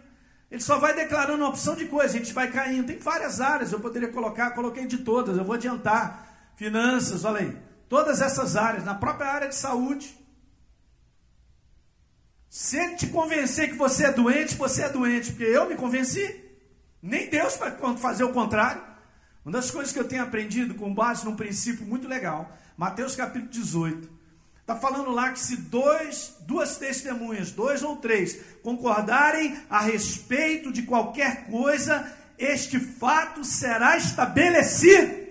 Ele 0.50 0.60
só 0.60 0.80
vai 0.80 0.92
declarando 0.92 1.38
uma 1.38 1.50
opção 1.50 1.76
de 1.76 1.86
coisa, 1.86 2.16
a 2.16 2.18
gente 2.18 2.32
vai 2.32 2.50
caindo. 2.50 2.88
Tem 2.88 2.98
várias 2.98 3.40
áreas, 3.40 3.70
eu 3.70 3.78
poderia 3.78 4.08
colocar, 4.08 4.50
coloquei 4.50 4.86
de 4.86 4.98
todas, 4.98 5.38
eu 5.38 5.44
vou 5.44 5.54
adiantar. 5.54 6.50
Finanças, 6.56 7.24
olha 7.24 7.42
aí. 7.42 7.56
Todas 7.88 8.20
essas 8.20 8.56
áreas, 8.56 8.84
na 8.84 8.96
própria 8.96 9.30
área 9.30 9.48
de 9.48 9.54
saúde. 9.54 10.18
Se 12.50 12.76
ele 12.76 12.96
te 12.96 13.06
convencer 13.06 13.68
que 13.68 13.76
você 13.76 14.06
é 14.06 14.12
doente, 14.12 14.56
você 14.56 14.82
é 14.82 14.88
doente, 14.88 15.30
porque 15.30 15.44
eu 15.44 15.68
me 15.68 15.76
convenci. 15.76 16.44
Nem 17.00 17.30
Deus 17.30 17.56
para 17.56 17.70
fazer 17.98 18.24
o 18.24 18.32
contrário. 18.32 18.82
Uma 19.44 19.52
das 19.52 19.70
coisas 19.70 19.92
que 19.92 20.00
eu 20.00 20.08
tenho 20.08 20.24
aprendido 20.24 20.74
com 20.74 20.92
base 20.92 21.24
num 21.24 21.36
princípio 21.36 21.86
muito 21.86 22.08
legal, 22.08 22.50
Mateus 22.76 23.14
capítulo 23.14 23.48
18. 23.48 24.15
Está 24.66 24.74
falando 24.74 25.12
lá 25.12 25.30
que 25.30 25.38
se 25.38 25.56
dois, 25.58 26.34
duas 26.40 26.76
testemunhas, 26.76 27.52
dois 27.52 27.84
ou 27.84 27.98
três, 27.98 28.40
concordarem 28.64 29.56
a 29.70 29.80
respeito 29.80 30.72
de 30.72 30.82
qualquer 30.82 31.46
coisa, 31.46 32.12
este 32.36 32.80
fato 32.80 33.44
será 33.44 33.96
estabelecido. 33.96 35.24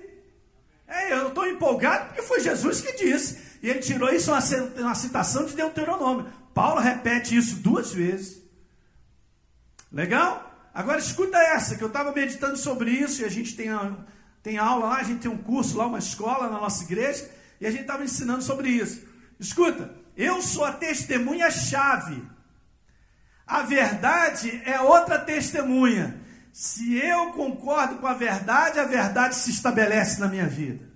É, 0.88 1.11
eu 1.11 1.27
estou 1.27 1.45
empolgado 1.45 2.05
porque 2.05 2.21
foi 2.21 2.39
Jesus 2.39 2.79
que 2.79 2.93
disse. 2.93 3.38
E 3.61 3.69
ele 3.69 3.79
tirou 3.79 4.09
isso 4.09 4.31
uma, 4.31 4.39
uma 4.77 4.95
citação 4.95 5.45
de 5.45 5.53
Deuteronômio. 5.53 6.31
Paulo 6.53 6.79
repete 6.79 7.36
isso 7.36 7.57
duas 7.57 7.91
vezes. 7.91 8.41
Legal? 9.91 10.49
Agora 10.73 10.97
escuta 10.97 11.38
essa, 11.38 11.75
que 11.75 11.83
eu 11.83 11.89
estava 11.89 12.13
meditando 12.13 12.55
sobre 12.55 12.89
isso, 12.89 13.21
e 13.21 13.25
a 13.25 13.29
gente 13.29 13.53
tem, 13.53 13.67
tem 14.41 14.57
aula 14.57 14.86
lá, 14.86 14.95
a 14.95 15.03
gente 15.03 15.19
tem 15.19 15.31
um 15.31 15.38
curso 15.38 15.77
lá, 15.77 15.88
uma 15.88 15.99
escola 15.99 16.49
na 16.49 16.61
nossa 16.61 16.86
igreja, 16.86 17.29
e 17.59 17.67
a 17.67 17.71
gente 17.71 17.81
estava 17.81 18.01
ensinando 18.01 18.41
sobre 18.41 18.69
isso. 18.69 19.13
Escuta, 19.39 19.95
eu 20.15 20.41
sou 20.41 20.63
a 20.63 20.71
testemunha-chave. 20.71 22.23
A 23.45 23.61
verdade 23.61 24.61
é 24.65 24.79
outra 24.81 25.19
testemunha. 25.19 26.19
Se 26.51 26.97
eu 26.97 27.33
concordo 27.33 27.97
com 27.97 28.07
a 28.07 28.13
verdade, 28.13 28.79
a 28.79 28.86
verdade 28.86 29.36
se 29.36 29.51
estabelece 29.51 30.19
na 30.19 30.27
minha 30.27 30.47
vida. 30.47 30.95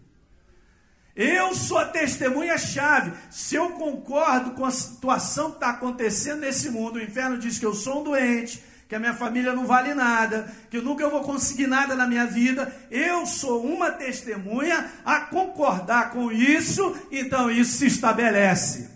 Eu 1.16 1.54
sou 1.54 1.78
a 1.78 1.86
testemunha-chave. 1.86 3.12
Se 3.30 3.56
eu 3.56 3.72
concordo 3.72 4.52
com 4.52 4.64
a 4.64 4.72
situação 4.72 5.50
que 5.50 5.58
está 5.58 5.72
acontecendo 5.72 6.40
nesse 6.40 6.70
mundo, 6.70 6.96
o 6.96 7.04
inferno 7.04 7.38
diz 7.38 7.60
que 7.60 7.66
eu 7.66 7.74
sou 7.74 8.00
um 8.00 8.04
doente, 8.06 8.64
que 8.90 8.96
a 8.96 9.00
minha 9.00 9.14
família 9.14 9.54
não 9.54 9.68
vale 9.68 9.94
nada, 9.94 10.52
que 10.68 10.78
eu 10.78 10.82
nunca 10.82 11.08
vou 11.08 11.22
conseguir 11.22 11.68
nada 11.68 11.96
na 11.96 12.08
minha 12.08 12.26
vida. 12.26 12.74
Eu 12.90 13.24
sou 13.28 13.64
uma 13.64 13.92
testemunha 13.92 14.92
a 15.06 15.22
concordar 15.22 16.10
com 16.10 16.32
isso, 16.32 17.00
então 17.12 17.52
isso 17.52 17.78
se 17.78 17.86
estabelece. 17.86 18.90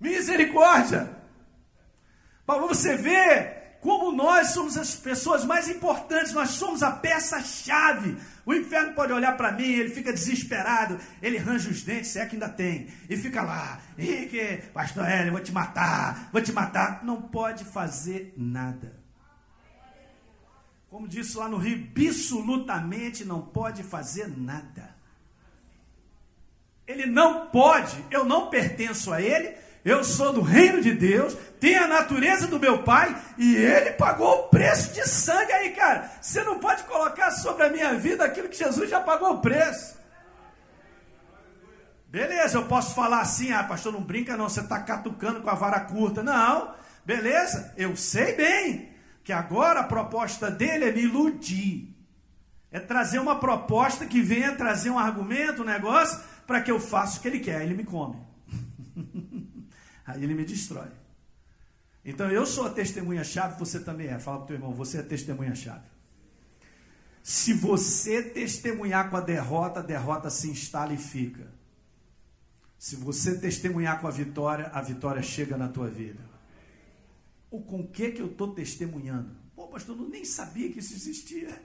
Misericórdia! 0.00 1.08
Para 2.44 2.58
você 2.58 2.96
ver 2.96 3.51
como 3.82 4.12
nós 4.12 4.50
somos 4.50 4.78
as 4.78 4.94
pessoas 4.94 5.44
mais 5.44 5.68
importantes, 5.68 6.32
nós 6.32 6.50
somos 6.50 6.84
a 6.84 6.92
peça-chave. 6.92 8.16
O 8.46 8.54
inferno 8.54 8.94
pode 8.94 9.12
olhar 9.12 9.36
para 9.36 9.50
mim, 9.50 9.64
ele 9.64 9.90
fica 9.90 10.12
desesperado, 10.12 11.00
ele 11.20 11.36
range 11.36 11.68
os 11.68 11.82
dentes, 11.82 12.10
se 12.10 12.20
é 12.20 12.24
que 12.24 12.36
ainda 12.36 12.48
tem, 12.48 12.86
e 13.10 13.16
fica 13.16 13.42
lá, 13.42 13.80
e 13.98 14.26
que, 14.26 14.62
pastor 14.72 15.04
Hélio, 15.04 15.32
vou 15.32 15.40
te 15.40 15.50
matar, 15.50 16.28
vou 16.30 16.40
te 16.40 16.52
matar. 16.52 17.04
Não 17.04 17.22
pode 17.22 17.64
fazer 17.64 18.32
nada. 18.36 18.94
Como 20.88 21.08
disse 21.08 21.36
lá 21.36 21.48
no 21.48 21.56
Rio, 21.56 21.90
absolutamente 22.08 23.24
não 23.24 23.42
pode 23.42 23.82
fazer 23.82 24.28
nada. 24.28 24.94
Ele 26.86 27.06
não 27.06 27.46
pode, 27.46 28.04
eu 28.12 28.24
não 28.24 28.48
pertenço 28.48 29.12
a 29.12 29.20
ele, 29.20 29.56
eu 29.84 30.04
sou 30.04 30.32
do 30.32 30.42
reino 30.42 30.80
de 30.80 30.92
Deus, 30.92 31.36
tenho 31.58 31.82
a 31.82 31.88
natureza 31.88 32.46
do 32.46 32.60
meu 32.60 32.84
pai 32.84 33.20
e 33.36 33.56
ele 33.56 33.92
pagou 33.92 34.32
o 34.32 34.48
preço 34.48 34.92
de 34.92 35.08
sangue 35.08 35.52
aí, 35.52 35.70
cara. 35.70 36.08
Você 36.20 36.44
não 36.44 36.60
pode 36.60 36.84
colocar 36.84 37.32
sobre 37.32 37.64
a 37.64 37.68
minha 37.68 37.94
vida 37.94 38.24
aquilo 38.24 38.48
que 38.48 38.56
Jesus 38.56 38.88
já 38.88 39.00
pagou 39.00 39.34
o 39.34 39.40
preço. 39.40 40.00
Beleza, 42.08 42.58
eu 42.58 42.66
posso 42.66 42.94
falar 42.94 43.22
assim, 43.22 43.52
ah, 43.52 43.64
pastor, 43.64 43.92
não 43.92 44.02
brinca 44.02 44.36
não, 44.36 44.48
você 44.48 44.60
está 44.60 44.78
catucando 44.80 45.40
com 45.40 45.50
a 45.50 45.54
vara 45.54 45.80
curta. 45.80 46.22
Não, 46.22 46.74
beleza, 47.04 47.72
eu 47.76 47.96
sei 47.96 48.36
bem 48.36 48.90
que 49.24 49.32
agora 49.32 49.80
a 49.80 49.84
proposta 49.84 50.50
dele 50.50 50.84
é 50.84 50.92
me 50.92 51.02
iludir. 51.02 51.88
É 52.70 52.78
trazer 52.78 53.18
uma 53.18 53.38
proposta 53.38 54.06
que 54.06 54.20
venha 54.20 54.54
trazer 54.54 54.90
um 54.90 54.98
argumento, 54.98 55.62
um 55.62 55.66
negócio, 55.66 56.20
para 56.46 56.60
que 56.60 56.70
eu 56.70 56.78
faça 56.78 57.18
o 57.18 57.22
que 57.22 57.28
ele 57.28 57.40
quer, 57.40 57.62
ele 57.62 57.74
me 57.74 57.84
come. 57.84 58.16
Aí 60.06 60.22
ele 60.22 60.34
me 60.34 60.44
destrói. 60.44 60.88
Então 62.04 62.30
eu 62.30 62.44
sou 62.44 62.66
a 62.66 62.70
testemunha-chave, 62.70 63.58
você 63.58 63.80
também 63.80 64.08
é. 64.08 64.18
Fala 64.18 64.38
para 64.38 64.44
o 64.44 64.46
teu 64.48 64.56
irmão, 64.56 64.72
você 64.72 64.98
é 64.98 65.02
testemunha-chave. 65.02 65.86
Se 67.22 67.52
você 67.54 68.22
testemunhar 68.22 69.08
com 69.08 69.16
a 69.16 69.20
derrota, 69.20 69.78
a 69.80 69.82
derrota 69.82 70.28
se 70.28 70.50
instala 70.50 70.92
e 70.92 70.96
fica. 70.96 71.46
Se 72.76 72.96
você 72.96 73.38
testemunhar 73.38 74.00
com 74.00 74.08
a 74.08 74.10
vitória, 74.10 74.66
a 74.72 74.82
vitória 74.82 75.22
chega 75.22 75.56
na 75.56 75.68
tua 75.68 75.88
vida. 75.88 76.20
Ou 77.48 77.62
com 77.62 77.80
o 77.80 77.86
que 77.86 78.10
que 78.10 78.20
eu 78.20 78.26
estou 78.26 78.52
testemunhando? 78.52 79.36
Pô, 79.54 79.68
pastor, 79.68 79.96
eu 79.96 80.08
nem 80.08 80.24
sabia 80.24 80.72
que 80.72 80.80
isso 80.80 80.94
existia. 80.94 81.62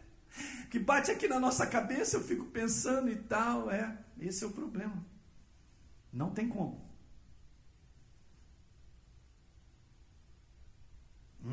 Que 0.69 0.77
bate 0.77 1.09
aqui 1.09 1.27
na 1.27 1.39
nossa 1.39 1.65
cabeça, 1.65 2.17
eu 2.17 2.23
fico 2.23 2.45
pensando 2.45 3.09
e 3.09 3.15
tal. 3.15 3.71
É, 3.71 3.97
esse 4.19 4.43
é 4.43 4.47
o 4.47 4.51
problema. 4.51 5.03
Não 6.13 6.29
tem 6.29 6.47
como. 6.47 6.86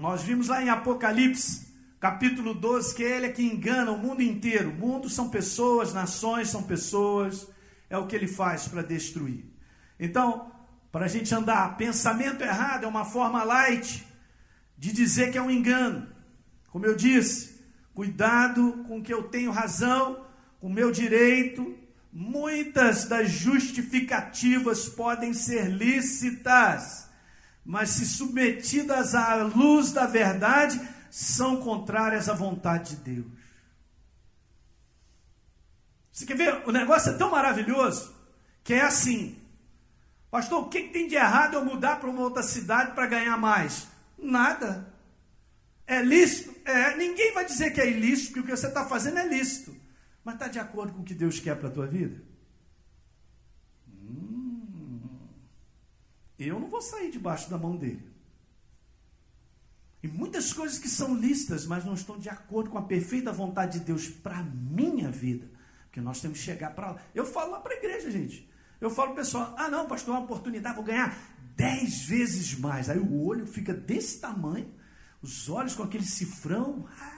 Nós 0.04 0.22
vimos 0.22 0.48
lá 0.48 0.62
em 0.62 0.68
Apocalipse, 0.68 1.66
capítulo 1.98 2.52
12, 2.52 2.94
que 2.94 3.02
ele 3.02 3.24
é 3.24 3.32
que 3.32 3.42
engana 3.42 3.90
o 3.90 3.96
mundo 3.96 4.20
inteiro. 4.20 4.68
O 4.68 4.74
mundo 4.74 5.08
são 5.08 5.30
pessoas, 5.30 5.94
nações 5.94 6.50
são 6.50 6.62
pessoas, 6.62 7.48
é 7.88 7.96
o 7.96 8.06
que 8.06 8.14
ele 8.14 8.26
faz 8.26 8.68
para 8.68 8.82
destruir. 8.82 9.46
Então, 9.98 10.52
para 10.92 11.06
a 11.06 11.08
gente 11.08 11.34
andar, 11.34 11.78
pensamento 11.78 12.42
errado 12.42 12.84
é 12.84 12.86
uma 12.86 13.06
forma 13.06 13.44
light 13.44 14.06
de 14.76 14.92
dizer 14.92 15.32
que 15.32 15.38
é 15.38 15.42
um 15.42 15.50
engano. 15.50 16.06
Como 16.68 16.84
eu 16.84 16.94
disse, 16.94 17.58
cuidado 17.94 18.84
com 18.86 19.02
que 19.02 19.14
eu 19.14 19.22
tenho 19.22 19.50
razão, 19.50 20.26
com 20.60 20.66
o 20.66 20.70
meu 20.70 20.90
direito. 20.90 21.78
Muitas 22.12 23.06
das 23.06 23.30
justificativas 23.30 24.86
podem 24.86 25.32
ser 25.32 25.70
lícitas, 25.70 27.08
mas 27.64 27.90
se 27.90 28.06
submetidas 28.06 29.14
à 29.14 29.36
luz 29.36 29.92
da 29.92 30.06
verdade, 30.06 30.80
são 31.10 31.56
contrárias 31.56 32.28
à 32.28 32.34
vontade 32.34 32.96
de 32.96 33.14
Deus. 33.14 33.26
Você 36.12 36.26
quer 36.26 36.36
ver? 36.36 36.62
O 36.68 36.72
negócio 36.72 37.12
é 37.12 37.16
tão 37.16 37.30
maravilhoso 37.30 38.14
que 38.62 38.74
é 38.74 38.82
assim: 38.82 39.40
Pastor, 40.30 40.62
o 40.64 40.68
que, 40.68 40.82
que 40.82 40.92
tem 40.92 41.08
de 41.08 41.14
errado 41.14 41.54
eu 41.54 41.64
mudar 41.64 42.00
para 42.00 42.10
uma 42.10 42.22
outra 42.22 42.42
cidade 42.42 42.92
para 42.92 43.06
ganhar 43.06 43.36
mais? 43.36 43.88
Nada. 44.18 44.92
É 45.86 46.02
lícito? 46.02 46.54
É, 46.64 46.96
ninguém 46.96 47.32
vai 47.32 47.44
dizer 47.44 47.72
que 47.72 47.80
é 47.80 47.90
ilícito, 47.90 48.28
porque 48.28 48.40
o 48.40 48.44
que 48.44 48.56
você 48.56 48.66
está 48.68 48.86
fazendo 48.86 49.18
é 49.18 49.26
lícito. 49.26 49.74
Mas 50.24 50.34
está 50.34 50.48
de 50.48 50.58
acordo 50.58 50.92
com 50.92 51.02
o 51.02 51.04
que 51.04 51.14
Deus 51.14 51.38
quer 51.38 51.56
para 51.56 51.68
a 51.68 51.72
tua 51.72 51.86
vida? 51.86 52.20
Eu 56.38 56.58
não 56.58 56.68
vou 56.68 56.82
sair 56.82 57.10
debaixo 57.10 57.48
da 57.50 57.58
mão 57.58 57.76
dele. 57.76 58.12
E 60.02 60.08
muitas 60.08 60.52
coisas 60.52 60.78
que 60.78 60.88
são 60.88 61.14
lícitas, 61.14 61.66
mas 61.66 61.84
não 61.84 61.94
estão 61.94 62.18
de 62.18 62.28
acordo 62.28 62.68
com 62.68 62.76
a 62.76 62.82
perfeita 62.82 63.32
vontade 63.32 63.78
de 63.78 63.86
Deus 63.86 64.08
para 64.08 64.42
minha 64.42 65.10
vida. 65.10 65.48
Porque 65.84 66.00
nós 66.00 66.20
temos 66.20 66.38
que 66.38 66.44
chegar 66.44 66.74
para 66.74 66.90
lá. 66.90 67.00
Eu 67.14 67.24
falo 67.24 67.52
lá 67.52 67.60
para 67.60 67.72
a 67.72 67.78
igreja, 67.78 68.10
gente. 68.10 68.46
Eu 68.80 68.90
falo 68.90 69.12
para 69.12 69.22
o 69.22 69.24
pessoal, 69.24 69.54
ah 69.56 69.70
não, 69.70 69.86
pastor, 69.86 70.14
uma 70.14 70.24
oportunidade, 70.24 70.74
vou 70.74 70.84
ganhar 70.84 71.16
dez 71.56 72.04
vezes 72.04 72.58
mais. 72.58 72.90
Aí 72.90 72.98
o 72.98 73.24
olho 73.24 73.46
fica 73.46 73.72
desse 73.72 74.20
tamanho, 74.20 74.70
os 75.22 75.48
olhos 75.48 75.74
com 75.74 75.82
aquele 75.82 76.04
cifrão, 76.04 76.86
ah, 77.00 77.14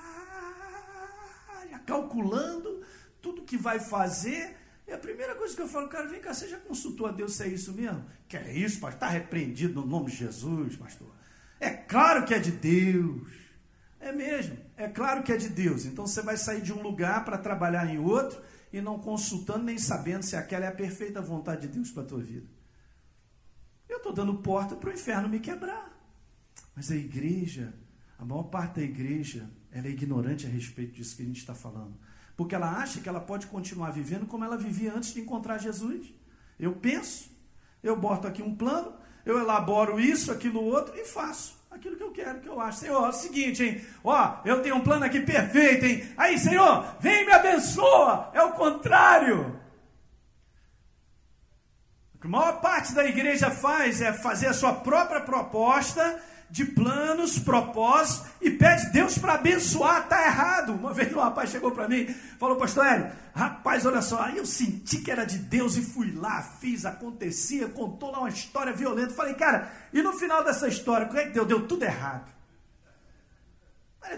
calculando 1.86 2.84
tudo 3.20 3.42
que 3.42 3.56
vai 3.56 3.80
fazer. 3.80 4.56
E 4.86 4.92
a 4.92 4.98
primeira 4.98 5.34
coisa 5.34 5.54
que 5.54 5.62
eu 5.62 5.68
falo, 5.68 5.88
cara, 5.88 6.06
vem 6.06 6.20
cá, 6.20 6.32
você 6.32 6.48
já 6.48 6.58
consultou 6.58 7.06
a 7.06 7.10
Deus 7.10 7.34
se 7.34 7.42
é 7.42 7.48
isso 7.48 7.72
mesmo? 7.72 8.04
Que 8.28 8.36
é 8.36 8.56
isso, 8.56 8.78
pastor? 8.78 8.94
Está 8.94 9.08
repreendido 9.08 9.80
no 9.80 9.86
nome 9.86 10.10
de 10.10 10.16
Jesus, 10.16 10.76
pastor. 10.76 11.08
É 11.58 11.70
claro 11.70 12.24
que 12.24 12.34
é 12.34 12.38
de 12.38 12.52
Deus. 12.52 13.28
É 13.98 14.12
mesmo, 14.12 14.56
é 14.76 14.88
claro 14.88 15.22
que 15.24 15.32
é 15.32 15.36
de 15.36 15.48
Deus. 15.48 15.84
Então 15.84 16.06
você 16.06 16.22
vai 16.22 16.36
sair 16.36 16.60
de 16.60 16.72
um 16.72 16.80
lugar 16.80 17.24
para 17.24 17.38
trabalhar 17.38 17.92
em 17.92 17.98
outro 17.98 18.40
e 18.72 18.80
não 18.80 18.98
consultando 18.98 19.64
nem 19.64 19.78
sabendo 19.78 20.22
se 20.22 20.36
aquela 20.36 20.66
é 20.66 20.68
a 20.68 20.72
perfeita 20.72 21.20
vontade 21.20 21.62
de 21.62 21.74
Deus 21.74 21.90
para 21.90 22.02
a 22.02 22.06
tua 22.06 22.22
vida. 22.22 22.46
Eu 23.88 23.96
estou 23.96 24.12
dando 24.12 24.34
porta 24.38 24.76
para 24.76 24.90
o 24.90 24.92
inferno 24.92 25.28
me 25.28 25.40
quebrar. 25.40 25.92
Mas 26.74 26.90
a 26.90 26.96
igreja, 26.96 27.74
a 28.18 28.24
maior 28.24 28.44
parte 28.44 28.76
da 28.76 28.82
igreja, 28.82 29.50
ela 29.72 29.86
é 29.86 29.90
ignorante 29.90 30.46
a 30.46 30.50
respeito 30.50 30.92
disso 30.92 31.16
que 31.16 31.22
a 31.22 31.26
gente 31.26 31.38
está 31.38 31.54
falando. 31.54 31.96
Porque 32.36 32.54
ela 32.54 32.70
acha 32.70 33.00
que 33.00 33.08
ela 33.08 33.20
pode 33.20 33.46
continuar 33.46 33.90
vivendo 33.90 34.26
como 34.26 34.44
ela 34.44 34.56
vivia 34.56 34.92
antes 34.92 35.14
de 35.14 35.20
encontrar 35.20 35.58
Jesus. 35.58 36.12
Eu 36.58 36.72
penso, 36.72 37.30
eu 37.82 37.96
boto 37.96 38.26
aqui 38.26 38.42
um 38.42 38.54
plano, 38.54 38.94
eu 39.24 39.38
elaboro 39.38 39.98
isso, 39.98 40.30
aquilo, 40.30 40.62
outro 40.62 40.94
e 40.96 41.04
faço 41.04 41.56
aquilo 41.70 41.96
que 41.96 42.02
eu 42.02 42.10
quero, 42.10 42.40
que 42.40 42.48
eu 42.48 42.60
acho. 42.60 42.80
Senhor, 42.80 43.04
é 43.04 43.08
o 43.08 43.12
seguinte, 43.12 43.62
hein? 43.62 43.84
Ó, 44.02 44.40
eu 44.44 44.62
tenho 44.62 44.76
um 44.76 44.80
plano 44.80 45.04
aqui 45.04 45.20
perfeito, 45.20 45.84
hein? 45.84 46.08
Aí, 46.16 46.38
Senhor, 46.38 46.96
vem 47.00 47.24
me 47.24 47.32
abençoa. 47.32 48.30
É 48.32 48.42
o 48.42 48.52
contrário. 48.52 49.60
O 52.14 52.18
que 52.18 52.26
a 52.26 52.30
maior 52.30 52.60
parte 52.60 52.94
da 52.94 53.04
igreja 53.04 53.50
faz 53.50 54.00
é 54.00 54.12
fazer 54.12 54.48
a 54.48 54.54
sua 54.54 54.72
própria 54.72 55.20
proposta 55.20 56.22
de 56.48 56.64
planos, 56.64 57.38
propósitos 57.38 58.30
e 58.40 58.50
pede 58.50 58.90
Deus 58.90 59.18
para 59.18 59.34
abençoar, 59.34 60.02
está 60.02 60.24
errado. 60.26 60.72
Uma 60.72 60.92
vez 60.92 61.12
um 61.12 61.20
rapaz 61.20 61.50
chegou 61.50 61.72
para 61.72 61.88
mim, 61.88 62.06
falou, 62.38 62.56
pastor 62.56 62.86
Hélio, 62.86 63.12
rapaz, 63.34 63.84
olha 63.84 64.00
só, 64.00 64.22
aí 64.22 64.38
eu 64.38 64.46
senti 64.46 65.00
que 65.00 65.10
era 65.10 65.24
de 65.24 65.38
Deus 65.38 65.76
e 65.76 65.82
fui 65.82 66.12
lá, 66.12 66.42
fiz, 66.42 66.84
acontecia, 66.84 67.68
contou 67.68 68.10
lá 68.10 68.20
uma 68.20 68.28
história 68.28 68.72
violenta. 68.72 69.14
Falei, 69.14 69.34
cara, 69.34 69.72
e 69.92 70.02
no 70.02 70.12
final 70.12 70.44
dessa 70.44 70.68
história, 70.68 71.06
como 71.06 71.18
é 71.18 71.26
que 71.26 71.32
deu? 71.32 71.44
Deu 71.44 71.66
tudo 71.66 71.84
errado. 71.84 72.32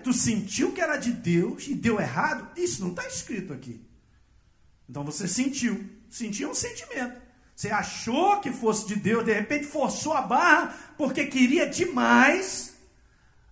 tu 0.02 0.12
sentiu 0.12 0.72
que 0.72 0.80
era 0.80 0.96
de 0.96 1.12
Deus 1.12 1.66
e 1.66 1.74
deu 1.74 1.98
errado? 1.98 2.48
Isso 2.56 2.82
não 2.82 2.90
está 2.90 3.06
escrito 3.06 3.52
aqui. 3.52 3.80
Então 4.88 5.04
você 5.04 5.26
sentiu. 5.26 5.88
Sentiu 6.08 6.50
um 6.50 6.54
sentimento. 6.54 7.27
Você 7.58 7.70
achou 7.70 8.38
que 8.38 8.52
fosse 8.52 8.86
de 8.86 8.94
Deus, 8.94 9.24
de 9.24 9.32
repente 9.32 9.66
forçou 9.66 10.12
a 10.12 10.22
barra 10.22 10.76
porque 10.96 11.26
queria 11.26 11.68
demais 11.68 12.76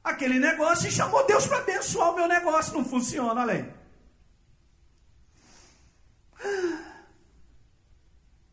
aquele 0.05 0.39
negócio 0.39 0.87
e 0.87 0.93
chamou 0.93 1.27
Deus 1.27 1.45
para 1.45 1.59
abençoar 1.59 2.13
o 2.13 2.15
meu 2.15 2.29
negócio. 2.29 2.73
Não 2.73 2.85
funciona, 2.85 3.45
aí. 3.45 3.69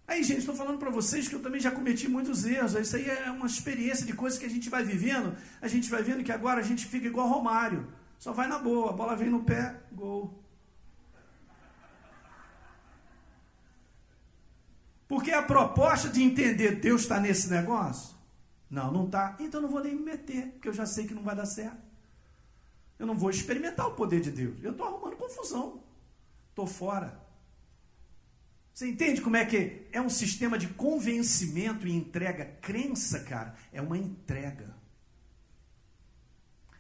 Aí, 0.07 0.23
gente, 0.23 0.39
estou 0.39 0.55
falando 0.55 0.79
para 0.79 0.89
vocês 0.89 1.27
que 1.27 1.35
eu 1.35 1.43
também 1.43 1.61
já 1.61 1.69
cometi 1.69 2.07
muitos 2.07 2.45
erros. 2.45 2.73
Isso 2.73 2.95
aí 2.95 3.07
é 3.07 3.29
uma 3.29 3.45
experiência 3.45 4.07
de 4.07 4.13
coisas 4.13 4.39
que 4.39 4.47
a 4.47 4.49
gente 4.49 4.71
vai 4.71 4.83
vivendo. 4.83 5.37
A 5.61 5.67
gente 5.67 5.87
vai 5.87 6.01
vendo 6.01 6.23
que 6.23 6.31
agora 6.31 6.61
a 6.61 6.63
gente 6.63 6.87
fica 6.87 7.05
igual 7.05 7.27
Romário. 7.27 7.93
Só 8.17 8.33
vai 8.33 8.47
na 8.47 8.57
boa, 8.57 8.89
a 8.89 8.93
bola 8.93 9.15
vem 9.15 9.29
no 9.29 9.43
pé, 9.43 9.75
gol. 9.91 10.42
Porque 15.13 15.29
a 15.29 15.43
proposta 15.43 16.09
de 16.09 16.23
entender 16.23 16.77
Deus 16.77 17.03
está 17.03 17.19
nesse 17.19 17.47
negócio? 17.47 18.15
Não, 18.67 18.91
não 18.91 19.05
está. 19.05 19.37
Então 19.39 19.61
não 19.61 19.69
vou 19.69 19.83
nem 19.83 19.93
me 19.93 20.01
meter, 20.01 20.53
porque 20.53 20.67
eu 20.67 20.73
já 20.73 20.87
sei 20.87 21.05
que 21.05 21.13
não 21.13 21.21
vai 21.21 21.35
dar 21.35 21.45
certo. 21.45 21.77
Eu 22.97 23.05
não 23.05 23.15
vou 23.15 23.29
experimentar 23.29 23.85
o 23.85 23.91
poder 23.91 24.21
de 24.21 24.31
Deus. 24.31 24.55
Eu 24.63 24.71
estou 24.71 24.87
arrumando 24.87 25.15
confusão. 25.15 25.83
Estou 26.49 26.65
fora. 26.65 27.21
Você 28.73 28.89
entende 28.89 29.21
como 29.21 29.37
é 29.37 29.45
que 29.45 29.87
é 29.91 30.01
um 30.01 30.09
sistema 30.09 30.57
de 30.57 30.69
convencimento 30.69 31.87
e 31.87 31.95
entrega? 31.95 32.45
Crença, 32.59 33.19
cara, 33.19 33.53
é 33.71 33.79
uma 33.79 33.99
entrega. 33.99 34.75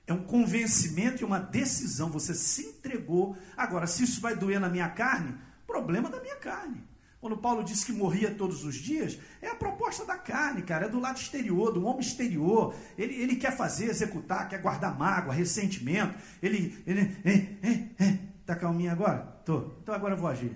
É 0.07 0.13
um 0.13 0.23
convencimento 0.23 1.21
e 1.21 1.23
uma 1.23 1.39
decisão. 1.39 2.09
Você 2.09 2.33
se 2.33 2.65
entregou. 2.65 3.37
Agora, 3.55 3.85
se 3.85 4.03
isso 4.03 4.19
vai 4.19 4.35
doer 4.35 4.59
na 4.59 4.69
minha 4.69 4.89
carne, 4.89 5.37
problema 5.67 6.09
da 6.09 6.19
minha 6.19 6.37
carne. 6.37 6.92
Quando 7.23 7.37
Paulo 7.37 7.63
disse 7.63 7.85
que 7.85 7.93
morria 7.93 8.35
todos 8.35 8.65
os 8.65 8.75
dias, 8.75 9.17
é 9.41 9.47
a 9.47 9.55
proposta 9.55 10.03
da 10.03 10.17
carne, 10.17 10.61
cara, 10.61 10.87
é 10.87 10.89
do 10.89 10.99
lado 10.99 11.17
exterior, 11.17 11.71
do 11.71 11.85
homem 11.85 12.01
exterior. 12.01 12.75
Ele, 12.97 13.13
ele 13.13 13.37
quer 13.37 13.55
fazer, 13.55 13.85
executar, 13.85 14.49
quer 14.49 14.61
guardar 14.61 14.99
mágoa, 14.99 15.33
ressentimento. 15.33 16.19
Ele. 16.41 16.83
ele 16.85 16.99
é, 17.23 17.31
é, 17.65 18.03
é. 18.03 18.19
Tá 18.45 18.57
calminho 18.57 18.91
agora? 18.91 19.19
Tô. 19.45 19.71
Então 19.81 19.95
agora 19.95 20.15
eu 20.15 20.17
vou 20.17 20.29
agir. 20.29 20.53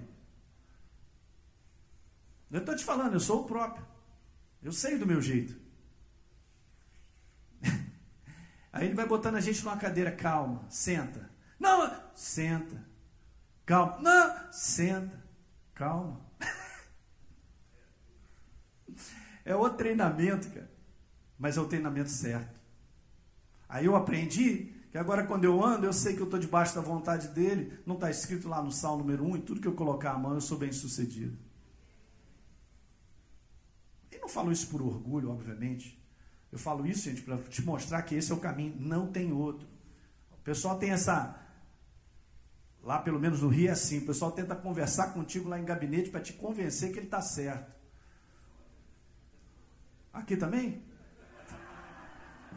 Eu 2.51 2.59
estou 2.59 2.76
te 2.76 2.84
falando, 2.84 3.13
eu 3.13 3.22
sou 3.22 3.43
o 3.43 3.45
próprio. 3.45 3.88
Eu 4.61 4.74
sei 4.74 4.97
do 4.97 5.07
meu 5.07 5.22
jeito. 5.22 5.57
Aí 8.74 8.88
ele 8.88 8.93
vai 8.93 9.07
botando 9.07 9.36
a 9.36 9.39
gente 9.39 9.63
numa 9.63 9.78
cadeira, 9.78 10.11
calma, 10.11 10.65
senta. 10.68 11.32
Não, 11.57 11.97
senta. 12.13 12.86
Calma. 13.65 13.99
Não, 14.01 14.51
senta. 14.51 15.24
Calma. 15.74 16.26
É 19.45 19.55
outro 19.55 19.77
treinamento, 19.77 20.49
cara. 20.49 20.69
Mas 21.38 21.57
é 21.57 21.61
o 21.61 21.67
treinamento 21.67 22.09
certo. 22.09 22.59
Aí 23.69 23.85
eu 23.85 23.95
aprendi 23.95 24.73
que 24.91 24.97
agora 24.97 25.25
quando 25.25 25.43
eu 25.43 25.63
ando, 25.63 25.85
eu 25.85 25.93
sei 25.93 26.15
que 26.15 26.21
eu 26.21 26.25
estou 26.25 26.39
debaixo 26.39 26.75
da 26.75 26.81
vontade 26.81 27.29
dele. 27.29 27.79
Não 27.85 27.95
está 27.95 28.09
escrito 28.09 28.47
lá 28.47 28.61
no 28.61 28.71
Salmo 28.71 29.03
número 29.03 29.23
1, 29.25 29.38
e 29.38 29.41
tudo 29.41 29.61
que 29.61 29.67
eu 29.67 29.75
colocar 29.75 30.11
a 30.11 30.17
mão, 30.17 30.33
eu 30.33 30.41
sou 30.41 30.57
bem 30.57 30.71
sucedido. 30.71 31.38
E 34.11 34.17
não 34.17 34.27
falo 34.27 34.51
isso 34.51 34.67
por 34.67 34.81
orgulho, 34.81 35.29
obviamente. 35.29 36.01
Eu 36.51 36.57
falo 36.57 36.88
isso, 36.88 37.03
gente, 37.03 37.21
para 37.21 37.38
te 37.38 37.61
mostrar 37.61 38.01
que 38.01 38.15
esse 38.15 38.31
é 38.31 38.35
o 38.35 38.39
caminho, 38.39 38.75
não 38.79 39.11
tem 39.11 39.31
outro. 39.31 39.67
O 40.31 40.41
pessoal 40.43 40.77
tem 40.79 40.89
essa. 40.89 41.39
Lá, 42.81 42.99
pelo 42.99 43.19
menos 43.19 43.41
no 43.41 43.49
Rio, 43.49 43.67
é 43.67 43.71
assim: 43.71 43.99
o 43.99 44.05
pessoal 44.05 44.31
tenta 44.31 44.55
conversar 44.55 45.13
contigo 45.13 45.47
lá 45.47 45.59
em 45.59 45.65
gabinete 45.65 46.09
para 46.09 46.21
te 46.21 46.33
convencer 46.33 46.91
que 46.91 46.99
ele 46.99 47.05
está 47.05 47.21
certo. 47.21 47.76
Aqui 50.18 50.36
também? 50.36 50.82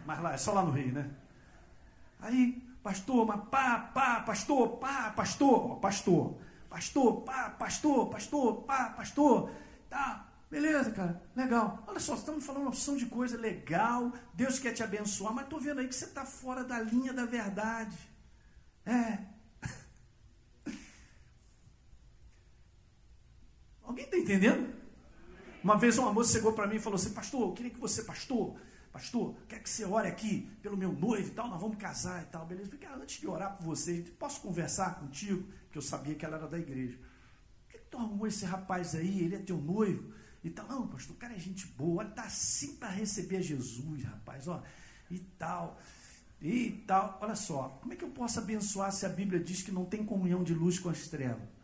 Mas 0.07 0.19
lá, 0.23 0.33
é 0.33 0.39
só 0.39 0.53
lá 0.55 0.63
no 0.65 0.71
Rio, 0.71 0.95
né? 0.95 1.11
Aí, 2.19 2.53
pastor, 2.83 3.27
mas 3.27 3.49
pá, 3.51 3.79
pá, 3.95 4.21
pastor, 4.21 4.79
pá, 4.79 5.11
pastor, 5.11 5.79
pastor, 5.79 6.39
pastor, 6.71 7.21
pá, 7.23 7.51
pastor, 7.51 8.09
pastor, 8.09 8.63
pá, 8.63 8.89
pastor, 8.97 9.51
tá, 9.91 10.27
beleza, 10.51 10.91
cara, 10.91 11.23
legal. 11.37 11.85
Olha 11.87 12.01
só, 12.01 12.15
estamos 12.15 12.47
falando 12.47 12.63
uma 12.63 12.71
opção 12.71 12.97
de 12.97 13.05
coisa 13.05 13.37
legal, 13.37 14.11
Deus 14.33 14.59
quer 14.59 14.73
te 14.73 14.83
abençoar, 14.83 15.35
mas 15.35 15.45
estou 15.45 15.61
vendo 15.61 15.81
aí 15.81 15.89
que 15.89 15.95
você 15.95 16.07
está 16.07 16.25
fora 16.25 16.65
da 16.65 16.81
linha 16.81 17.13
da 17.13 17.27
verdade. 17.27 17.99
É. 18.87 19.19
Alguém 23.85 24.07
está 24.07 24.17
entendendo? 24.17 24.80
Uma 25.63 25.77
vez 25.77 25.99
uma 25.99 26.13
moça 26.13 26.33
chegou 26.33 26.53
para 26.55 26.67
mim 26.67 26.77
e 26.77 26.81
falou 26.81 26.97
assim: 26.97 27.13
Pastor, 27.13 27.43
eu 27.43 27.53
queria 27.53 27.71
que 27.71 27.79
você, 27.79 28.03
pastor, 28.03 28.57
pastor, 28.91 29.35
quer 29.47 29.63
que 29.63 29.69
você 29.69 29.85
ore 29.85 30.09
aqui 30.09 30.51
pelo 30.63 30.77
meu 30.77 30.93
noivo 30.93 31.29
e 31.29 31.33
tal, 31.33 31.49
nós 31.49 31.61
vamos 31.61 31.77
casar 31.77 32.23
e 32.23 32.27
tal, 32.27 32.47
beleza? 32.47 32.71
Porque 32.71 32.87
antes 32.87 33.21
de 33.21 33.27
orar 33.29 33.57
por 33.57 33.65
você, 33.65 34.05
posso 34.19 34.41
conversar 34.41 34.99
contigo? 34.99 35.47
Porque 35.65 35.77
eu 35.77 35.83
sabia 35.83 36.15
que 36.15 36.25
ela 36.25 36.39
era 36.39 36.49
da 36.49 36.59
igreja. 36.59 36.97
Por 36.97 37.73
que, 37.73 37.79
que 37.79 37.91
tu 37.91 37.99
arrumou 37.99 38.27
esse 38.27 38.45
rapaz 38.47 38.95
aí? 38.95 39.23
Ele 39.23 39.37
é 39.37 39.39
teu 39.39 39.59
noivo? 39.59 40.13
E 40.43 40.49
tal, 40.49 40.67
não, 40.67 40.89
pastor, 40.89 41.15
o 41.15 41.19
cara 41.19 41.35
é 41.35 41.39
gente 41.39 41.67
boa, 41.67 42.03
ele 42.03 42.13
tá 42.13 42.23
assim 42.23 42.77
para 42.77 42.89
receber 42.89 43.43
Jesus, 43.43 44.03
rapaz, 44.05 44.49
ó, 44.49 44.63
e 45.11 45.19
tal, 45.19 45.79
e 46.41 46.71
tal. 46.87 47.19
Olha 47.21 47.35
só, 47.35 47.79
como 47.83 47.93
é 47.93 47.97
que 47.97 48.05
eu 48.05 48.11
posso 48.11 48.39
abençoar 48.39 48.91
se 48.93 49.05
a 49.05 49.11
Bíblia 49.11 49.39
diz 49.39 49.61
que 49.63 49.71
não 49.71 49.85
tem 49.85 50.03
comunhão 50.03 50.43
de 50.43 50.55
luz 50.55 50.79
com 50.79 50.89
as 50.89 51.09
trevas? 51.09 51.60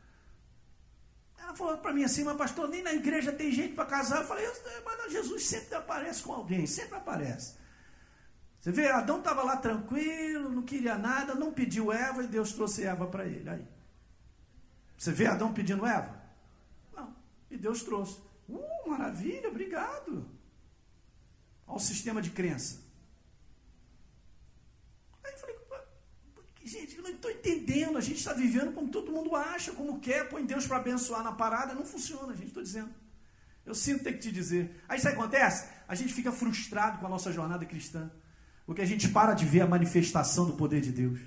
Falou 1.56 1.78
para 1.78 1.94
mim 1.94 2.04
assim, 2.04 2.22
mas 2.22 2.36
pastor, 2.36 2.68
nem 2.68 2.82
na 2.82 2.92
igreja 2.92 3.32
tem 3.32 3.50
gente 3.50 3.74
para 3.74 3.86
casar. 3.86 4.20
Eu 4.20 4.26
falei, 4.26 4.46
mas 4.84 5.10
Jesus 5.10 5.46
sempre 5.46 5.74
aparece 5.74 6.22
com 6.22 6.34
alguém, 6.34 6.66
sempre 6.66 6.96
aparece. 6.96 7.54
Você 8.60 8.70
vê, 8.70 8.88
Adão 8.88 9.18
estava 9.18 9.42
lá 9.42 9.56
tranquilo, 9.56 10.50
não 10.50 10.62
queria 10.62 10.98
nada, 10.98 11.34
não 11.34 11.52
pediu 11.52 11.90
Eva 11.90 12.22
e 12.22 12.26
Deus 12.26 12.52
trouxe 12.52 12.84
Eva 12.84 13.06
para 13.06 13.24
ele. 13.24 13.48
Aí. 13.48 13.66
Você 14.98 15.12
vê 15.12 15.26
Adão 15.26 15.54
pedindo 15.54 15.86
Eva? 15.86 16.22
Não. 16.94 17.16
E 17.50 17.56
Deus 17.56 17.82
trouxe. 17.82 18.20
Uh, 18.46 18.90
maravilha, 18.90 19.48
obrigado. 19.48 20.28
Olha 21.66 21.76
o 21.76 21.80
sistema 21.80 22.20
de 22.20 22.30
crença. 22.30 22.80
Aí 25.24 25.32
eu 25.32 25.38
falei, 25.38 25.56
gente, 26.66 26.96
eu 26.96 27.02
não 27.02 27.10
estou 27.10 27.30
entendendo. 27.30 27.96
A 27.96 28.00
gente 28.00 28.18
está 28.18 28.32
vivendo 28.32 28.72
como 28.72 28.88
todo 28.88 29.12
mundo 29.12 29.34
acha, 29.36 29.72
como 29.72 30.00
quer, 30.00 30.28
põe 30.28 30.44
Deus 30.44 30.66
para 30.66 30.76
abençoar 30.78 31.22
na 31.22 31.32
parada. 31.32 31.74
Não 31.74 31.84
funciona, 31.84 32.34
gente, 32.34 32.48
estou 32.48 32.62
dizendo. 32.62 32.90
Eu 33.64 33.74
sinto 33.74 34.04
ter 34.04 34.12
que 34.12 34.20
te 34.20 34.32
dizer. 34.32 34.82
Aí 34.88 34.98
sabe 34.98 35.14
o 35.14 35.18
que 35.18 35.24
acontece? 35.24 35.68
A 35.88 35.94
gente 35.94 36.12
fica 36.12 36.30
frustrado 36.30 36.98
com 36.98 37.06
a 37.06 37.08
nossa 37.08 37.32
jornada 37.32 37.64
cristã. 37.64 38.10
Porque 38.64 38.82
a 38.82 38.86
gente 38.86 39.08
para 39.08 39.32
de 39.32 39.44
ver 39.44 39.60
a 39.60 39.66
manifestação 39.66 40.46
do 40.46 40.54
poder 40.54 40.80
de 40.80 40.92
Deus. 40.92 41.20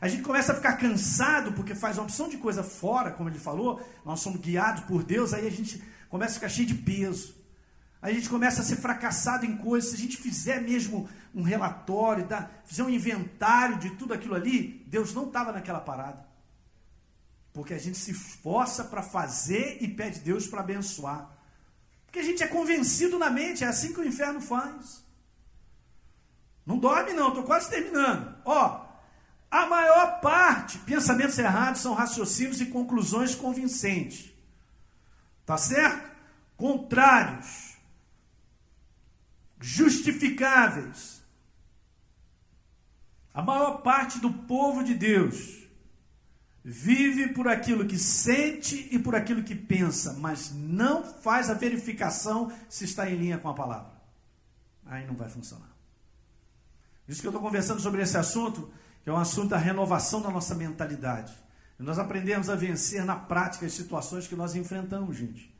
A 0.00 0.08
gente 0.08 0.22
começa 0.22 0.52
a 0.52 0.54
ficar 0.56 0.76
cansado 0.76 1.52
porque 1.52 1.74
faz 1.74 1.98
uma 1.98 2.04
opção 2.04 2.28
de 2.28 2.38
coisa 2.38 2.62
fora, 2.62 3.10
como 3.10 3.28
ele 3.28 3.38
falou. 3.38 3.80
Nós 4.04 4.20
somos 4.20 4.40
guiados 4.40 4.84
por 4.84 5.02
Deus, 5.02 5.34
aí 5.34 5.46
a 5.46 5.50
gente 5.50 5.82
começa 6.08 6.32
a 6.32 6.34
ficar 6.34 6.48
cheio 6.48 6.66
de 6.66 6.74
peso. 6.74 7.39
A 8.02 8.10
gente 8.10 8.28
começa 8.28 8.62
a 8.62 8.64
ser 8.64 8.76
fracassado 8.76 9.44
em 9.44 9.56
coisas. 9.56 9.90
Se 9.90 9.96
a 9.96 9.98
gente 9.98 10.16
fizer 10.16 10.60
mesmo 10.60 11.08
um 11.34 11.42
relatório, 11.42 12.26
tá? 12.26 12.48
fizer 12.64 12.82
um 12.82 12.88
inventário 12.90 13.78
de 13.78 13.90
tudo 13.90 14.14
aquilo 14.14 14.34
ali, 14.34 14.84
Deus 14.86 15.12
não 15.12 15.26
estava 15.26 15.52
naquela 15.52 15.80
parada. 15.80 16.26
Porque 17.52 17.74
a 17.74 17.78
gente 17.78 17.98
se 17.98 18.12
esforça 18.12 18.84
para 18.84 19.02
fazer 19.02 19.78
e 19.80 19.88
pede 19.88 20.20
Deus 20.20 20.46
para 20.46 20.60
abençoar. 20.60 21.30
Porque 22.06 22.20
a 22.20 22.24
gente 22.24 22.42
é 22.42 22.46
convencido 22.46 23.18
na 23.18 23.28
mente, 23.28 23.64
é 23.64 23.66
assim 23.66 23.92
que 23.92 24.00
o 24.00 24.06
inferno 24.06 24.40
faz. 24.40 25.04
Não 26.64 26.78
dorme 26.78 27.12
não, 27.12 27.28
estou 27.28 27.44
quase 27.44 27.68
terminando. 27.68 28.34
Ó, 28.44 28.86
a 29.50 29.66
maior 29.66 30.20
parte, 30.20 30.78
pensamentos 30.78 31.38
errados 31.38 31.80
são 31.80 31.92
raciocínios 31.92 32.60
e 32.60 32.66
conclusões 32.66 33.34
convincentes. 33.34 34.30
Tá 35.44 35.56
certo? 35.56 36.08
Contrários. 36.56 37.69
Justificáveis. 39.60 41.22
A 43.32 43.42
maior 43.42 43.82
parte 43.82 44.18
do 44.18 44.32
povo 44.32 44.82
de 44.82 44.94
Deus 44.94 45.60
vive 46.64 47.28
por 47.28 47.48
aquilo 47.48 47.86
que 47.86 47.98
sente 47.98 48.88
e 48.90 48.98
por 48.98 49.14
aquilo 49.14 49.42
que 49.42 49.54
pensa, 49.54 50.14
mas 50.14 50.52
não 50.52 51.04
faz 51.04 51.48
a 51.48 51.54
verificação 51.54 52.52
se 52.68 52.84
está 52.84 53.08
em 53.08 53.16
linha 53.16 53.38
com 53.38 53.48
a 53.48 53.54
palavra. 53.54 53.92
Aí 54.86 55.06
não 55.06 55.14
vai 55.14 55.28
funcionar. 55.28 55.70
Isso 57.06 57.20
que 57.20 57.26
eu 57.26 57.30
estou 57.30 57.42
conversando 57.42 57.80
sobre 57.80 58.02
esse 58.02 58.16
assunto, 58.16 58.70
que 59.02 59.10
é 59.10 59.12
um 59.12 59.16
assunto 59.16 59.50
da 59.50 59.58
renovação 59.58 60.20
da 60.20 60.30
nossa 60.30 60.54
mentalidade. 60.54 61.32
Nós 61.78 61.98
aprendemos 61.98 62.50
a 62.50 62.54
vencer 62.54 63.04
na 63.04 63.16
prática 63.16 63.64
as 63.64 63.72
situações 63.72 64.28
que 64.28 64.36
nós 64.36 64.54
enfrentamos, 64.54 65.16
gente. 65.16 65.52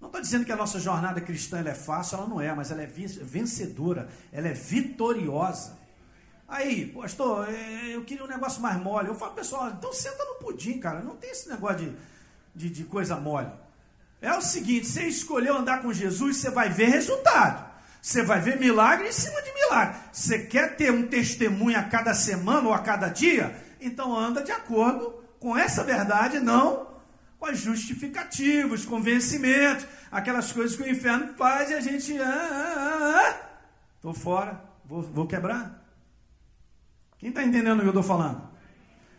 Não 0.00 0.08
estou 0.08 0.20
dizendo 0.20 0.44
que 0.44 0.52
a 0.52 0.56
nossa 0.56 0.78
jornada 0.78 1.20
cristã 1.20 1.60
é 1.60 1.74
fácil, 1.74 2.18
ela 2.18 2.26
não 2.26 2.40
é, 2.40 2.52
mas 2.54 2.70
ela 2.70 2.82
é 2.82 2.86
vencedora, 2.86 4.08
ela 4.32 4.48
é 4.48 4.52
vitoriosa. 4.52 5.78
Aí, 6.46 6.86
pastor, 6.86 7.48
é, 7.48 7.94
eu 7.94 8.04
queria 8.04 8.24
um 8.24 8.28
negócio 8.28 8.60
mais 8.60 8.76
mole. 8.80 9.08
Eu 9.08 9.14
falo, 9.14 9.32
pessoal, 9.32 9.70
então 9.70 9.92
senta 9.92 10.24
no 10.24 10.34
pudim, 10.34 10.78
cara. 10.78 11.00
Não 11.00 11.16
tem 11.16 11.30
esse 11.30 11.48
negócio 11.48 11.78
de, 11.78 11.96
de, 12.54 12.70
de 12.70 12.84
coisa 12.84 13.16
mole. 13.16 13.50
É 14.20 14.32
o 14.32 14.42
seguinte: 14.42 14.86
você 14.86 15.04
escolheu 15.04 15.56
andar 15.56 15.82
com 15.82 15.92
Jesus, 15.92 16.36
você 16.36 16.50
vai 16.50 16.68
ver 16.68 16.88
resultado. 16.88 17.72
Você 18.00 18.22
vai 18.22 18.40
ver 18.40 18.58
milagre 18.58 19.08
em 19.08 19.12
cima 19.12 19.40
de 19.40 19.52
milagre. 19.54 19.98
Você 20.12 20.40
quer 20.40 20.76
ter 20.76 20.92
um 20.92 21.06
testemunho 21.06 21.78
a 21.78 21.84
cada 21.84 22.12
semana 22.12 22.68
ou 22.68 22.74
a 22.74 22.80
cada 22.80 23.08
dia? 23.08 23.56
Então 23.80 24.16
anda 24.16 24.42
de 24.42 24.52
acordo 24.52 25.14
com 25.40 25.56
essa 25.56 25.82
verdade, 25.82 26.38
não 26.38 26.93
com 27.44 27.50
as 27.50 27.58
justificativas, 27.58 28.86
convencimentos, 28.86 29.86
aquelas 30.10 30.50
coisas 30.50 30.74
que 30.74 30.82
o 30.82 30.88
inferno 30.88 31.34
faz 31.34 31.70
e 31.70 31.74
a 31.74 31.80
gente. 31.80 32.18
Ah, 32.18 32.24
ah, 32.26 33.36
ah, 34.02 34.08
ah, 34.08 34.14
fora, 34.14 34.64
vou, 34.86 35.02
vou 35.02 35.26
quebrar. 35.26 35.84
Quem 37.18 37.28
está 37.28 37.42
entendendo 37.42 37.78
o 37.78 37.82
que 37.82 37.86
eu 37.86 37.90
estou 37.90 38.02
falando? 38.02 38.48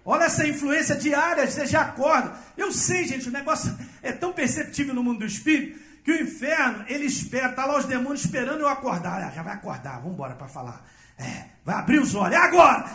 Olha 0.04 0.24
essa 0.24 0.48
influência 0.48 0.96
diária, 0.96 1.48
você 1.48 1.68
já 1.68 1.82
acorda. 1.82 2.36
Eu 2.58 2.72
sei, 2.72 3.08
gente, 3.08 3.30
o 3.30 3.32
negócio 3.32 3.76
é 4.02 4.12
tão 4.12 4.34
perceptível 4.34 4.96
no 4.96 5.04
mundo 5.04 5.20
do 5.20 5.26
espírito 5.26 5.80
que 6.04 6.12
o 6.12 6.22
inferno, 6.22 6.84
ele 6.88 7.06
espera, 7.06 7.50
está 7.50 7.66
lá 7.66 7.78
os 7.78 7.86
demônios 7.86 8.26
esperando 8.26 8.62
eu 8.62 8.68
acordar. 8.68 9.22
Ah, 9.22 9.32
já 9.32 9.44
vai 9.44 9.54
acordar, 9.54 9.98
vamos 9.98 10.14
embora 10.14 10.34
para 10.34 10.48
falar. 10.48 10.84
É, 11.18 11.46
vai 11.64 11.76
abrir 11.76 12.00
os 12.00 12.16
olhos, 12.16 12.36
é 12.36 12.42
agora! 12.42 12.86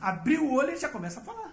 Abriu 0.00 0.46
o 0.46 0.54
olho 0.54 0.72
e 0.72 0.76
já 0.78 0.88
começa 0.88 1.20
a 1.20 1.22
falar. 1.22 1.49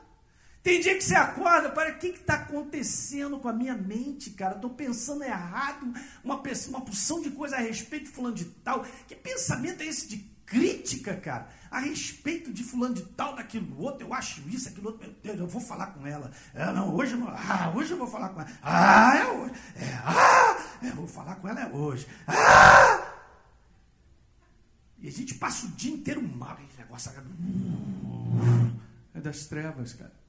Tem 0.68 0.82
dia 0.82 0.98
que 0.98 1.02
você 1.02 1.16
acorda, 1.16 1.70
para 1.70 1.92
o 1.92 1.98
que 1.98 2.08
está 2.08 2.34
acontecendo 2.34 3.40
com 3.40 3.48
a 3.48 3.54
minha 3.54 3.74
mente, 3.74 4.32
cara? 4.32 4.56
Estou 4.56 4.72
pensando 4.72 5.24
errado, 5.24 5.94
uma, 6.22 6.36
uma 6.36 6.82
porção 6.82 7.22
de 7.22 7.32
coisa 7.32 7.56
a 7.56 7.60
respeito 7.60 8.08
de 8.08 8.12
fulano 8.12 8.36
de 8.36 8.44
tal. 8.44 8.86
Que 9.08 9.16
pensamento 9.16 9.80
é 9.80 9.86
esse 9.86 10.10
de 10.10 10.18
crítica, 10.46 11.16
cara? 11.16 11.48
A 11.72 11.80
respeito 11.80 12.52
de 12.52 12.66
fulano 12.66 12.96
de 12.96 13.04
tal, 13.04 13.34
daquilo 13.34 13.82
outro, 13.82 14.06
eu 14.06 14.14
acho 14.14 14.42
isso, 14.50 14.68
aquilo 14.68 14.88
outro, 14.88 15.08
meu 15.08 15.16
Deus, 15.24 15.40
eu 15.40 15.48
vou 15.48 15.62
falar 15.62 15.88
com 15.94 16.06
ela. 16.06 16.30
É, 16.54 16.66
não, 16.74 16.94
hoje 16.94 17.16
não, 17.16 17.30
ah, 17.30 17.72
hoje 17.74 17.92
eu 17.92 17.98
vou 17.98 18.08
falar 18.08 18.28
com 18.28 18.42
ela. 18.42 18.52
Ah, 18.62 19.16
é 19.16 19.26
hoje. 19.26 19.54
É, 19.78 19.94
ah, 20.04 20.58
eu 20.84 20.96
vou 20.96 21.08
falar 21.08 21.36
com 21.36 21.48
ela 21.48 21.62
é 21.62 21.68
hoje. 21.68 22.06
Ah! 22.28 23.14
E 25.00 25.08
a 25.08 25.12
gente 25.14 25.34
passa 25.36 25.66
o 25.66 25.70
dia 25.70 25.94
inteiro 25.94 26.22
mal, 26.22 26.60
esse 26.70 26.78
negócio. 26.78 27.10
É 29.16 29.22
das 29.22 29.46
trevas, 29.46 29.94
cara. 29.94 30.27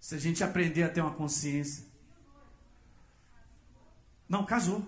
Se 0.00 0.14
a 0.14 0.18
gente 0.18 0.42
aprender 0.42 0.82
a 0.82 0.88
ter 0.88 1.02
uma 1.02 1.12
consciência. 1.12 1.84
Não, 4.28 4.46
casou. 4.46 4.84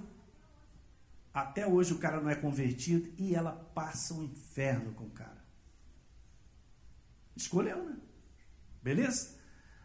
Até 1.34 1.66
hoje 1.66 1.92
o 1.92 1.98
cara 1.98 2.20
não 2.20 2.30
é 2.30 2.34
convertido 2.34 3.12
e 3.18 3.34
ela 3.34 3.52
passa 3.74 4.14
um 4.14 4.24
inferno 4.24 4.92
com 4.92 5.04
o 5.04 5.10
cara. 5.10 5.42
Escolheu, 7.36 7.84
né? 7.84 7.96
Beleza? 8.82 9.36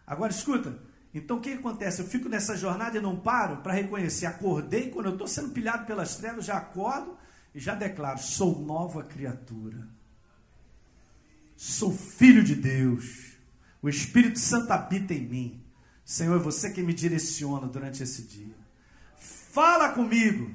Agora 0.06 0.32
escuta. 0.32 0.78
Então 1.14 1.38
o 1.38 1.42
que 1.42 1.54
acontece? 1.54 2.02
Eu 2.02 2.08
fico 2.08 2.30
nessa 2.30 2.56
jornada 2.56 2.98
e 2.98 3.02
não 3.02 3.20
paro 3.20 3.58
para 3.58 3.74
reconhecer. 3.74 4.26
Acordei, 4.26 4.90
quando 4.90 5.08
eu 5.08 5.14
estou 5.14 5.28
sendo 5.28 5.52
pilhado 5.52 5.86
pelas 5.86 6.16
trevas, 6.16 6.46
já 6.46 6.58
acordo 6.58 7.18
e 7.56 7.60
já 7.60 7.74
declaro: 7.74 8.20
sou 8.20 8.60
nova 8.60 9.04
criatura. 9.04 9.88
Sou 11.56 11.92
filho 11.92 12.44
de 12.44 12.56
Deus. 12.56 13.27
O 13.88 13.90
Espírito 13.90 14.38
Santo 14.38 14.70
habita 14.70 15.14
em 15.14 15.26
mim. 15.26 15.64
Senhor, 16.04 16.36
é 16.36 16.44
você 16.44 16.70
que 16.70 16.84
me 16.84 16.94
direciona 16.94 17.68
durante 17.68 18.04
esse 18.04 18.24
dia. 18.24 18.54
Fala 19.18 19.94
comigo. 19.94 20.54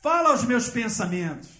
Fala 0.00 0.30
aos 0.30 0.42
meus 0.42 0.70
pensamentos. 0.70 1.50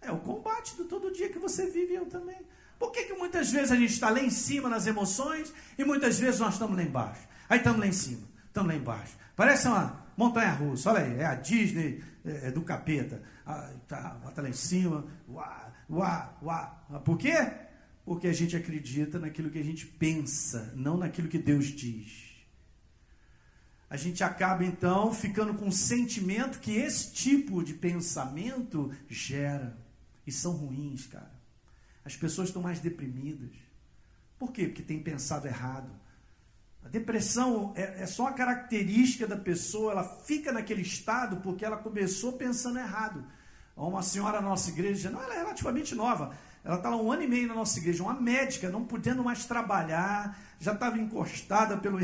É 0.00 0.10
o 0.10 0.18
combate 0.18 0.74
do 0.76 0.86
todo 0.86 1.12
dia 1.12 1.28
que 1.28 1.38
você 1.38 1.70
vive 1.70 1.92
eu 1.92 2.06
também. 2.06 2.40
Por 2.78 2.90
que, 2.90 3.04
que 3.04 3.12
muitas 3.12 3.52
vezes 3.52 3.70
a 3.70 3.76
gente 3.76 3.92
está 3.92 4.08
lá 4.08 4.18
em 4.18 4.30
cima 4.30 4.70
nas 4.70 4.86
emoções 4.86 5.52
e 5.76 5.84
muitas 5.84 6.18
vezes 6.18 6.40
nós 6.40 6.54
estamos 6.54 6.74
lá 6.74 6.82
embaixo? 6.82 7.28
Aí 7.46 7.58
estamos 7.58 7.80
lá 7.80 7.86
em 7.86 7.92
cima, 7.92 8.26
estamos 8.46 8.72
lá 8.72 8.78
embaixo. 8.78 9.14
Parece 9.36 9.68
uma 9.68 10.06
montanha 10.16 10.52
russa. 10.52 10.90
Olha 10.90 11.02
aí, 11.02 11.20
é 11.20 11.26
a 11.26 11.34
Disney 11.34 12.02
é, 12.24 12.48
é 12.48 12.50
do 12.50 12.62
capeta. 12.62 13.22
Ah, 13.44 13.70
tá 13.86 14.40
lá 14.40 14.48
em 14.48 14.54
cima. 14.54 15.04
Uá, 15.28 15.70
uá, 15.90 16.34
uá. 16.42 17.00
Por 17.04 17.18
quê? 17.18 17.63
Porque 18.04 18.28
a 18.28 18.32
gente 18.32 18.56
acredita 18.56 19.18
naquilo 19.18 19.50
que 19.50 19.58
a 19.58 19.64
gente 19.64 19.86
pensa, 19.86 20.72
não 20.76 20.96
naquilo 20.96 21.28
que 21.28 21.38
Deus 21.38 21.66
diz. 21.66 22.34
A 23.88 23.96
gente 23.96 24.24
acaba 24.24 24.64
então 24.64 25.12
ficando 25.12 25.54
com 25.54 25.66
um 25.66 25.72
sentimento 25.72 26.58
que 26.58 26.72
esse 26.72 27.12
tipo 27.12 27.62
de 27.62 27.74
pensamento 27.74 28.92
gera. 29.08 29.76
E 30.26 30.32
são 30.32 30.52
ruins, 30.52 31.06
cara. 31.06 31.32
As 32.04 32.16
pessoas 32.16 32.48
estão 32.48 32.60
mais 32.60 32.80
deprimidas. 32.80 33.50
Por 34.38 34.52
quê? 34.52 34.66
Porque 34.66 34.82
tem 34.82 35.02
pensado 35.02 35.46
errado. 35.46 35.90
A 36.84 36.88
depressão 36.88 37.72
é, 37.76 38.02
é 38.02 38.06
só 38.06 38.26
a 38.26 38.32
característica 38.32 39.26
da 39.26 39.36
pessoa, 39.36 39.92
ela 39.92 40.04
fica 40.04 40.52
naquele 40.52 40.82
estado 40.82 41.36
porque 41.38 41.64
ela 41.64 41.78
começou 41.78 42.32
pensando 42.32 42.78
errado. 42.78 43.24
Uma 43.76 44.02
senhora 44.02 44.40
na 44.40 44.48
nossa 44.48 44.70
igreja, 44.70 45.10
não, 45.10 45.22
ela 45.22 45.34
é 45.34 45.38
relativamente 45.38 45.94
nova, 45.94 46.36
ela 46.64 46.76
está 46.76 46.88
lá 46.88 46.96
um 46.96 47.12
ano 47.12 47.22
e 47.22 47.26
meio 47.26 47.46
na 47.46 47.54
nossa 47.54 47.78
igreja, 47.78 48.02
uma 48.02 48.14
médica, 48.14 48.70
não 48.70 48.84
podendo 48.84 49.22
mais 49.22 49.44
trabalhar, 49.44 50.38
já 50.58 50.72
estava 50.72 50.98
encostada 50.98 51.76
pelo, 51.76 51.98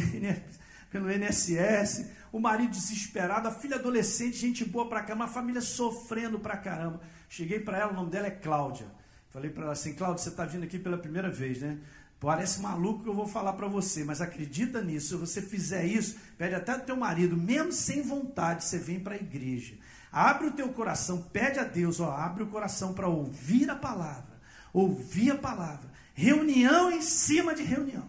pelo 0.91 1.11
INSS, 1.11 2.07
o 2.31 2.39
marido 2.39 2.71
desesperado, 2.71 3.49
a 3.49 3.51
filha 3.51 3.77
adolescente, 3.77 4.37
gente 4.37 4.65
boa 4.65 4.87
pra 4.87 5.03
caramba, 5.03 5.25
a 5.25 5.29
família 5.29 5.63
sofrendo 5.63 6.39
pra 6.39 6.59
caramba. 6.59 7.01
Cheguei 7.29 7.61
para 7.61 7.79
ela, 7.79 7.93
o 7.93 7.95
nome 7.95 8.11
dela 8.11 8.27
é 8.27 8.31
Cláudia. 8.31 8.87
Falei 9.31 9.51
para 9.51 9.63
ela 9.63 9.73
assim, 9.73 9.95
Cláudia, 9.95 10.23
você 10.23 10.29
está 10.29 10.45
vindo 10.45 10.65
aqui 10.65 10.79
pela 10.79 10.99
primeira 10.99 11.31
vez, 11.31 11.61
né? 11.61 11.79
Parece 12.21 12.61
maluco 12.61 13.03
que 13.03 13.09
eu 13.09 13.15
vou 13.15 13.27
falar 13.27 13.55
para 13.55 13.67
você, 13.67 14.05
mas 14.05 14.21
acredita 14.21 14.83
nisso. 14.83 15.09
Se 15.09 15.15
você 15.15 15.41
fizer 15.41 15.87
isso, 15.87 16.19
pede 16.37 16.55
até 16.55 16.77
o 16.77 16.81
teu 16.81 16.97
marido, 16.97 17.35
mesmo 17.35 17.73
sem 17.73 18.03
vontade, 18.03 18.65
você 18.65 18.79
vem 18.79 19.01
para 19.01 19.15
a 19.15 19.19
igreja. 19.19 19.75
Abre 20.13 20.49
o 20.49 20.53
teu 20.53 20.69
coração, 20.69 21.23
pede 21.23 21.59
a 21.59 21.65
Deus, 21.65 21.99
ó, 21.99 22.11
abre 22.11 22.43
o 22.43 22.49
coração 22.49 22.93
para 22.93 23.09
ouvir 23.09 23.71
a 23.71 23.77
palavra. 23.77 24.30
Ouvir 24.73 25.33
a 25.33 25.39
palavra. 25.39 25.91
Reunião 26.15 26.91
em 26.91 27.03
cima 27.03 27.55
de 27.55 27.63
reunião. 27.63 28.07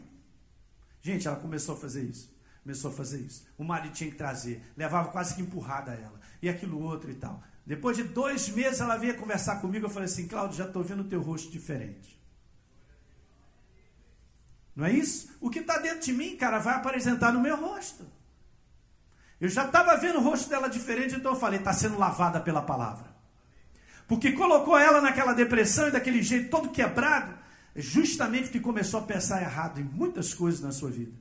Gente, 1.02 1.28
ela 1.28 1.38
começou 1.38 1.76
a 1.76 1.78
fazer 1.78 2.04
isso. 2.04 2.32
Começou 2.64 2.92
a 2.92 2.94
fazer 2.94 3.20
isso. 3.20 3.46
O 3.58 3.64
marido 3.64 3.94
tinha 3.94 4.10
que 4.10 4.18
trazer. 4.18 4.64
Levava 4.78 5.10
quase 5.10 5.34
que 5.36 5.42
empurrada 5.42 5.94
ela. 5.94 6.20
E 6.42 6.50
aquilo 6.50 6.80
outro 6.80 7.10
e 7.10 7.16
tal. 7.16 7.44
Depois 7.66 7.98
de 7.98 8.04
dois 8.04 8.50
meses 8.50 8.82
ela 8.82 8.98
vinha 8.98 9.14
conversar 9.14 9.62
comigo. 9.62 9.86
Eu 9.86 9.90
falei 9.90 10.06
assim, 10.06 10.28
Cláudio, 10.28 10.58
já 10.58 10.66
estou 10.66 10.84
vendo 10.84 11.02
o 11.02 11.10
teu 11.10 11.22
rosto 11.22 11.52
diferente. 11.52 12.20
Não 14.76 14.86
é 14.86 14.92
isso? 14.92 15.36
O 15.40 15.50
que 15.50 15.60
está 15.60 15.78
dentro 15.80 16.02
de 16.02 16.14
mim, 16.14 16.38
cara, 16.38 16.60
vai 16.60 16.76
apresentar 16.76 17.32
no 17.32 17.42
meu 17.42 17.56
rosto. 17.56 18.06
Eu 19.40 19.50
já 19.50 19.66
estava 19.66 19.98
vendo 19.98 20.20
o 20.20 20.22
rosto 20.22 20.50
dela 20.50 20.70
diferente, 20.70 21.16
então 21.16 21.34
eu 21.34 21.40
falei, 21.40 21.60
está 21.60 21.74
sendo 21.74 21.98
lavada 21.98 22.40
pela 22.40 22.62
palavra. 22.62 23.11
Porque 24.12 24.34
colocou 24.34 24.78
ela 24.78 25.00
naquela 25.00 25.32
depressão 25.32 25.88
e 25.88 25.92
daquele 25.92 26.22
jeito 26.22 26.50
todo 26.50 26.68
quebrado, 26.68 27.34
justamente 27.74 28.44
porque 28.48 28.60
começou 28.60 29.00
a 29.00 29.04
pensar 29.04 29.42
errado 29.42 29.80
em 29.80 29.86
muitas 29.86 30.34
coisas 30.34 30.60
na 30.60 30.74
sua 30.74 30.92
vida. 30.92 31.14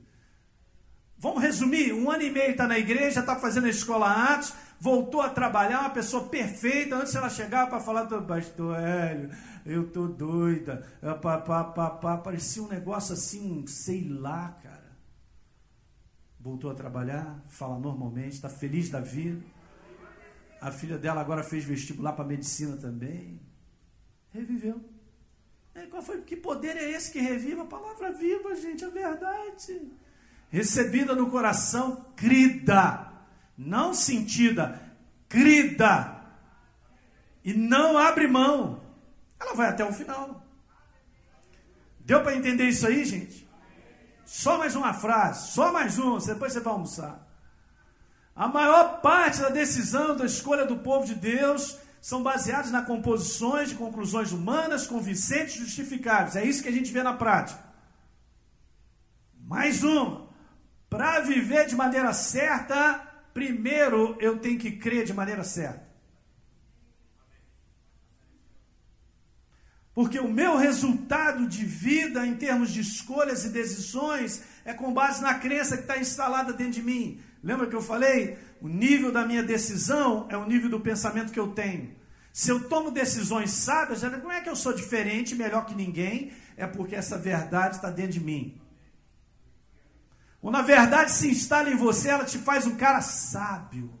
Vamos 1.17 1.41
resumir: 1.41 1.93
um 1.93 2.11
ano 2.11 2.23
e 2.23 2.29
meio 2.29 2.51
está 2.51 2.67
na 2.67 2.77
igreja, 2.77 3.21
está 3.21 3.37
fazendo 3.37 3.67
a 3.67 3.69
escola 3.69 4.33
antes, 4.33 4.53
voltou 4.77 5.21
a 5.21 5.29
trabalhar, 5.29 5.79
uma 5.79 5.91
pessoa 5.91 6.27
perfeita. 6.27 6.97
Antes 6.97 7.15
ela 7.15 7.29
chegava 7.29 7.69
para 7.69 7.79
falar, 7.79 8.07
pastor 8.07 8.77
Hélio, 8.77 9.29
eu 9.65 9.89
tô 9.89 10.07
doida. 10.07 10.85
Pá, 11.21 11.37
pá, 11.37 11.63
pá, 11.63 11.91
pá. 11.91 12.17
Parecia 12.17 12.61
um 12.61 12.67
negócio 12.67 13.13
assim, 13.13 13.65
sei 13.67 14.09
lá, 14.09 14.53
cara. 14.61 14.91
Voltou 16.37 16.69
a 16.69 16.75
trabalhar, 16.75 17.41
fala 17.47 17.79
normalmente, 17.79 18.33
está 18.33 18.49
feliz 18.49 18.89
da 18.89 18.99
vida. 18.99 19.41
A 20.61 20.71
filha 20.71 20.99
dela 20.99 21.21
agora 21.21 21.43
fez 21.43 21.63
vestibular 21.63 22.13
para 22.13 22.23
medicina 22.23 22.77
também. 22.77 23.41
Reviveu. 24.31 24.79
É, 25.73 25.87
qual 25.87 26.03
foi, 26.03 26.21
que 26.21 26.35
poder 26.35 26.77
é 26.77 26.91
esse 26.91 27.11
que 27.11 27.19
reviva? 27.19 27.63
A 27.63 27.65
palavra 27.65 28.11
viva, 28.11 28.53
gente, 28.55 28.85
a 28.85 28.89
verdade. 28.89 29.91
Recebida 30.49 31.15
no 31.15 31.31
coração, 31.31 32.05
crida. 32.15 33.11
Não 33.57 33.91
sentida, 33.91 34.79
crida. 35.27 36.21
E 37.43 37.53
não 37.53 37.97
abre 37.97 38.27
mão. 38.27 38.83
Ela 39.39 39.55
vai 39.55 39.69
até 39.69 39.83
o 39.83 39.91
final. 39.91 40.45
Deu 42.01 42.21
para 42.21 42.35
entender 42.35 42.69
isso 42.69 42.85
aí, 42.85 43.03
gente? 43.03 43.49
Só 44.25 44.59
mais 44.59 44.75
uma 44.75 44.93
frase, 44.93 45.51
só 45.51 45.73
mais 45.73 45.97
uma, 45.97 46.19
depois 46.19 46.53
você 46.53 46.59
vai 46.59 46.73
almoçar. 46.73 47.20
A 48.41 48.47
maior 48.47 49.01
parte 49.01 49.39
da 49.39 49.49
decisão, 49.49 50.17
da 50.17 50.25
escolha 50.25 50.65
do 50.65 50.77
povo 50.77 51.05
de 51.05 51.13
Deus 51.13 51.77
são 52.01 52.23
baseados 52.23 52.71
na 52.71 52.81
composições 52.81 53.69
de 53.69 53.75
conclusões 53.75 54.31
humanas, 54.31 54.87
convincentes 54.87 55.57
e 55.57 55.59
justificáveis. 55.59 56.35
É 56.35 56.43
isso 56.43 56.63
que 56.63 56.69
a 56.69 56.71
gente 56.71 56.91
vê 56.91 57.03
na 57.03 57.13
prática. 57.13 57.63
Mais 59.43 59.83
uma. 59.83 60.27
Para 60.89 61.19
viver 61.19 61.67
de 61.67 61.75
maneira 61.75 62.11
certa, 62.13 62.99
primeiro 63.31 64.17
eu 64.19 64.39
tenho 64.39 64.57
que 64.57 64.71
crer 64.71 65.05
de 65.05 65.13
maneira 65.13 65.43
certa. 65.43 65.87
Porque 69.93 70.19
o 70.19 70.27
meu 70.27 70.57
resultado 70.57 71.45
de 71.45 71.63
vida, 71.63 72.25
em 72.25 72.35
termos 72.35 72.71
de 72.71 72.81
escolhas 72.81 73.45
e 73.45 73.49
decisões, 73.49 74.41
é 74.65 74.73
com 74.73 74.91
base 74.91 75.21
na 75.21 75.35
crença 75.35 75.77
que 75.77 75.83
está 75.83 75.99
instalada 75.99 76.51
dentro 76.51 76.73
de 76.73 76.81
mim. 76.81 77.21
Lembra 77.43 77.67
que 77.67 77.75
eu 77.75 77.81
falei? 77.81 78.37
O 78.61 78.67
nível 78.67 79.11
da 79.11 79.25
minha 79.25 79.41
decisão 79.41 80.27
é 80.29 80.37
o 80.37 80.45
nível 80.45 80.69
do 80.69 80.79
pensamento 80.79 81.31
que 81.31 81.39
eu 81.39 81.49
tenho. 81.49 81.95
Se 82.31 82.49
eu 82.49 82.69
tomo 82.69 82.91
decisões 82.91 83.51
sábias, 83.51 84.03
não 84.03 84.31
é 84.31 84.41
que 84.41 84.49
eu 84.49 84.55
sou 84.55 84.73
diferente, 84.73 85.35
melhor 85.35 85.65
que 85.65 85.75
ninguém, 85.75 86.31
é 86.55 86.65
porque 86.65 86.95
essa 86.95 87.17
verdade 87.17 87.75
está 87.75 87.89
dentro 87.89 88.13
de 88.13 88.19
mim. 88.21 88.61
Quando 90.39 90.55
a 90.55 90.61
verdade 90.61 91.11
se 91.11 91.29
instala 91.29 91.69
em 91.69 91.75
você, 91.75 92.09
ela 92.09 92.25
te 92.25 92.37
faz 92.37 92.65
um 92.65 92.75
cara 92.75 93.01
sábio. 93.01 93.99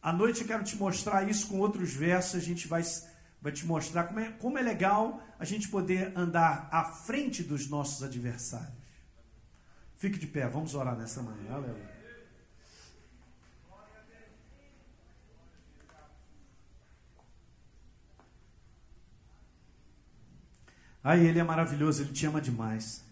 À 0.00 0.12
noite 0.12 0.42
eu 0.42 0.46
quero 0.46 0.62
te 0.62 0.76
mostrar 0.76 1.28
isso 1.28 1.48
com 1.48 1.58
outros 1.58 1.94
versos, 1.94 2.36
a 2.36 2.44
gente 2.44 2.68
vai 2.68 2.82
vai 3.40 3.52
te 3.52 3.66
mostrar 3.66 4.04
como 4.04 4.20
é, 4.20 4.30
como 4.30 4.56
é 4.56 4.62
legal 4.62 5.22
a 5.38 5.44
gente 5.44 5.68
poder 5.68 6.16
andar 6.16 6.66
à 6.72 6.82
frente 6.82 7.42
dos 7.42 7.68
nossos 7.68 8.02
adversários. 8.02 8.83
Fique 10.04 10.18
de 10.18 10.26
pé, 10.26 10.46
vamos 10.46 10.74
orar 10.74 10.94
nessa 10.94 11.22
manhã. 11.22 11.54
Aleluia. 11.54 11.94
Ai, 21.02 21.26
ele 21.26 21.38
é 21.38 21.42
maravilhoso, 21.42 22.02
ele 22.02 22.12
te 22.12 22.26
ama 22.26 22.38
demais. 22.38 23.02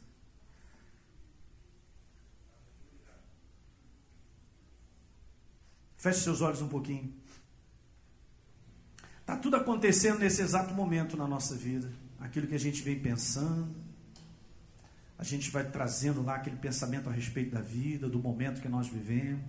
Feche 5.96 6.20
seus 6.20 6.42
olhos 6.42 6.60
um 6.60 6.68
pouquinho. 6.68 7.10
Está 9.22 9.38
tudo 9.38 9.56
acontecendo 9.56 10.18
nesse 10.18 10.42
exato 10.42 10.74
momento 10.74 11.16
na 11.16 11.26
nossa 11.26 11.56
vida. 11.56 11.90
Aquilo 12.20 12.46
que 12.46 12.54
a 12.54 12.60
gente 12.60 12.82
vem 12.82 13.00
pensando, 13.00 13.74
a 15.22 15.24
gente 15.24 15.52
vai 15.52 15.62
trazendo 15.62 16.20
lá 16.20 16.34
aquele 16.34 16.56
pensamento 16.56 17.08
a 17.08 17.12
respeito 17.12 17.52
da 17.52 17.60
vida, 17.60 18.08
do 18.08 18.18
momento 18.18 18.60
que 18.60 18.68
nós 18.68 18.88
vivemos. 18.88 19.40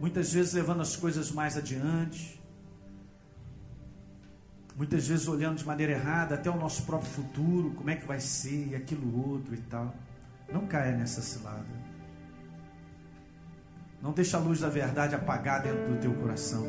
Muitas 0.00 0.32
vezes 0.32 0.52
levando 0.54 0.80
as 0.80 0.96
coisas 0.96 1.30
mais 1.30 1.56
adiante. 1.56 2.42
Muitas 4.76 5.06
vezes 5.06 5.28
olhando 5.28 5.58
de 5.58 5.64
maneira 5.64 5.92
errada 5.92 6.34
até 6.34 6.50
o 6.50 6.56
nosso 6.56 6.82
próprio 6.82 7.08
futuro, 7.08 7.70
como 7.74 7.88
é 7.90 7.94
que 7.94 8.04
vai 8.04 8.18
ser, 8.18 8.70
e 8.70 8.74
aquilo 8.74 9.24
outro 9.30 9.54
e 9.54 9.58
tal. 9.58 9.94
Não 10.52 10.66
caia 10.66 10.96
nessa 10.96 11.22
cilada. 11.22 11.64
Não 14.02 14.10
deixa 14.10 14.36
a 14.36 14.40
luz 14.40 14.58
da 14.58 14.68
verdade 14.68 15.14
apagar 15.14 15.62
dentro 15.62 15.94
do 15.94 16.00
teu 16.00 16.12
coração. 16.14 16.66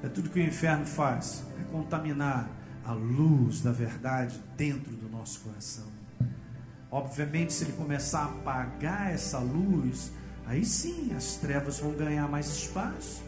É 0.00 0.08
tudo 0.08 0.30
que 0.30 0.38
o 0.38 0.42
inferno 0.42 0.86
faz, 0.86 1.44
é 1.60 1.64
contaminar 1.72 2.48
a 2.84 2.92
luz 2.92 3.62
da 3.62 3.72
verdade 3.72 4.40
dentro 4.56 4.94
do 4.94 5.08
nosso 5.08 5.40
coração. 5.40 5.93
Obviamente, 6.94 7.52
se 7.52 7.64
ele 7.64 7.72
começar 7.72 8.20
a 8.20 8.24
apagar 8.26 9.12
essa 9.12 9.40
luz, 9.40 10.12
aí 10.46 10.64
sim 10.64 11.12
as 11.16 11.34
trevas 11.34 11.80
vão 11.80 11.90
ganhar 11.90 12.28
mais 12.28 12.46
espaço. 12.46 13.24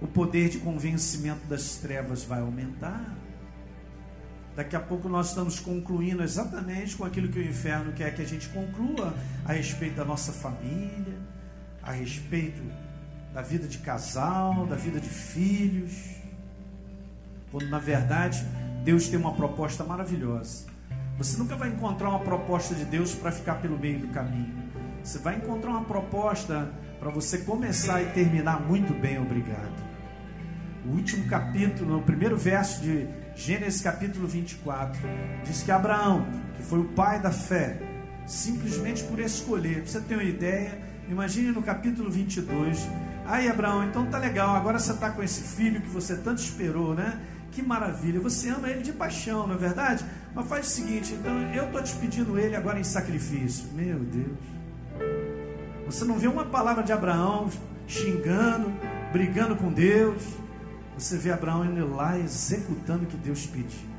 O 0.00 0.06
poder 0.06 0.48
de 0.48 0.58
convencimento 0.58 1.44
das 1.48 1.78
trevas 1.78 2.22
vai 2.22 2.38
aumentar. 2.38 3.16
Daqui 4.54 4.76
a 4.76 4.80
pouco 4.80 5.08
nós 5.08 5.30
estamos 5.30 5.58
concluindo 5.58 6.22
exatamente 6.22 6.94
com 6.94 7.04
aquilo 7.04 7.26
que 7.26 7.40
o 7.40 7.44
inferno 7.44 7.92
quer 7.94 8.14
que 8.14 8.22
a 8.22 8.24
gente 8.24 8.48
conclua 8.50 9.12
a 9.44 9.54
respeito 9.54 9.96
da 9.96 10.04
nossa 10.04 10.30
família, 10.30 11.18
a 11.82 11.90
respeito 11.90 12.62
da 13.34 13.42
vida 13.42 13.66
de 13.66 13.78
casal, 13.78 14.66
da 14.66 14.76
vida 14.76 15.00
de 15.00 15.08
filhos. 15.08 16.14
Quando 17.50 17.68
na 17.68 17.80
verdade 17.80 18.46
Deus 18.84 19.08
tem 19.08 19.18
uma 19.18 19.34
proposta 19.34 19.82
maravilhosa. 19.82 20.71
Você 21.22 21.38
nunca 21.38 21.54
vai 21.54 21.68
encontrar 21.68 22.08
uma 22.08 22.18
proposta 22.18 22.74
de 22.74 22.84
Deus 22.84 23.14
para 23.14 23.30
ficar 23.30 23.54
pelo 23.60 23.78
meio 23.78 24.00
do 24.00 24.08
caminho. 24.08 24.52
Você 25.04 25.20
vai 25.20 25.36
encontrar 25.36 25.70
uma 25.70 25.84
proposta 25.84 26.68
para 26.98 27.10
você 27.10 27.38
começar 27.38 28.02
e 28.02 28.06
terminar 28.06 28.60
muito 28.60 28.92
bem, 28.92 29.20
obrigado. 29.20 29.72
O 30.84 30.96
último 30.96 31.28
capítulo, 31.28 31.98
no 31.98 32.02
primeiro 32.02 32.36
verso 32.36 32.82
de 32.82 33.06
Gênesis 33.36 33.80
capítulo 33.80 34.26
24, 34.26 35.00
diz 35.44 35.62
que 35.62 35.70
Abraão, 35.70 36.26
que 36.56 36.62
foi 36.64 36.80
o 36.80 36.88
pai 36.88 37.22
da 37.22 37.30
fé, 37.30 37.80
simplesmente 38.26 39.04
por 39.04 39.20
escolher, 39.20 39.86
você 39.86 40.00
ter 40.00 40.14
uma 40.14 40.24
ideia, 40.24 40.76
imagine 41.08 41.52
no 41.52 41.62
capítulo 41.62 42.10
22, 42.10 42.88
Aí, 43.26 43.48
Abraão, 43.48 43.84
então 43.84 44.06
tá 44.06 44.18
legal. 44.18 44.54
Agora 44.56 44.78
você 44.78 44.92
está 44.92 45.10
com 45.10 45.22
esse 45.22 45.42
filho 45.42 45.80
que 45.80 45.88
você 45.88 46.16
tanto 46.16 46.38
esperou, 46.38 46.94
né? 46.94 47.20
Que 47.52 47.62
maravilha, 47.62 48.18
você 48.18 48.48
ama 48.48 48.70
ele 48.70 48.82
de 48.82 48.92
paixão, 48.92 49.46
não 49.46 49.54
é 49.54 49.58
verdade? 49.58 50.04
Mas 50.34 50.48
faz 50.48 50.66
o 50.66 50.70
seguinte, 50.70 51.12
então 51.12 51.38
eu 51.52 51.66
estou 51.66 51.82
te 51.82 51.94
pedindo 51.96 52.38
ele 52.38 52.56
agora 52.56 52.80
em 52.80 52.84
sacrifício. 52.84 53.68
Meu 53.74 53.98
Deus. 53.98 54.38
Você 55.84 56.04
não 56.06 56.18
vê 56.18 56.28
uma 56.28 56.46
palavra 56.46 56.82
de 56.82 56.92
Abraão 56.92 57.50
xingando, 57.86 58.72
brigando 59.12 59.54
com 59.54 59.70
Deus. 59.70 60.22
Você 60.96 61.18
vê 61.18 61.30
Abraão 61.30 61.66
indo 61.66 61.94
lá 61.94 62.18
executando 62.18 63.04
o 63.04 63.06
que 63.06 63.16
Deus 63.18 63.46
pediu. 63.46 63.92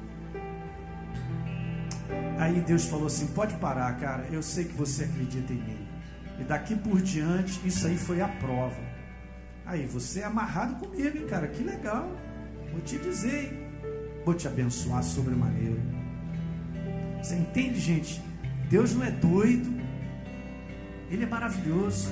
Aí 2.39 2.59
Deus 2.61 2.85
falou 2.85 3.05
assim: 3.05 3.27
pode 3.27 3.53
parar, 3.55 3.95
cara. 3.97 4.25
Eu 4.31 4.41
sei 4.41 4.65
que 4.65 4.73
você 4.73 5.03
acredita 5.03 5.53
em 5.53 5.57
mim. 5.57 5.87
E 6.39 6.43
daqui 6.43 6.75
por 6.75 6.99
diante, 7.01 7.61
isso 7.65 7.85
aí 7.85 7.97
foi 7.97 8.21
a 8.21 8.27
prova. 8.27 8.92
Aí, 9.65 9.85
você 9.85 10.21
é 10.21 10.25
amarrado 10.25 10.75
comigo, 10.75 11.17
hein, 11.17 11.25
cara. 11.27 11.47
Que 11.47 11.63
legal. 11.63 12.09
Vou 12.71 12.81
te 12.81 12.97
dizer, 12.97 13.45
hein? 13.45 13.63
Vou 14.25 14.33
te 14.33 14.47
abençoar 14.47 15.03
sobremaneira. 15.03 15.79
Você 17.21 17.35
entende, 17.35 17.79
gente? 17.79 18.21
Deus 18.69 18.93
não 18.93 19.05
é 19.05 19.11
doido. 19.11 19.73
Ele 21.09 21.23
é 21.23 21.27
maravilhoso. 21.27 22.11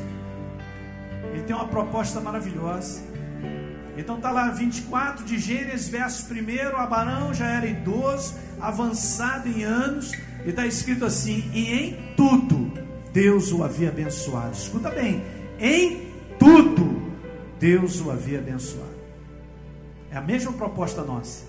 Ele 1.33 1.43
tem 1.43 1.55
uma 1.55 1.67
proposta 1.67 2.19
maravilhosa. 2.19 3.01
Então 3.97 4.17
está 4.17 4.31
lá 4.31 4.49
24 4.49 5.25
de 5.25 5.37
Gênesis, 5.37 5.89
verso 5.89 6.33
1. 6.33 6.77
Abraão 6.77 7.33
já 7.33 7.47
era 7.47 7.65
idoso, 7.65 8.35
avançado 8.59 9.49
em 9.49 9.63
anos, 9.63 10.11
e 10.45 10.49
está 10.49 10.65
escrito 10.65 11.05
assim: 11.05 11.49
E 11.53 11.73
em 11.73 12.15
tudo 12.15 12.71
Deus 13.11 13.51
o 13.51 13.63
havia 13.63 13.89
abençoado. 13.89 14.53
Escuta 14.53 14.89
bem: 14.89 15.23
em 15.59 16.07
tudo 16.39 17.00
Deus 17.61 18.01
o 18.01 18.09
havia 18.09 18.39
abençoado. 18.39 18.89
É 20.09 20.17
a 20.17 20.21
mesma 20.21 20.51
proposta 20.51 21.03
nossa. 21.03 21.45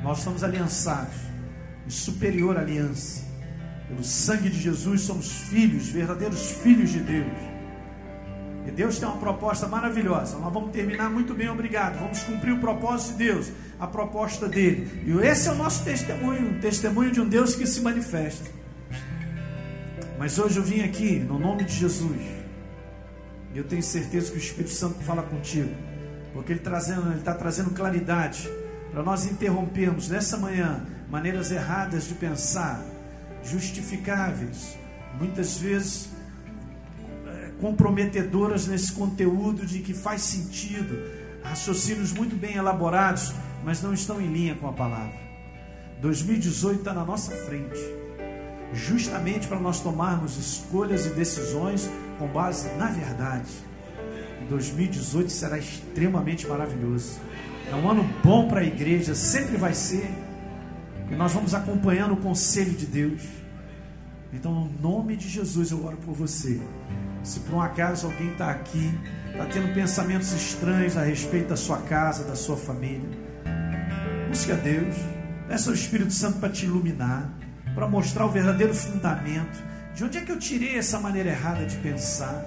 Nós 0.00 0.18
estamos 0.18 0.44
aliançados 0.44 1.16
em 1.84 1.90
superior 1.90 2.56
aliança. 2.56 3.24
Pelo 3.88 4.04
sangue 4.04 4.48
de 4.48 4.60
Jesus 4.60 5.00
somos 5.00 5.28
filhos, 5.48 5.88
verdadeiros 5.88 6.52
filhos 6.52 6.90
de 6.90 7.00
Deus. 7.00 7.36
E 8.64 8.70
Deus 8.70 9.00
tem 9.00 9.08
uma 9.08 9.16
proposta 9.16 9.66
maravilhosa. 9.66 10.38
Nós 10.38 10.52
vamos 10.52 10.70
terminar 10.70 11.10
muito 11.10 11.34
bem, 11.34 11.50
obrigado. 11.50 11.98
Vamos 11.98 12.22
cumprir 12.22 12.52
o 12.52 12.60
propósito 12.60 13.18
de 13.18 13.24
Deus, 13.24 13.50
a 13.80 13.88
proposta 13.88 14.48
dele. 14.48 15.02
E 15.04 15.26
esse 15.26 15.48
é 15.48 15.52
o 15.52 15.56
nosso 15.56 15.82
testemunho, 15.82 16.48
um 16.48 16.60
testemunho 16.60 17.10
de 17.10 17.20
um 17.20 17.28
Deus 17.28 17.56
que 17.56 17.66
se 17.66 17.80
manifesta. 17.80 18.48
Mas 20.16 20.38
hoje 20.38 20.58
eu 20.58 20.62
vim 20.62 20.82
aqui 20.82 21.18
no 21.18 21.40
nome 21.40 21.64
de 21.64 21.74
Jesus. 21.74 22.39
E 23.54 23.58
eu 23.58 23.64
tenho 23.64 23.82
certeza 23.82 24.30
que 24.30 24.36
o 24.36 24.40
Espírito 24.40 24.70
Santo 24.70 25.02
fala 25.02 25.22
contigo. 25.22 25.74
Porque 26.32 26.52
ele 26.52 26.60
está 26.60 27.34
trazendo 27.34 27.70
claridade 27.70 28.48
para 28.92 29.02
nós 29.02 29.26
interrompermos 29.26 30.08
nessa 30.08 30.36
manhã 30.36 30.86
maneiras 31.08 31.50
erradas 31.50 32.06
de 32.06 32.14
pensar, 32.14 32.84
justificáveis, 33.42 34.78
muitas 35.18 35.58
vezes 35.58 36.10
comprometedoras 37.60 38.66
nesse 38.66 38.92
conteúdo 38.92 39.66
de 39.66 39.80
que 39.80 39.92
faz 39.92 40.22
sentido, 40.22 40.98
raciocínios 41.42 42.12
muito 42.12 42.34
bem 42.34 42.56
elaborados, 42.56 43.34
mas 43.62 43.82
não 43.82 43.92
estão 43.92 44.20
em 44.20 44.32
linha 44.32 44.54
com 44.54 44.66
a 44.66 44.72
palavra. 44.72 45.18
2018 46.00 46.78
está 46.78 46.94
na 46.94 47.04
nossa 47.04 47.32
frente, 47.32 47.78
justamente 48.72 49.48
para 49.48 49.58
nós 49.58 49.80
tomarmos 49.80 50.36
escolhas 50.36 51.06
e 51.06 51.10
decisões 51.10 51.90
com 52.18 52.26
base 52.28 52.68
na 52.76 52.86
verdade. 52.86 53.50
2018 54.50 55.30
será 55.30 55.56
extremamente 55.56 56.46
maravilhoso. 56.46 57.20
É 57.70 57.74
um 57.74 57.88
ano 57.88 58.04
bom 58.22 58.48
para 58.48 58.60
a 58.60 58.64
igreja, 58.64 59.14
sempre 59.14 59.56
vai 59.56 59.72
ser. 59.72 60.10
E 61.08 61.14
nós 61.14 61.32
vamos 61.32 61.54
acompanhando 61.54 62.14
o 62.14 62.16
conselho 62.16 62.72
de 62.72 62.86
Deus. 62.86 63.22
Então, 64.32 64.52
no 64.52 64.70
nome 64.80 65.16
de 65.16 65.28
Jesus, 65.28 65.70
eu 65.70 65.84
oro 65.84 65.96
por 65.98 66.14
você. 66.14 66.60
Se 67.22 67.40
por 67.40 67.54
um 67.54 67.60
acaso 67.60 68.06
alguém 68.06 68.32
está 68.32 68.50
aqui, 68.50 68.92
está 69.30 69.46
tendo 69.46 69.72
pensamentos 69.72 70.32
estranhos 70.32 70.96
a 70.96 71.02
respeito 71.02 71.48
da 71.48 71.56
sua 71.56 71.78
casa, 71.78 72.24
da 72.24 72.34
sua 72.34 72.56
família, 72.56 73.08
busque 74.28 74.52
a 74.52 74.56
Deus, 74.56 74.96
peça 75.48 75.70
ao 75.70 75.74
Espírito 75.74 76.12
Santo 76.12 76.38
para 76.38 76.48
te 76.48 76.64
iluminar, 76.64 77.30
para 77.74 77.88
mostrar 77.88 78.26
o 78.26 78.30
verdadeiro 78.30 78.74
fundamento. 78.74 79.62
De 79.94 80.04
onde 80.04 80.18
é 80.18 80.20
que 80.20 80.32
eu 80.32 80.38
tirei 80.38 80.76
essa 80.76 80.98
maneira 80.98 81.30
errada 81.30 81.66
de 81.66 81.76
pensar? 81.76 82.44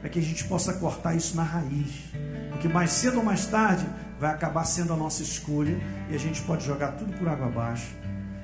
Para 0.00 0.10
que 0.10 0.18
a 0.18 0.22
gente 0.22 0.44
possa 0.44 0.74
cortar 0.74 1.14
isso 1.14 1.36
na 1.36 1.42
raiz. 1.42 2.04
Porque 2.50 2.68
mais 2.68 2.90
cedo 2.90 3.18
ou 3.18 3.24
mais 3.24 3.46
tarde 3.46 3.86
vai 4.18 4.30
acabar 4.30 4.64
sendo 4.64 4.92
a 4.92 4.96
nossa 4.96 5.22
escolha 5.22 5.78
e 6.10 6.14
a 6.14 6.18
gente 6.18 6.40
pode 6.42 6.64
jogar 6.64 6.92
tudo 6.92 7.12
por 7.14 7.28
água 7.28 7.46
abaixo, 7.46 7.94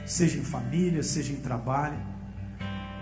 seja 0.05 0.39
em 0.39 0.45
família, 0.45 1.03
seja 1.03 1.33
em 1.33 1.37
trabalho. 1.37 1.97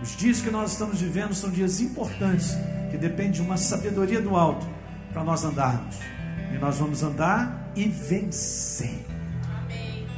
Os 0.02 0.16
dias 0.16 0.40
que 0.40 0.50
nós 0.50 0.72
estamos 0.72 1.00
vivendo 1.00 1.34
são 1.34 1.50
dias 1.50 1.80
importantes, 1.80 2.56
que 2.90 2.96
dependem 2.96 3.32
de 3.32 3.42
uma 3.42 3.56
sabedoria 3.56 4.20
do 4.20 4.36
alto 4.36 4.66
para 5.12 5.24
nós 5.24 5.44
andarmos. 5.44 5.96
E 6.54 6.58
nós 6.58 6.78
vamos 6.78 7.02
andar 7.02 7.70
e 7.74 7.88
vencer. 7.88 9.04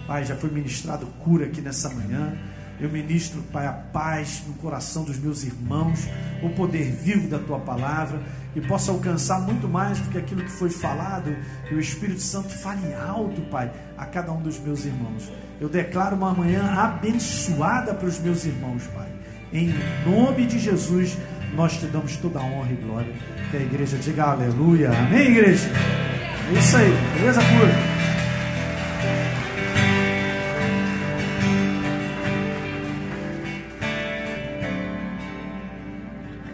Pai, 0.07 0.25
já 0.25 0.37
foi 0.37 0.51
ministrado 0.51 1.07
cura 1.25 1.47
aqui 1.47 1.61
nessa 1.61 1.89
manhã. 1.91 2.37
Eu 2.83 2.91
ministro, 2.91 3.41
Pai, 3.53 3.65
a 3.65 3.73
paz 3.73 4.43
no 4.45 4.55
coração 4.55 5.05
dos 5.05 5.17
meus 5.17 5.45
irmãos, 5.45 6.09
o 6.43 6.51
poder 6.51 6.91
vivo 6.91 7.29
da 7.29 7.39
tua 7.39 7.61
palavra 7.61 8.21
e 8.57 8.61
possa 8.61 8.91
alcançar 8.91 9.41
muito 9.41 9.69
mais 9.69 10.01
do 10.01 10.11
que 10.11 10.19
aquilo 10.19 10.43
que 10.43 10.51
foi 10.51 10.69
falado, 10.69 11.33
que 11.69 11.77
o 11.77 11.79
Espírito 11.79 12.21
Santo 12.21 12.49
fale 12.49 12.93
alto, 12.93 13.41
Pai, 13.43 13.71
a 13.97 14.05
cada 14.05 14.33
um 14.33 14.43
dos 14.43 14.59
meus 14.59 14.85
irmãos. 14.85 15.31
Eu 15.61 15.69
declaro 15.69 16.17
uma 16.17 16.35
manhã 16.35 16.73
abençoada 16.73 17.95
para 17.95 18.09
os 18.09 18.19
meus 18.19 18.45
irmãos, 18.45 18.83
Pai. 18.93 19.09
Em 19.53 19.73
nome 20.05 20.45
de 20.45 20.59
Jesus, 20.59 21.17
nós 21.55 21.77
te 21.77 21.87
damos 21.87 22.17
toda 22.17 22.41
a 22.41 22.43
honra 22.43 22.73
e 22.73 22.85
glória. 22.85 23.15
Que 23.53 23.59
a 23.59 23.61
igreja 23.61 23.97
diga 23.97 24.25
aleluia. 24.25 24.91
Amém, 24.91 25.29
igreja? 25.29 25.69
É 26.53 26.59
isso 26.59 26.77
aí, 26.77 26.93
beleza 27.15 27.41
pura? 27.43 27.92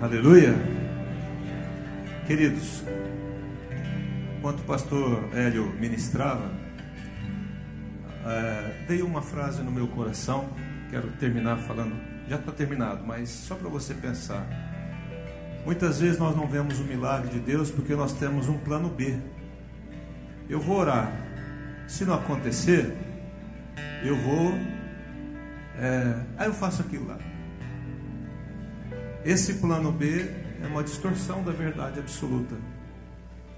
Aleluia. 0.09 0.54
Queridos, 2.26 2.82
enquanto 4.38 4.61
o 4.61 4.62
pastor 4.62 5.28
Hélio 5.34 5.70
ministrava, 5.78 6.50
é, 8.24 8.86
veio 8.88 9.04
uma 9.04 9.20
frase 9.20 9.62
no 9.62 9.70
meu 9.70 9.86
coração, 9.88 10.48
quero 10.90 11.09
terminar 11.18 11.59
falando 11.59 11.94
já 12.26 12.36
está 12.36 12.50
terminado, 12.50 13.06
mas 13.06 13.28
só 13.28 13.54
para 13.54 13.68
você 13.68 13.92
pensar. 13.92 14.46
Muitas 15.66 16.00
vezes 16.00 16.18
nós 16.18 16.34
não 16.34 16.46
vemos 16.46 16.80
o 16.80 16.84
milagre 16.84 17.28
de 17.28 17.40
Deus 17.40 17.70
porque 17.70 17.94
nós 17.94 18.14
temos 18.14 18.48
um 18.48 18.56
plano 18.56 18.88
B. 18.88 19.14
Eu 20.48 20.59
vou 20.59 20.78
orar. 20.78 21.12
Se 21.86 22.06
não 22.06 22.14
acontecer, 22.14 22.96
eu 24.02 24.16
vou. 24.16 24.54
É, 25.78 26.22
aí 26.38 26.46
eu 26.46 26.54
faço 26.54 26.80
aquilo 26.80 27.09
lá. 27.09 27.18
Esse 29.25 29.55
plano 29.55 29.91
B 29.91 30.31
é 30.62 30.66
uma 30.66 30.83
distorção 30.83 31.43
da 31.43 31.53
verdade 31.53 31.99
absoluta. 31.99 32.55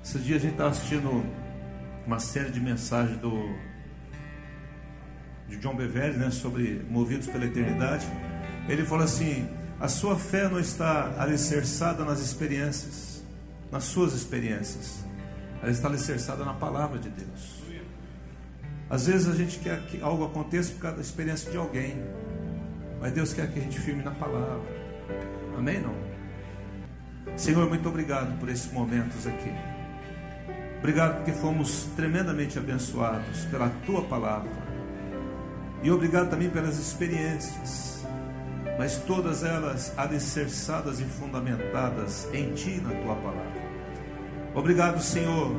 Esses 0.03 0.25
dias 0.25 0.39
a 0.39 0.43
gente 0.43 0.53
estava 0.53 0.71
assistindo 0.71 1.25
uma 2.07 2.19
série 2.19 2.51
de 2.51 2.61
mensagens 2.61 3.19
do 3.19 3.55
de 5.49 5.57
John 5.57 5.75
Bevere, 5.75 6.17
né, 6.17 6.31
sobre 6.31 6.81
movidos 6.89 7.27
pela 7.27 7.45
eternidade. 7.45 8.07
Ele 8.69 8.85
falou 8.85 9.05
assim: 9.05 9.49
a 9.81 9.89
sua 9.89 10.17
fé 10.17 10.49
não 10.49 10.61
está 10.61 11.15
alicerçada 11.19 12.05
nas 12.05 12.21
experiências, 12.21 13.23
nas 13.71 13.85
suas 13.85 14.15
experiências, 14.15 15.05
ela 15.61 15.71
está 15.71 15.89
alicerçada 15.89 16.45
na 16.45 16.55
palavra 16.55 16.99
de 16.99 17.09
Deus. 17.11 17.61
Às 18.89 19.07
vezes 19.07 19.29
a 19.29 19.35
gente 19.35 19.59
quer 19.59 19.87
que 19.87 20.01
algo 20.01 20.25
aconteça 20.25 20.73
por 20.73 20.81
causa 20.81 20.97
da 20.97 21.03
experiência 21.03 21.51
de 21.51 21.57
alguém, 21.57 21.95
mas 23.01 23.13
Deus 23.13 23.33
quer 23.33 23.51
que 23.53 23.59
a 23.59 23.63
gente 23.63 23.79
firme 23.79 24.03
na 24.03 24.11
palavra. 24.11 24.81
Amém? 25.61 25.81
Não? 25.81 25.95
Senhor, 27.37 27.69
muito 27.69 27.89
obrigado 27.89 28.39
por 28.41 28.49
esses 28.49 28.71
momentos 28.73 29.27
aqui. 29.27 29.53
Obrigado 30.79 31.17
porque 31.17 31.33
fomos 31.33 31.85
tremendamente 31.95 32.59
abençoados 32.59 33.45
pela 33.45 33.69
tua 33.87 34.03
palavra. 34.03 34.51
E 35.83 35.91
obrigado 35.91 36.29
também 36.31 36.51
pelas 36.51 36.79
experiências 36.79 37.91
mas 38.81 38.97
todas 38.97 39.45
elas 39.45 39.93
alicerçadas 39.95 41.01
e 41.01 41.05
fundamentadas 41.05 42.27
em 42.33 42.55
Ti, 42.55 42.81
na 42.81 42.89
Tua 43.03 43.15
palavra. 43.15 43.63
Obrigado, 44.55 45.03
Senhor, 45.03 45.55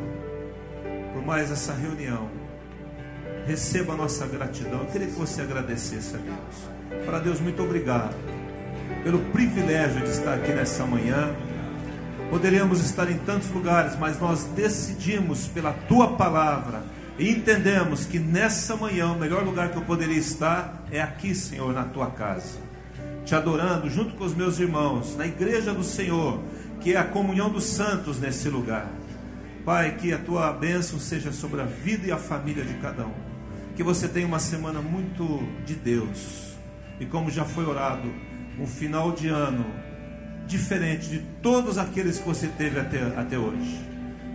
por 1.14 1.24
mais 1.24 1.52
essa 1.52 1.72
reunião. 1.72 2.32
Receba 3.46 3.94
a 3.94 3.96
nossa 3.96 4.26
gratidão. 4.26 4.80
Eu 4.80 4.88
queria 4.88 5.06
que 5.06 5.14
você 5.14 5.44
agradecesse 5.44 6.16
a 6.16 6.18
Deus. 6.18 7.06
Para 7.06 7.20
Deus, 7.20 7.40
muito 7.40 7.62
obrigado 7.62 8.16
pelo 9.04 9.20
privilégio 9.32 10.02
de 10.02 10.10
estar 10.10 10.36
aqui 10.36 10.52
nessa 10.52 10.86
manhã. 10.86 11.36
Poderíamos 12.30 12.84
estar 12.84 13.12
em 13.12 13.18
tantos 13.18 13.50
lugares, 13.50 13.98
mas 14.00 14.20
nós 14.20 14.44
decidimos 14.56 15.48
pela 15.48 15.74
Tua 15.74 16.16
palavra 16.16 16.82
E 17.20 17.30
entendemos 17.30 18.06
que 18.06 18.18
nessa 18.18 18.76
manhã 18.76 19.12
o 19.12 19.20
melhor 19.20 19.44
lugar 19.44 19.70
que 19.70 19.78
eu 19.78 19.84
poderia 19.84 20.18
estar 20.18 20.84
é 20.90 21.00
aqui, 21.00 21.36
Senhor, 21.36 21.72
na 21.72 21.84
tua 21.84 22.08
casa. 22.08 22.58
Te 23.26 23.36
adorando 23.36 23.90
junto 23.92 24.16
com 24.16 24.24
os 24.24 24.34
meus 24.34 24.58
irmãos, 24.60 25.16
na 25.16 25.28
igreja 25.28 25.72
do 25.72 25.84
Senhor, 25.84 26.42
que 26.80 26.94
é 26.94 26.98
a 26.98 27.04
comunhão 27.04 27.50
dos 27.50 27.66
santos 27.66 28.20
nesse 28.20 28.50
lugar. 28.50 28.88
Pai, 29.64 29.98
que 30.00 30.12
a 30.12 30.18
tua 30.18 30.52
bênção 30.52 31.00
seja 31.00 31.32
sobre 31.32 31.62
a 31.62 31.66
vida 31.66 32.08
e 32.08 32.12
a 32.12 32.18
família 32.18 32.64
de 32.64 32.74
cada 32.76 33.06
um. 33.06 33.14
Que 33.76 33.84
você 33.84 34.08
tenha 34.08 34.26
uma 34.26 34.40
semana 34.40 34.82
muito 34.82 35.44
de 35.64 35.76
Deus. 35.76 36.56
E 37.00 37.06
como 37.06 37.30
já 37.30 37.46
foi 37.46 37.66
orado, 37.66 38.12
um 38.60 38.68
final 38.68 39.12
de 39.12 39.28
ano 39.28 39.66
diferente 40.48 41.10
de 41.10 41.20
todos 41.42 41.78
aqueles 41.78 42.20
que 42.20 42.26
você 42.26 42.48
teve 42.48 42.80
até, 42.80 43.02
até 43.18 43.38
hoje. 43.38 43.80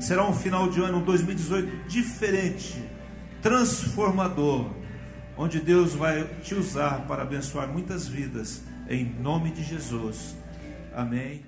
Será 0.00 0.28
um 0.28 0.34
final 0.34 0.68
de 0.68 0.80
ano, 0.80 0.98
um 0.98 1.02
2018 1.02 1.88
diferente, 1.88 2.82
transformador, 3.40 4.70
onde 5.36 5.60
Deus 5.60 5.94
vai 5.94 6.24
te 6.42 6.54
usar 6.54 7.06
para 7.06 7.22
abençoar 7.22 7.68
muitas 7.68 8.06
vidas, 8.06 8.62
em 8.88 9.04
nome 9.04 9.50
de 9.50 9.62
Jesus. 9.62 10.34
Amém. 10.94 11.46